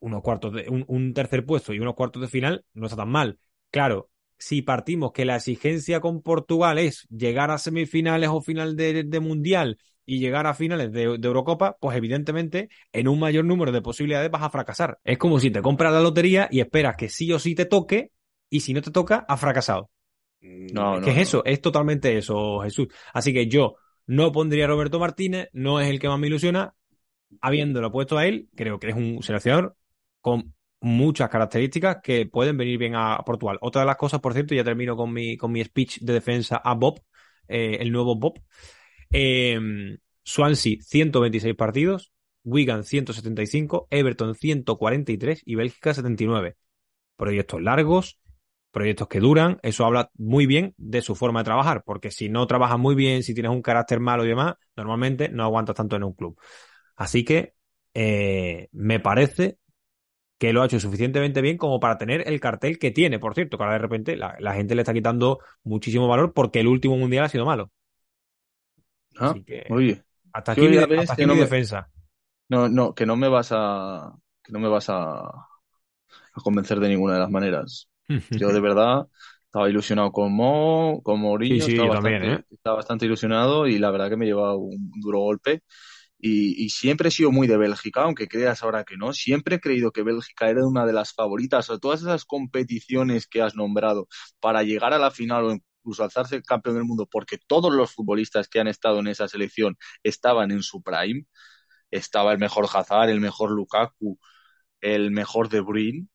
Unos 0.00 0.22
cuartos 0.22 0.52
de, 0.52 0.68
un, 0.68 1.14
tercer 1.14 1.44
puesto 1.44 1.72
y 1.72 1.80
unos 1.80 1.94
cuartos 1.94 2.22
de 2.22 2.28
final 2.28 2.64
no 2.74 2.86
está 2.86 2.96
tan 2.96 3.08
mal. 3.08 3.38
Claro, 3.70 4.10
si 4.38 4.62
partimos 4.62 5.12
que 5.12 5.24
la 5.24 5.36
exigencia 5.36 6.00
con 6.00 6.22
Portugal 6.22 6.78
es 6.78 7.06
llegar 7.10 7.50
a 7.50 7.58
semifinales 7.58 8.28
o 8.30 8.40
final 8.40 8.76
de 8.76 9.20
Mundial 9.20 9.78
y 10.10 10.20
llegar 10.20 10.46
a 10.46 10.54
finales 10.54 10.90
de, 10.90 11.02
Eurocopa, 11.02 11.76
pues 11.78 11.94
evidentemente 11.94 12.70
en 12.92 13.08
un 13.08 13.20
mayor 13.20 13.44
número 13.44 13.72
de 13.72 13.82
posibilidades 13.82 14.30
vas 14.30 14.42
a 14.42 14.48
fracasar. 14.48 14.98
Es 15.04 15.18
como 15.18 15.38
si 15.38 15.50
te 15.50 15.60
compras 15.60 15.92
la 15.92 16.00
lotería 16.00 16.48
y 16.50 16.60
esperas 16.60 16.96
que 16.96 17.10
sí 17.10 17.30
o 17.30 17.38
sí 17.38 17.54
te 17.54 17.66
toque 17.66 18.10
y 18.48 18.60
si 18.60 18.72
no 18.72 18.80
te 18.80 18.90
toca, 18.90 19.26
has 19.28 19.38
fracasado. 19.38 19.90
No, 20.40 20.98
¿Qué 21.02 21.10
es 21.10 21.18
eso? 21.18 21.44
Es 21.44 21.60
totalmente 21.60 22.16
eso, 22.16 22.60
Jesús. 22.60 22.88
Así 23.12 23.34
que 23.34 23.48
yo 23.48 23.74
no 24.06 24.32
pondría 24.32 24.64
a 24.64 24.68
Roberto 24.68 24.98
Martínez, 24.98 25.50
no 25.52 25.78
es 25.78 25.90
el 25.90 26.00
que 26.00 26.08
más 26.08 26.18
me 26.18 26.28
ilusiona. 26.28 26.72
Habiéndolo 27.42 27.92
puesto 27.92 28.16
a 28.16 28.24
él, 28.24 28.48
creo 28.56 28.78
que 28.78 28.88
es 28.88 28.96
un 28.96 29.22
seleccionador 29.22 29.76
con 30.22 30.54
muchas 30.80 31.28
características 31.28 31.98
que 32.02 32.24
pueden 32.24 32.56
venir 32.56 32.78
bien 32.78 32.94
a 32.94 33.18
Portugal. 33.26 33.58
Otra 33.60 33.82
de 33.82 33.86
las 33.86 33.96
cosas, 33.96 34.20
por 34.20 34.32
cierto, 34.32 34.54
ya 34.54 34.64
termino 34.64 34.96
con 34.96 35.12
mi, 35.12 35.36
con 35.36 35.52
mi 35.52 35.62
speech 35.62 35.98
de 36.00 36.14
defensa 36.14 36.56
a 36.64 36.72
Bob, 36.72 37.02
eh, 37.46 37.76
el 37.80 37.92
nuevo 37.92 38.16
Bob. 38.18 38.40
Eh, 39.10 39.58
Swansea 40.22 40.76
126 40.80 41.54
partidos, 41.54 42.12
Wigan 42.44 42.84
175, 42.84 43.88
Everton 43.90 44.34
143 44.34 45.42
y 45.44 45.54
Bélgica 45.54 45.94
79. 45.94 46.56
Proyectos 47.16 47.62
largos, 47.62 48.20
proyectos 48.70 49.08
que 49.08 49.20
duran, 49.20 49.58
eso 49.62 49.84
habla 49.86 50.10
muy 50.16 50.46
bien 50.46 50.74
de 50.76 51.02
su 51.02 51.14
forma 51.14 51.40
de 51.40 51.44
trabajar, 51.44 51.82
porque 51.84 52.10
si 52.10 52.28
no 52.28 52.46
trabajas 52.46 52.78
muy 52.78 52.94
bien, 52.94 53.22
si 53.22 53.34
tienes 53.34 53.52
un 53.52 53.62
carácter 53.62 54.00
malo 54.00 54.24
y 54.24 54.28
demás, 54.28 54.54
normalmente 54.76 55.28
no 55.30 55.44
aguantas 55.44 55.76
tanto 55.76 55.96
en 55.96 56.04
un 56.04 56.12
club. 56.12 56.38
Así 56.96 57.24
que 57.24 57.54
eh, 57.94 58.68
me 58.72 59.00
parece 59.00 59.58
que 60.38 60.52
lo 60.52 60.62
ha 60.62 60.66
hecho 60.66 60.80
suficientemente 60.80 61.40
bien 61.40 61.56
como 61.58 61.80
para 61.80 61.98
tener 61.98 62.28
el 62.28 62.40
cartel 62.40 62.78
que 62.78 62.90
tiene. 62.92 63.18
Por 63.18 63.34
cierto, 63.34 63.58
que 63.58 63.64
ahora 63.64 63.74
de 63.74 63.80
repente 63.80 64.16
la, 64.16 64.36
la 64.40 64.54
gente 64.54 64.74
le 64.74 64.82
está 64.82 64.94
quitando 64.94 65.40
muchísimo 65.64 66.08
valor 66.08 66.32
porque 66.32 66.60
el 66.60 66.68
último 66.68 66.96
mundial 66.96 67.24
ha 67.24 67.28
sido 67.28 67.44
malo. 67.46 67.72
Ah, 69.18 69.34
oye. 69.70 70.02
Hasta 70.32 70.52
aquí, 70.52 70.68
mi, 70.68 71.36
defensa. 71.36 71.88
No, 72.48 72.68
no, 72.68 72.94
que 72.94 73.06
no 73.06 73.16
me 73.16 73.28
vas 73.28 73.50
a. 73.52 74.12
que 74.42 74.52
no 74.52 74.60
me 74.60 74.68
vas 74.68 74.88
a, 74.88 75.20
a 75.20 76.40
convencer 76.42 76.80
de 76.80 76.88
ninguna 76.88 77.14
de 77.14 77.20
las 77.20 77.30
maneras. 77.30 77.88
Yo 78.30 78.48
de 78.48 78.60
verdad 78.60 79.06
estaba 79.44 79.68
ilusionado 79.70 80.12
con 80.12 80.32
Mo, 80.32 81.00
con 81.02 81.20
Mourinho, 81.20 81.64
sí, 81.64 81.72
estaba, 81.72 81.94
bastante, 81.94 82.32
¿eh? 82.32 82.44
estaba, 82.50 82.76
bastante, 82.76 83.06
ilusionado 83.06 83.66
y 83.66 83.78
la 83.78 83.90
verdad 83.90 84.10
que 84.10 84.16
me 84.16 84.26
lleva 84.26 84.54
un 84.56 84.90
duro 85.00 85.20
golpe. 85.20 85.62
Y, 86.20 86.64
y, 86.64 86.70
siempre 86.70 87.08
he 87.08 87.12
sido 87.12 87.30
muy 87.30 87.46
de 87.46 87.56
Bélgica, 87.56 88.02
aunque 88.02 88.26
creas 88.26 88.62
ahora 88.62 88.82
que 88.82 88.96
no. 88.96 89.12
Siempre 89.12 89.56
he 89.56 89.60
creído 89.60 89.92
que 89.92 90.02
Bélgica 90.02 90.50
era 90.50 90.66
una 90.66 90.84
de 90.84 90.92
las 90.92 91.14
favoritas 91.14 91.70
a 91.70 91.78
todas 91.78 92.00
esas 92.00 92.24
competiciones 92.24 93.28
que 93.28 93.40
has 93.40 93.54
nombrado 93.54 94.08
para 94.40 94.64
llegar 94.64 94.92
a 94.92 94.98
la 94.98 95.12
final 95.12 95.44
o 95.44 95.58
incluso 95.88 96.04
alzarse 96.04 96.42
campeón 96.42 96.76
del 96.76 96.84
mundo, 96.84 97.08
porque 97.10 97.38
todos 97.46 97.72
los 97.72 97.92
futbolistas 97.92 98.48
que 98.48 98.60
han 98.60 98.68
estado 98.68 99.00
en 99.00 99.08
esa 99.08 99.26
selección 99.26 99.76
estaban 100.02 100.50
en 100.50 100.62
su 100.62 100.82
prime. 100.82 101.24
Estaba 101.90 102.32
el 102.32 102.38
mejor 102.38 102.66
Hazard, 102.72 103.08
el 103.08 103.20
mejor 103.20 103.50
Lukaku, 103.50 104.18
el 104.80 105.10
mejor 105.10 105.48
De 105.48 105.60
Bruyne, 105.60 106.06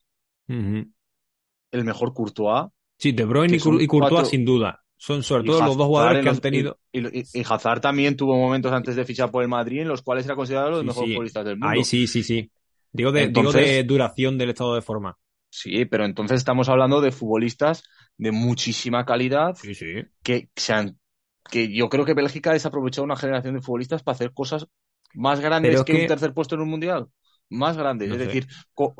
el 0.47 1.83
mejor 1.83 2.13
Courtois. 2.13 2.69
Sí, 2.97 3.11
De 3.11 3.25
Bruyne 3.25 3.57
y, 3.57 3.87
Courtois 3.87 4.27
sin 4.27 4.45
duda. 4.45 4.79
Son 4.95 5.23
sobre 5.23 5.43
todo 5.43 5.61
los 5.65 5.75
dos 5.75 5.87
jugadores 5.87 6.23
que 6.23 6.29
han 6.29 6.39
tenido. 6.39 6.79
Y, 6.91 7.43
Hazard 7.43 7.81
también 7.81 8.15
tuvo 8.15 8.37
momentos 8.37 8.71
antes 8.71 8.95
de 8.95 9.03
fichar 9.03 9.31
por 9.31 9.41
el 9.41 9.49
Madrid 9.49 9.81
en 9.81 9.87
los 9.87 10.03
cuales 10.03 10.25
era 10.25 10.35
considerado 10.35 10.69
los 10.69 10.85
mejores 10.85 11.13
futbolistas 11.13 11.45
del 11.45 11.55
mundo. 11.55 11.69
Ahí 11.69 11.83
sí, 11.83 12.07
sí, 12.07 12.23
sí. 12.23 12.49
Digo 12.91 13.11
de, 13.11 13.27
digo 13.29 13.51
de 13.51 13.83
duración 13.83 14.37
del 14.37 14.51
estado 14.51 14.75
de 14.75 14.81
forma. 14.81 15.17
Sí, 15.49 15.85
pero 15.85 16.05
entonces 16.05 16.37
estamos 16.37 16.69
hablando 16.69 17.01
de 17.01 17.11
futbolistas 17.11 17.83
de 18.17 18.31
muchísima 18.31 19.05
calidad 19.05 19.55
que 20.21 20.49
que 21.51 21.75
yo 21.75 21.89
creo 21.89 22.05
que 22.05 22.13
Bélgica 22.13 22.51
ha 22.51 22.53
desaprovechado 22.53 23.03
una 23.03 23.15
generación 23.15 23.55
de 23.55 23.61
futbolistas 23.61 24.01
para 24.01 24.15
hacer 24.15 24.33
cosas 24.33 24.67
más 25.13 25.39
grandes 25.39 25.83
que, 25.83 25.93
un 25.93 26.07
tercer 26.07 26.33
puesto 26.33 26.55
en 26.55 26.61
un 26.61 26.69
mundial, 26.69 27.07
más 27.49 27.77
grandes, 27.77 28.11
es 28.11 28.17
decir, 28.17 28.47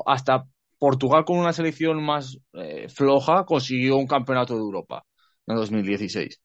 hasta 0.06 0.44
Portugal 0.78 1.24
con 1.24 1.38
una 1.38 1.52
selección 1.52 2.04
más 2.04 2.38
eh, 2.52 2.88
floja 2.88 3.44
consiguió 3.44 3.96
un 3.96 4.06
campeonato 4.06 4.54
de 4.54 4.60
Europa 4.60 5.04
en 5.46 5.56
2016. 5.56 6.40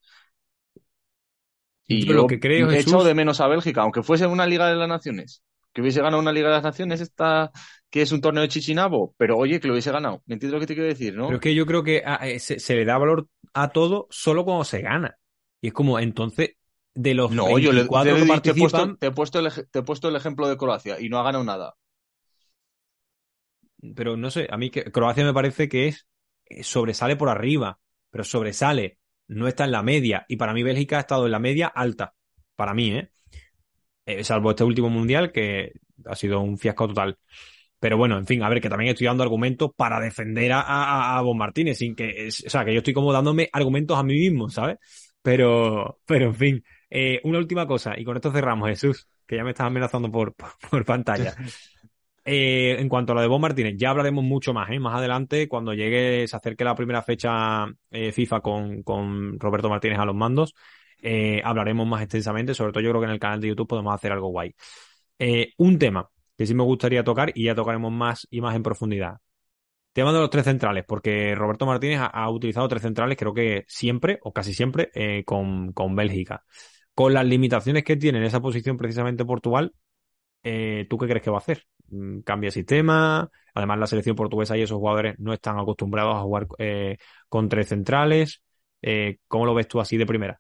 Y 1.88 2.06
yo, 2.06 2.14
lo 2.14 2.28
que 2.28 2.40
creo 2.40 2.70
he 2.70 2.80
hecho 2.80 3.04
de 3.04 3.16
menos 3.16 3.42
a 3.42 3.48
Bélgica, 3.48 3.82
aunque 3.82 4.04
fuese 4.04 4.28
una 4.28 4.46
Liga 4.46 4.68
de 4.68 4.76
las 4.76 4.88
Naciones, 4.88 5.44
que 5.74 5.82
hubiese 5.82 6.02
ganado 6.02 6.22
una 6.22 6.32
Liga 6.32 6.48
de 6.48 6.56
las 6.56 6.64
Naciones 6.64 7.02
esta 7.02 7.52
que 7.90 8.02
es 8.02 8.12
un 8.12 8.22
torneo 8.22 8.44
de 8.44 8.50
Chichinabo, 8.50 9.16
pero 9.18 9.38
oye, 9.38 9.60
que 9.60 9.68
lo 9.68 9.74
hubiese 9.74 9.92
ganado. 9.92 10.22
¿Me 10.26 10.36
entiendes 10.36 10.54
lo 10.54 10.60
que 10.60 10.68
te 10.68 10.76
quiero 10.76 10.90
decir, 10.90 11.16
no? 11.16 11.26
Pero 11.26 11.38
es 11.38 11.42
que 11.42 11.56
yo 11.56 11.66
creo 11.66 11.84
que 11.84 12.04
ah, 12.06 12.28
eh, 12.28 12.40
se, 12.40 12.76
le 12.76 12.86
da 12.86 12.98
valor 12.98 13.28
a 13.54 13.70
todo 13.70 14.08
solo 14.10 14.46
cuando 14.46 14.64
se 14.64 14.82
gana. 14.82 15.18
Y 15.62 15.68
es 15.68 15.74
como, 15.74 16.00
entonces, 16.00 16.52
de 16.94 17.14
los 17.14 17.32
no, 17.32 17.58
yo 17.58 17.72
le, 17.72 17.84
que 17.84 18.26
participan... 18.28 18.98
Te 18.98 19.08
he, 19.08 19.12
puesto, 19.12 19.40
el, 19.40 19.52
te 19.70 19.80
he 19.80 19.84
puesto 19.84 20.10
el 20.10 20.16
ejemplo 20.16 20.48
de 20.48 20.58
Croacia 20.58 21.00
y 21.00 21.10
no 21.10 21.18
ha 21.20 21.24
ganado 21.24 21.44
nada. 21.44 21.76
Pero 23.96 24.18
no 24.18 24.30
sé, 24.30 24.48
a 24.52 24.58
mí 24.58 24.70
que 24.70 24.92
Croacia 24.92 25.24
me 25.24 25.34
parece 25.34 25.68
que 25.68 25.88
es 25.88 26.08
eh, 26.46 26.64
sobresale 26.64 27.16
por 27.16 27.30
arriba, 27.30 27.80
pero 28.12 28.24
sobresale, 28.24 29.00
no 29.28 29.48
está 29.48 29.66
en 29.66 29.72
la 29.72 29.82
media. 29.84 30.26
Y 30.28 30.36
para 30.36 30.54
mí 30.54 30.62
Bélgica 30.62 30.98
ha 30.98 31.02
estado 31.02 31.26
en 31.26 31.32
la 31.32 31.40
media 31.40 31.68
alta. 31.68 32.14
Para 32.56 32.74
mí, 32.74 32.92
¿eh? 32.92 33.12
eh 34.06 34.24
salvo 34.24 34.52
este 34.52 34.64
último 34.64 34.90
mundial 34.90 35.32
que 35.32 35.74
ha 36.06 36.16
sido 36.16 36.42
un 36.42 36.58
fiasco 36.58 36.88
total. 36.88 37.18
Pero 37.80 37.98
bueno, 37.98 38.18
en 38.18 38.26
fin, 38.26 38.44
a 38.44 38.50
ver, 38.50 38.62
que 38.62 38.70
también 38.70 38.92
estoy 38.92 39.08
dando 39.08 39.24
argumentos 39.24 39.72
para 39.76 40.00
defender 40.00 40.52
a, 40.52 40.62
a, 40.62 41.18
a 41.18 41.22
Bon 41.22 41.38
Martínez, 41.38 41.78
sin 41.78 41.96
que, 41.96 42.28
o 42.28 42.50
sea, 42.50 42.66
que 42.66 42.74
yo 42.74 42.80
estoy 42.80 42.94
como 42.94 43.14
dándome 43.14 43.50
argumentos 43.54 43.98
a 43.98 44.04
mí 44.04 44.14
mismo, 44.14 44.50
¿sabes? 44.50 44.78
Pero, 45.22 46.00
pero 46.06 46.28
en 46.28 46.36
fin, 46.36 46.64
eh, 46.90 47.22
una 47.24 47.40
última 47.40 47.66
cosa, 47.66 47.98
y 47.98 48.04
con 48.04 48.16
esto 48.16 48.32
cerramos, 48.32 48.70
Jesús, 48.70 49.08
que 49.26 49.38
ya 49.38 49.44
me 49.44 49.52
estás 49.52 49.68
amenazando 49.68 50.12
por, 50.12 50.36
por, 50.70 50.86
pantalla. 50.86 51.36
Eh, 52.32 52.76
en 52.80 52.90
cuanto 52.90 53.14
a 53.14 53.16
lo 53.16 53.22
de 53.22 53.28
Bon 53.28 53.42
Martínez, 53.42 53.74
ya 53.76 53.90
hablaremos 53.90 54.24
mucho 54.24 54.54
más, 54.54 54.70
¿eh? 54.70 54.78
Más 54.78 54.96
adelante, 54.96 55.48
cuando 55.48 55.74
llegue, 55.74 56.28
se 56.28 56.36
acerque 56.36 56.64
la 56.64 56.76
primera 56.76 57.02
fecha 57.02 57.66
eh, 57.90 58.12
FIFA 58.12 58.42
con, 58.42 58.84
con 58.84 59.40
Roberto 59.40 59.68
Martínez 59.68 59.98
a 59.98 60.06
los 60.06 60.14
mandos, 60.14 60.54
eh, 61.02 61.42
hablaremos 61.44 61.88
más 61.88 62.02
extensamente, 62.02 62.54
sobre 62.54 62.74
todo 62.74 62.82
yo 62.82 62.90
creo 62.90 63.02
que 63.02 63.06
en 63.06 63.14
el 63.14 63.20
canal 63.20 63.40
de 63.40 63.48
YouTube 63.48 63.68
podemos 63.68 63.94
hacer 63.94 64.12
algo 64.12 64.30
guay. 64.30 64.54
Eh, 65.18 65.54
un 65.58 65.80
tema 65.80 66.10
que 66.40 66.46
sí 66.48 66.56
me 66.56 66.64
gustaría 66.64 67.04
tocar 67.04 67.34
y 67.36 67.46
ya 67.46 67.54
tocaremos 67.56 67.92
más 67.92 68.26
y 68.32 68.40
más 68.40 68.56
en 68.56 68.64
profundidad. 68.64 69.18
Tema 69.92 70.14
de 70.14 70.20
los 70.20 70.30
tres 70.30 70.46
centrales, 70.46 70.86
porque 70.88 71.36
Roberto 71.36 71.66
Martínez 71.66 72.00
ha, 72.02 72.30
utilizado 72.30 72.70
tres 72.70 72.82
centrales, 72.82 73.18
creo 73.18 73.34
que 73.34 73.66
siempre 73.68 74.20
o 74.24 74.32
casi 74.32 74.54
siempre, 74.54 74.90
eh, 74.96 75.26
con, 75.26 75.74
con, 75.74 75.98
Bélgica. 75.98 76.46
Con 76.94 77.14
las 77.14 77.26
limitaciones 77.26 77.84
que 77.84 77.98
tiene 77.98 78.20
en 78.20 78.24
esa 78.24 78.40
posición 78.40 78.78
precisamente 78.78 79.26
Portugal, 79.26 79.74
eh, 80.44 80.88
¿tú 80.90 80.98
qué 80.98 81.08
crees 81.08 81.24
que 81.24 81.30
va 81.30 81.40
a 81.40 81.42
hacer? 81.42 81.66
Mm, 81.90 82.22
¿Cambia 82.22 82.52
sistema? 82.52 83.30
Además, 83.54 83.80
la 83.80 83.88
selección 83.88 84.16
portuguesa 84.16 84.58
y 84.58 84.62
esos 84.62 84.78
jugadores 84.78 85.16
no 85.20 85.34
están 85.34 85.60
acostumbrados 85.60 86.16
a 86.16 86.22
jugar 86.22 86.48
eh, 86.58 86.98
con 87.28 87.50
tres 87.50 87.68
centrales. 87.68 88.42
¿Cómo 89.28 89.46
lo 89.46 89.54
ves 89.54 89.68
tú 89.68 89.82
así 89.82 89.98
de 89.98 90.06
primera? 90.06 90.40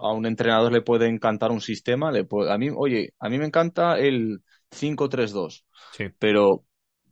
A 0.00 0.12
un 0.12 0.26
entrenador 0.26 0.72
le 0.72 0.82
puede 0.82 1.08
encantar 1.08 1.50
un 1.50 1.60
sistema, 1.60 2.10
le 2.12 2.24
puede, 2.24 2.52
a 2.52 2.58
mí, 2.58 2.68
oye, 2.74 3.14
a 3.18 3.28
mí 3.28 3.38
me 3.38 3.46
encanta 3.46 3.98
el 3.98 4.42
5-3-2, 4.70 5.64
sí. 5.92 6.06
pero 6.18 6.64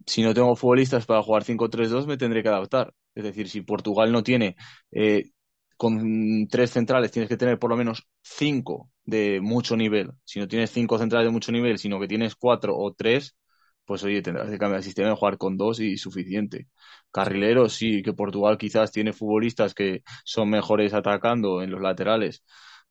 si 0.07 0.22
no 0.22 0.35
tengo 0.35 0.57
futbolistas 0.57 1.07
para 1.07 1.22
jugar 1.22 1.45
5-3-2 1.45 2.07
me 2.07 2.16
tendré 2.16 2.43
que 2.43 2.49
adaptar. 2.49 2.95
Es 3.14 3.25
decir, 3.25 3.49
si 3.49 3.61
Portugal 3.61 4.11
no 4.12 4.22
tiene 4.22 4.57
eh, 4.91 5.31
con 5.77 6.47
tres 6.49 6.70
centrales, 6.70 7.11
tienes 7.11 7.29
que 7.29 7.37
tener 7.37 7.59
por 7.59 7.70
lo 7.70 7.77
menos 7.77 8.07
cinco 8.22 8.91
de 9.05 9.41
mucho 9.41 9.77
nivel. 9.77 10.12
Si 10.25 10.41
no 10.41 10.49
tienes 10.49 10.70
cinco 10.70 10.99
centrales 10.99 11.29
de 11.29 11.33
mucho 11.33 11.53
nivel, 11.53 11.79
sino 11.79 12.01
que 12.01 12.09
tienes 12.09 12.35
cuatro 12.35 12.77
o 12.77 12.93
tres, 12.93 13.37
pues 13.85 14.03
oye, 14.05 14.22
tendrás 14.22 14.51
que 14.51 14.59
cambiar 14.59 14.78
el 14.78 14.85
sistema 14.85 15.11
y 15.12 15.16
jugar 15.16 15.39
con 15.39 15.57
dos 15.57 15.80
y 15.80 15.97
suficiente. 15.97 16.68
Carrileros, 17.11 17.74
sí, 17.74 18.03
que 18.03 18.12
Portugal 18.12 18.59
quizás 18.59 18.93
tiene 18.93 19.12
futbolistas 19.12 19.74
que 19.74 20.03
son 20.24 20.51
mejores 20.51 20.95
atacando 20.95 21.62
en 21.62 21.70
los 21.70 21.80
laterales 21.80 22.45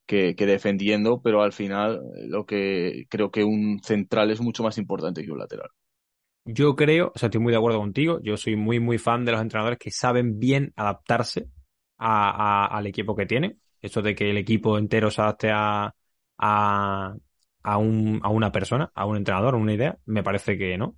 que, 0.06 0.36
defendiendo, 0.36 1.22
pero 1.22 1.42
al 1.42 1.54
final 1.54 2.02
lo 2.28 2.46
que 2.46 3.06
creo 3.10 3.32
que 3.32 3.44
un 3.44 3.80
central 3.84 4.32
es 4.32 4.42
mucho 4.42 4.64
más 4.64 4.78
importante 4.78 5.24
que 5.24 5.32
un 5.32 5.40
lateral. 5.40 5.70
Yo 6.46 6.76
creo, 6.76 7.12
o 7.16 7.18
sea, 7.18 7.28
estoy 7.28 7.40
muy 7.42 7.52
de 7.52 7.58
acuerdo 7.58 7.80
contigo. 7.80 8.20
Yo 8.22 8.36
soy 8.36 8.56
muy, 8.58 8.80
muy 8.80 8.98
fan 8.98 9.24
de 9.24 9.32
los 9.32 9.42
entrenadores 9.42 9.80
que 9.80 9.92
saben 9.92 10.40
bien 10.40 10.74
adaptarse 10.76 11.48
a, 11.98 12.68
al 12.68 12.88
equipo 12.88 13.16
que 13.16 13.26
tienen. 13.26 13.60
Eso 13.82 14.02
de 14.02 14.14
que 14.14 14.30
el 14.30 14.38
equipo 14.38 14.78
entero 14.78 15.10
se 15.10 15.22
adapte 15.22 15.52
a, 15.52 15.94
a, 16.38 17.16
a, 17.64 17.78
un, 17.78 18.20
a 18.24 18.30
una 18.30 18.52
persona, 18.52 18.92
a 18.94 19.06
un 19.06 19.18
entrenador, 19.18 19.56
a 19.56 19.58
una 19.58 19.74
idea, 19.74 19.98
me 20.06 20.24
parece 20.24 20.58
que 20.58 20.78
no. 20.78 20.98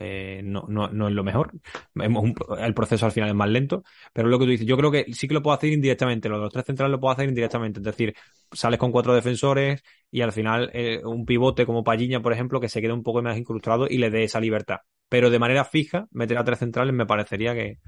Eh, 0.00 0.40
no, 0.42 0.64
no, 0.68 0.88
no 0.88 1.06
es 1.06 1.14
lo 1.14 1.22
mejor. 1.22 1.52
el 1.94 2.74
proceso 2.74 3.06
al 3.06 3.12
final 3.12 3.28
es 3.28 3.34
más 3.34 3.48
lento, 3.48 3.84
pero 4.12 4.28
lo 4.28 4.38
que 4.38 4.44
tú 4.44 4.50
dices, 4.50 4.66
yo 4.66 4.76
creo 4.76 4.90
que 4.90 5.12
sí 5.12 5.28
que 5.28 5.34
lo 5.34 5.42
puedo 5.42 5.56
hacer 5.56 5.72
indirectamente. 5.72 6.28
Lo 6.28 6.36
de 6.36 6.42
los 6.42 6.52
tres 6.52 6.66
centrales 6.66 6.90
lo 6.90 7.00
puedo 7.00 7.12
hacer 7.12 7.28
indirectamente. 7.28 7.80
Es 7.80 7.84
decir, 7.84 8.14
sales 8.52 8.78
con 8.78 8.90
cuatro 8.92 9.14
defensores 9.14 9.82
y 10.10 10.22
al 10.22 10.32
final 10.32 10.70
eh, 10.72 11.00
un 11.04 11.24
pivote 11.24 11.66
como 11.66 11.84
Palliña, 11.84 12.20
por 12.20 12.32
ejemplo, 12.32 12.60
que 12.60 12.68
se 12.68 12.80
quede 12.80 12.92
un 12.92 13.02
poco 13.02 13.22
más 13.22 13.38
incrustado 13.38 13.86
y 13.88 13.98
le 13.98 14.10
dé 14.10 14.24
esa 14.24 14.40
libertad. 14.40 14.78
Pero 15.08 15.30
de 15.30 15.38
manera 15.38 15.64
fija, 15.64 16.06
meter 16.10 16.38
a 16.38 16.44
tres 16.44 16.58
centrales 16.58 16.94
me 16.94 17.06
parecería 17.06 17.54
que, 17.54 17.78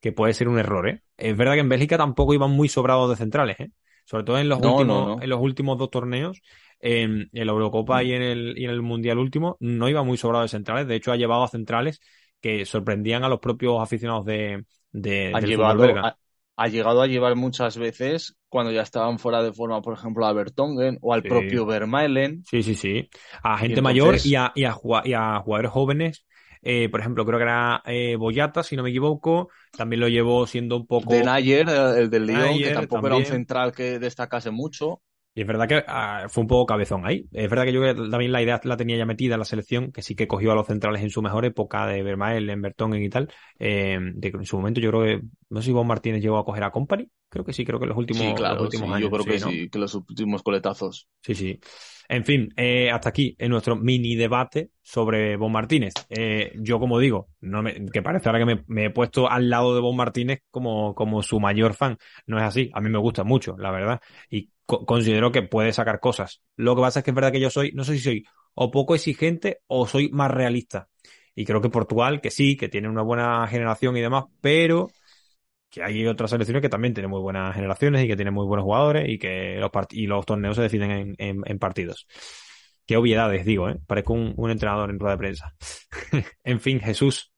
que 0.00 0.12
puede 0.12 0.34
ser 0.34 0.48
un 0.48 0.58
error. 0.58 0.88
¿eh? 0.88 1.02
Es 1.16 1.36
verdad 1.36 1.54
que 1.54 1.60
en 1.60 1.68
Bélgica 1.68 1.96
tampoco 1.96 2.34
iban 2.34 2.50
muy 2.50 2.68
sobrados 2.68 3.10
de 3.10 3.16
centrales. 3.16 3.60
¿eh? 3.60 3.70
sobre 4.06 4.24
todo 4.24 4.38
en 4.38 4.48
los, 4.48 4.60
últimos, 4.60 5.20
En 5.20 5.28
los 5.28 5.40
últimos 5.40 5.76
dos 5.78 5.90
torneos, 5.90 6.40
en, 6.86 7.28
la 7.32 7.52
Eurocopa 7.52 8.02
y 8.02 8.12
en, 8.12 8.22
el, 8.22 8.54
y 8.56 8.64
en 8.64 8.70
el 8.70 8.82
Mundial 8.82 9.18
último, 9.18 9.56
no 9.60 9.88
iba 9.88 10.02
muy 10.04 10.16
sobrado 10.16 10.42
de 10.42 10.48
centrales. 10.48 10.86
De 10.86 10.94
hecho, 10.94 11.12
ha 11.12 11.16
llevado 11.16 11.42
a 11.42 11.48
centrales 11.48 12.00
que 12.40 12.64
sorprendían 12.64 13.24
a 13.24 13.28
los 13.28 13.40
propios 13.40 13.82
aficionados 13.82 14.24
de, 14.24 14.64
de 14.92 15.32
ha, 15.34 15.40
llevado, 15.40 15.82
ha, 16.56 16.68
llegado 16.68 17.02
a 17.02 17.06
llevar 17.06 17.34
muchas 17.34 17.76
veces 17.76 18.36
cuando 18.48 18.70
ya 18.70 18.82
estaban 18.82 19.18
fuera 19.18 19.42
de 19.42 19.52
forma, 19.52 19.82
por 19.82 19.94
ejemplo, 19.94 20.26
a 20.26 20.32
Bertongen 20.32 20.98
o 21.00 21.12
al 21.12 21.22
propio 21.22 21.66
Vermaelen. 21.66 22.44
Sí, 22.44 22.62
sí, 22.62 22.74
sí. 22.74 23.08
A 23.42 23.58
gente 23.58 23.82
mayor 23.82 24.16
y 24.24 24.36
a, 24.36 24.52
y 24.54 24.64
a 24.64 24.72
jugadores 24.72 25.70
jóvenes 25.70 26.24
eh, 26.68 26.88
por 26.88 26.98
ejemplo, 26.98 27.24
creo 27.24 27.38
que 27.38 27.44
era 27.44 27.80
eh, 27.86 28.16
Boyata, 28.16 28.64
si 28.64 28.74
no 28.74 28.82
me 28.82 28.90
equivoco. 28.90 29.50
También 29.70 30.00
lo 30.00 30.08
llevó 30.08 30.48
siendo 30.48 30.76
un 30.76 30.84
poco. 30.84 31.12
De 31.12 31.22
Nayer, 31.22 31.68
el 31.68 32.10
del 32.10 32.26
Lyon, 32.26 32.58
que 32.58 32.70
tampoco 32.72 33.06
era 33.06 33.16
un 33.16 33.24
central 33.24 33.70
que 33.70 34.00
destacase 34.00 34.50
mucho. 34.50 35.00
Y 35.36 35.42
es 35.42 35.46
verdad 35.46 35.68
que 35.68 35.84
ah, 35.86 36.28
fue 36.30 36.40
un 36.40 36.48
poco 36.48 36.64
cabezón 36.64 37.04
ahí. 37.04 37.28
Es 37.30 37.50
verdad 37.50 37.66
que 37.66 37.72
yo 37.74 37.82
también 38.08 38.32
la 38.32 38.40
idea 38.40 38.58
la 38.64 38.78
tenía 38.78 38.96
ya 38.96 39.04
metida 39.04 39.34
en 39.34 39.40
la 39.40 39.44
selección, 39.44 39.92
que 39.92 40.00
sí 40.00 40.14
que 40.14 40.26
cogió 40.26 40.50
a 40.50 40.54
los 40.54 40.66
centrales 40.66 41.02
en 41.02 41.10
su 41.10 41.20
mejor 41.20 41.44
época 41.44 41.86
de 41.86 42.02
Vermael, 42.02 42.48
en 42.48 42.62
Bertongen 42.62 43.02
y 43.02 43.10
tal. 43.10 43.28
Eh, 43.58 43.98
de, 44.14 44.28
en 44.28 44.46
su 44.46 44.56
momento 44.56 44.80
yo 44.80 44.88
creo 44.88 45.02
que, 45.02 45.20
no 45.50 45.60
sé 45.60 45.66
si 45.66 45.72
Bon 45.72 45.86
Martínez 45.86 46.22
llegó 46.22 46.38
a 46.38 46.44
coger 46.46 46.64
a 46.64 46.70
Company. 46.70 47.10
Creo 47.28 47.44
que 47.44 47.52
sí, 47.52 47.66
creo 47.66 47.78
que 47.78 47.84
en 47.84 47.90
los 47.90 47.98
últimos, 47.98 48.22
sí, 48.22 48.32
claro, 48.34 48.62
últimos 48.62 48.88
años. 48.88 49.00
Yo 49.00 49.10
creo 49.10 49.24
que 49.26 49.38
sí, 49.38 49.68
que 49.68 49.78
los 49.78 49.94
últimos 49.94 50.42
coletazos. 50.42 51.06
Sí, 51.20 51.34
sí. 51.34 51.60
En 52.08 52.24
fin, 52.24 52.48
eh, 52.56 52.90
hasta 52.90 53.10
aquí 53.10 53.36
en 53.38 53.50
nuestro 53.50 53.76
mini 53.76 54.16
debate 54.16 54.70
sobre 54.80 55.36
Bon 55.36 55.52
Martínez. 55.52 55.92
Eh, 56.08 56.52
yo, 56.60 56.78
como 56.78 56.98
digo, 56.98 57.28
no 57.40 57.62
me, 57.62 57.84
que 57.92 58.00
parece 58.00 58.28
ahora 58.30 58.46
que 58.46 58.62
me, 58.66 58.84
he 58.86 58.90
puesto 58.90 59.28
al 59.28 59.50
lado 59.50 59.74
de 59.74 59.82
Bon 59.82 59.96
Martínez 59.96 60.40
como, 60.50 60.94
como 60.94 61.22
su 61.22 61.40
mayor 61.40 61.74
fan. 61.74 61.98
No 62.26 62.38
es 62.38 62.44
así. 62.44 62.70
A 62.72 62.80
mí 62.80 62.88
me 62.88 62.98
gusta 62.98 63.22
mucho, 63.22 63.56
la 63.58 63.70
verdad. 63.70 64.00
Y 64.30 64.50
considero 64.66 65.32
que 65.32 65.42
puede 65.42 65.72
sacar 65.72 66.00
cosas. 66.00 66.42
Lo 66.56 66.74
que 66.74 66.82
pasa 66.82 67.00
es 67.00 67.04
que 67.04 67.10
es 67.12 67.14
verdad 67.14 67.32
que 67.32 67.40
yo 67.40 67.50
soy, 67.50 67.72
no 67.72 67.84
sé 67.84 67.94
si 67.94 68.00
soy 68.00 68.24
o 68.54 68.70
poco 68.70 68.94
exigente 68.94 69.60
o 69.66 69.86
soy 69.86 70.10
más 70.10 70.30
realista. 70.30 70.88
Y 71.34 71.44
creo 71.44 71.60
que 71.60 71.68
Portugal, 71.68 72.20
que 72.20 72.30
sí, 72.30 72.56
que 72.56 72.68
tiene 72.68 72.88
una 72.88 73.02
buena 73.02 73.46
generación 73.46 73.96
y 73.96 74.00
demás, 74.00 74.24
pero 74.40 74.88
que 75.70 75.82
hay 75.82 76.06
otras 76.06 76.30
selecciones 76.30 76.62
que 76.62 76.68
también 76.68 76.94
tienen 76.94 77.10
muy 77.10 77.20
buenas 77.20 77.54
generaciones 77.54 78.04
y 78.04 78.08
que 78.08 78.16
tienen 78.16 78.34
muy 78.34 78.46
buenos 78.46 78.64
jugadores 78.64 79.08
y 79.08 79.18
que 79.18 79.58
los, 79.58 79.70
y 79.90 80.06
los 80.06 80.24
torneos 80.24 80.56
se 80.56 80.62
deciden 80.62 81.14
en, 81.18 81.42
en, 81.44 81.58
partidos. 81.58 82.06
Qué 82.86 82.96
obviedades, 82.96 83.44
digo, 83.44 83.68
¿eh? 83.68 83.78
Parezco 83.86 84.14
un, 84.14 84.50
entrenador 84.50 84.90
en 84.90 84.98
rueda 84.98 85.16
de 85.16 85.18
prensa. 85.18 85.54
en 86.44 86.60
fin, 86.60 86.80
Jesús, 86.80 87.32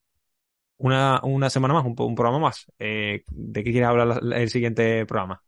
una, 0.76 1.20
una 1.24 1.50
semana 1.50 1.74
más, 1.74 1.84
un, 1.84 1.94
un 1.98 2.14
programa 2.14 2.38
más. 2.38 2.66
Eh, 2.78 3.24
¿De 3.28 3.64
qué 3.64 3.72
quieres 3.72 3.88
hablar 3.88 4.20
el 4.22 4.50
siguiente 4.50 5.04
programa? 5.06 5.42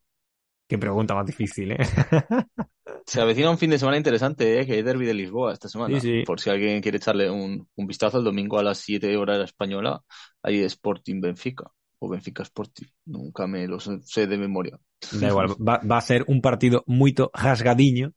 Qué 0.71 0.79
pregunta 0.79 1.17
más 1.17 1.27
difícil, 1.27 1.73
¿eh? 1.73 1.79
Se 3.05 3.21
avecina 3.21 3.51
un 3.51 3.59
fin 3.59 3.71
de 3.71 3.79
semana 3.81 3.97
interesante, 3.97 4.61
¿eh? 4.61 4.67
Que 4.67 4.75
hay 4.75 4.83
Derby 4.83 5.05
de 5.05 5.15
Lisboa 5.15 5.53
esta 5.53 5.69
semana. 5.69 5.99
Por 6.25 6.39
si 6.39 6.49
alguien 6.49 6.81
quiere 6.81 6.99
echarle 6.99 7.29
un, 7.29 7.67
un 7.75 7.87
vistazo, 7.89 8.19
el 8.19 8.25
domingo 8.25 8.57
a 8.57 8.63
las 8.63 8.79
7 8.79 9.17
horas 9.17 9.43
española 9.43 10.05
hay 10.41 10.61
Sporting 10.63 11.21
Benfica 11.21 11.73
o 11.99 12.09
Benfica 12.09 12.45
Sporting. 12.45 12.87
Nunca 13.07 13.49
me 13.49 13.67
lo 13.67 13.81
sé 13.81 14.29
de 14.29 14.39
memoria. 14.39 14.79
Da 15.11 15.27
igual, 15.27 15.49
va, 15.59 15.97
a 15.97 16.01
ser 16.01 16.25
un 16.29 16.41
partido 16.41 16.85
muy 16.87 17.17
rasgadiño. 17.35 18.13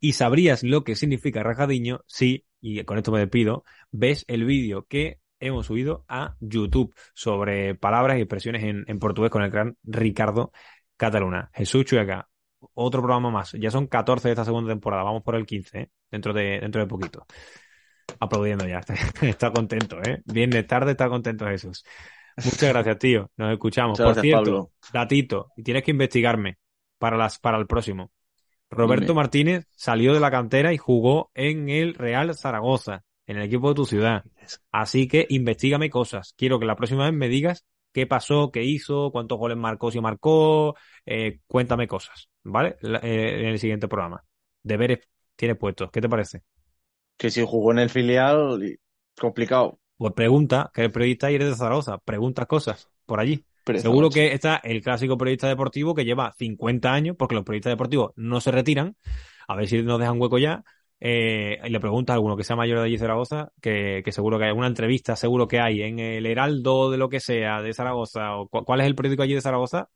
Y 0.00 0.14
sabrías 0.14 0.64
lo 0.64 0.82
que 0.82 0.96
significa 0.96 1.44
rasgadiño 1.44 2.00
si, 2.08 2.46
y 2.60 2.82
con 2.82 2.98
esto 2.98 3.12
me 3.12 3.20
despido, 3.20 3.62
ves 3.92 4.24
el 4.26 4.44
vídeo 4.44 4.86
que 4.88 5.20
hemos 5.38 5.66
subido 5.66 6.04
a 6.08 6.34
YouTube 6.40 6.92
sobre 7.14 7.76
palabras 7.76 8.18
y 8.18 8.22
expresiones 8.22 8.64
en, 8.64 8.84
en 8.88 8.98
portugués 8.98 9.30
con 9.30 9.42
el 9.42 9.50
gran 9.50 9.76
Ricardo 9.84 10.50
Cataluna. 10.96 11.50
Jesús 11.54 11.84
Chueca, 11.84 12.28
otro 12.74 13.02
programa 13.02 13.30
más. 13.30 13.52
Ya 13.52 13.70
son 13.70 13.86
14 13.86 14.28
de 14.28 14.32
esta 14.32 14.44
segunda 14.44 14.70
temporada. 14.70 15.02
Vamos 15.02 15.22
por 15.22 15.36
el 15.36 15.46
15, 15.46 15.78
¿eh? 15.78 15.90
dentro, 16.10 16.32
de, 16.32 16.60
dentro 16.60 16.80
de 16.80 16.86
poquito. 16.86 17.26
Aplaudiendo 18.20 18.66
ya. 18.66 18.80
Está, 19.22 19.50
contento, 19.50 19.98
¿eh? 20.02 20.22
Bien 20.24 20.50
de 20.50 20.62
tarde, 20.62 20.92
está 20.92 21.08
contento 21.08 21.46
Jesús. 21.46 21.84
Muchas 22.36 22.68
gracias, 22.68 22.98
tío. 22.98 23.30
Nos 23.36 23.52
escuchamos. 23.52 23.98
Por 23.98 24.20
cierto, 24.20 24.72
gatito, 24.92 25.48
y 25.56 25.62
tienes 25.62 25.82
que 25.82 25.90
investigarme 25.90 26.58
para, 26.98 27.16
las, 27.16 27.38
para 27.38 27.58
el 27.58 27.66
próximo. 27.66 28.10
Roberto 28.70 29.14
Martínez 29.14 29.66
salió 29.70 30.12
de 30.12 30.20
la 30.20 30.30
cantera 30.30 30.72
y 30.72 30.76
jugó 30.76 31.30
en 31.34 31.68
el 31.68 31.94
Real 31.94 32.34
Zaragoza, 32.34 33.04
en 33.26 33.38
el 33.38 33.44
equipo 33.44 33.68
de 33.68 33.74
tu 33.74 33.86
ciudad. 33.86 34.24
Así 34.70 35.08
que 35.08 35.26
investigame 35.30 35.88
cosas. 35.88 36.34
Quiero 36.36 36.58
que 36.58 36.66
la 36.66 36.76
próxima 36.76 37.04
vez 37.04 37.14
me 37.14 37.28
digas 37.28 37.64
qué 37.96 38.06
pasó, 38.06 38.50
qué 38.52 38.62
hizo, 38.62 39.10
cuántos 39.10 39.38
goles 39.38 39.56
marcó, 39.56 39.90
si 39.90 40.02
marcó. 40.02 40.76
Eh, 41.06 41.40
cuéntame 41.46 41.88
cosas, 41.88 42.28
¿vale? 42.42 42.76
Eh, 42.82 43.38
en 43.40 43.46
el 43.46 43.58
siguiente 43.58 43.88
programa. 43.88 44.22
Deberes 44.62 44.98
tiene 45.34 45.54
puestos. 45.54 45.90
¿Qué 45.90 46.02
te 46.02 46.08
parece? 46.10 46.42
Que 47.16 47.30
si 47.30 47.42
jugó 47.42 47.72
en 47.72 47.78
el 47.78 47.88
filial, 47.88 48.78
complicado. 49.18 49.78
Pues 49.96 50.12
pregunta, 50.12 50.70
que 50.74 50.82
el 50.82 50.92
periodista 50.92 51.30
y 51.30 51.36
eres 51.36 51.48
de 51.48 51.54
Zaragoza, 51.54 51.96
pregunta 51.96 52.44
cosas 52.44 52.90
por 53.06 53.18
allí. 53.18 53.46
Seguro 53.64 54.10
que 54.10 54.34
está 54.34 54.56
el 54.56 54.82
clásico 54.82 55.16
periodista 55.16 55.48
deportivo 55.48 55.94
que 55.94 56.04
lleva 56.04 56.34
50 56.36 56.92
años, 56.92 57.16
porque 57.18 57.34
los 57.34 57.44
periodistas 57.44 57.72
deportivos 57.72 58.12
no 58.16 58.42
se 58.42 58.50
retiran. 58.50 58.94
A 59.48 59.56
ver 59.56 59.68
si 59.68 59.82
nos 59.82 59.98
dejan 59.98 60.20
hueco 60.20 60.36
ya. 60.36 60.64
Eh, 60.98 61.58
y 61.62 61.68
le 61.68 61.80
pregunta 61.80 62.12
a 62.12 62.16
alguno 62.16 62.36
que 62.36 62.44
sea 62.44 62.56
mayor 62.56 62.78
de 62.78 62.86
allí 62.86 62.98
Zaragoza, 62.98 63.52
que, 63.60 64.02
seguro 64.08 64.38
que 64.38 64.46
hay 64.46 64.52
una 64.52 64.66
entrevista, 64.66 65.14
seguro 65.14 65.46
que 65.46 65.60
hay 65.60 65.82
en 65.82 65.98
el 65.98 66.26
Heraldo 66.26 66.90
de 66.90 66.98
lo 66.98 67.08
que 67.08 67.20
sea, 67.20 67.60
de 67.60 67.74
Zaragoza. 67.74 68.36
O, 68.36 68.48
¿Cuál 68.48 68.80
es 68.80 68.86
el 68.86 68.94
periódico 68.94 69.22
allí 69.22 69.34
de 69.34 69.40
Zaragoza? 69.40 69.88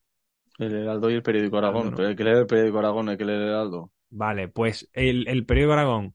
El 0.58 0.74
Heraldo 0.74 1.10
y 1.10 1.14
el 1.14 1.22
periódico 1.22 1.58
Aragón. 1.58 1.94
Pero 1.96 2.08
hay 2.08 2.16
que 2.16 2.24
leer 2.24 2.38
el 2.38 2.46
periódico 2.46 2.78
Aragón, 2.78 3.08
hay 3.08 3.16
que 3.16 3.24
leer 3.24 3.40
el 3.42 3.48
Heraldo. 3.48 3.90
Vale, 4.10 4.48
pues 4.48 4.90
el, 4.92 5.26
el 5.28 5.46
periódico 5.46 5.72
Aragón. 5.72 6.14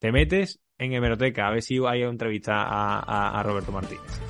Te 0.00 0.10
metes 0.12 0.60
en 0.78 0.92
hemeroteca, 0.92 1.46
a 1.46 1.50
ver 1.50 1.62
si 1.62 1.76
hay 1.86 2.02
una 2.02 2.10
entrevista 2.10 2.62
a, 2.62 3.38
a, 3.38 3.42
Roberto 3.42 3.72
Martínez. 3.72 4.20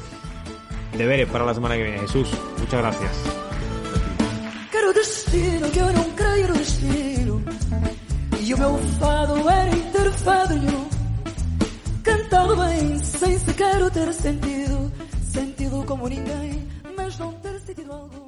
Deberes 0.96 1.28
para 1.30 1.44
la 1.44 1.54
semana 1.54 1.76
que 1.76 1.84
viene. 1.84 1.98
Jesús, 1.98 2.30
muchas 2.58 2.80
gracias. 2.80 3.38
Quero 4.72 4.92
destino 4.92 5.70
que 5.70 5.78
eu 5.78 5.92
não 5.92 6.10
creio 6.14 6.48
no 6.48 6.54
destino 6.54 7.44
E 8.48 8.54
o 8.54 8.58
meu 8.58 8.78
fado 8.98 9.48
era 9.50 9.67
interfado 10.08 10.54
Cantado 12.02 12.56
bem, 12.56 12.98
sem 13.04 13.38
sequer 13.38 13.90
ter 13.90 14.12
sentido 14.14 14.92
Sentido 15.30 15.84
como 15.84 16.08
ninguém, 16.08 16.66
mas 16.96 17.18
não 17.18 17.32
ter 17.34 17.60
sentido 17.60 17.92
algum 17.92 18.27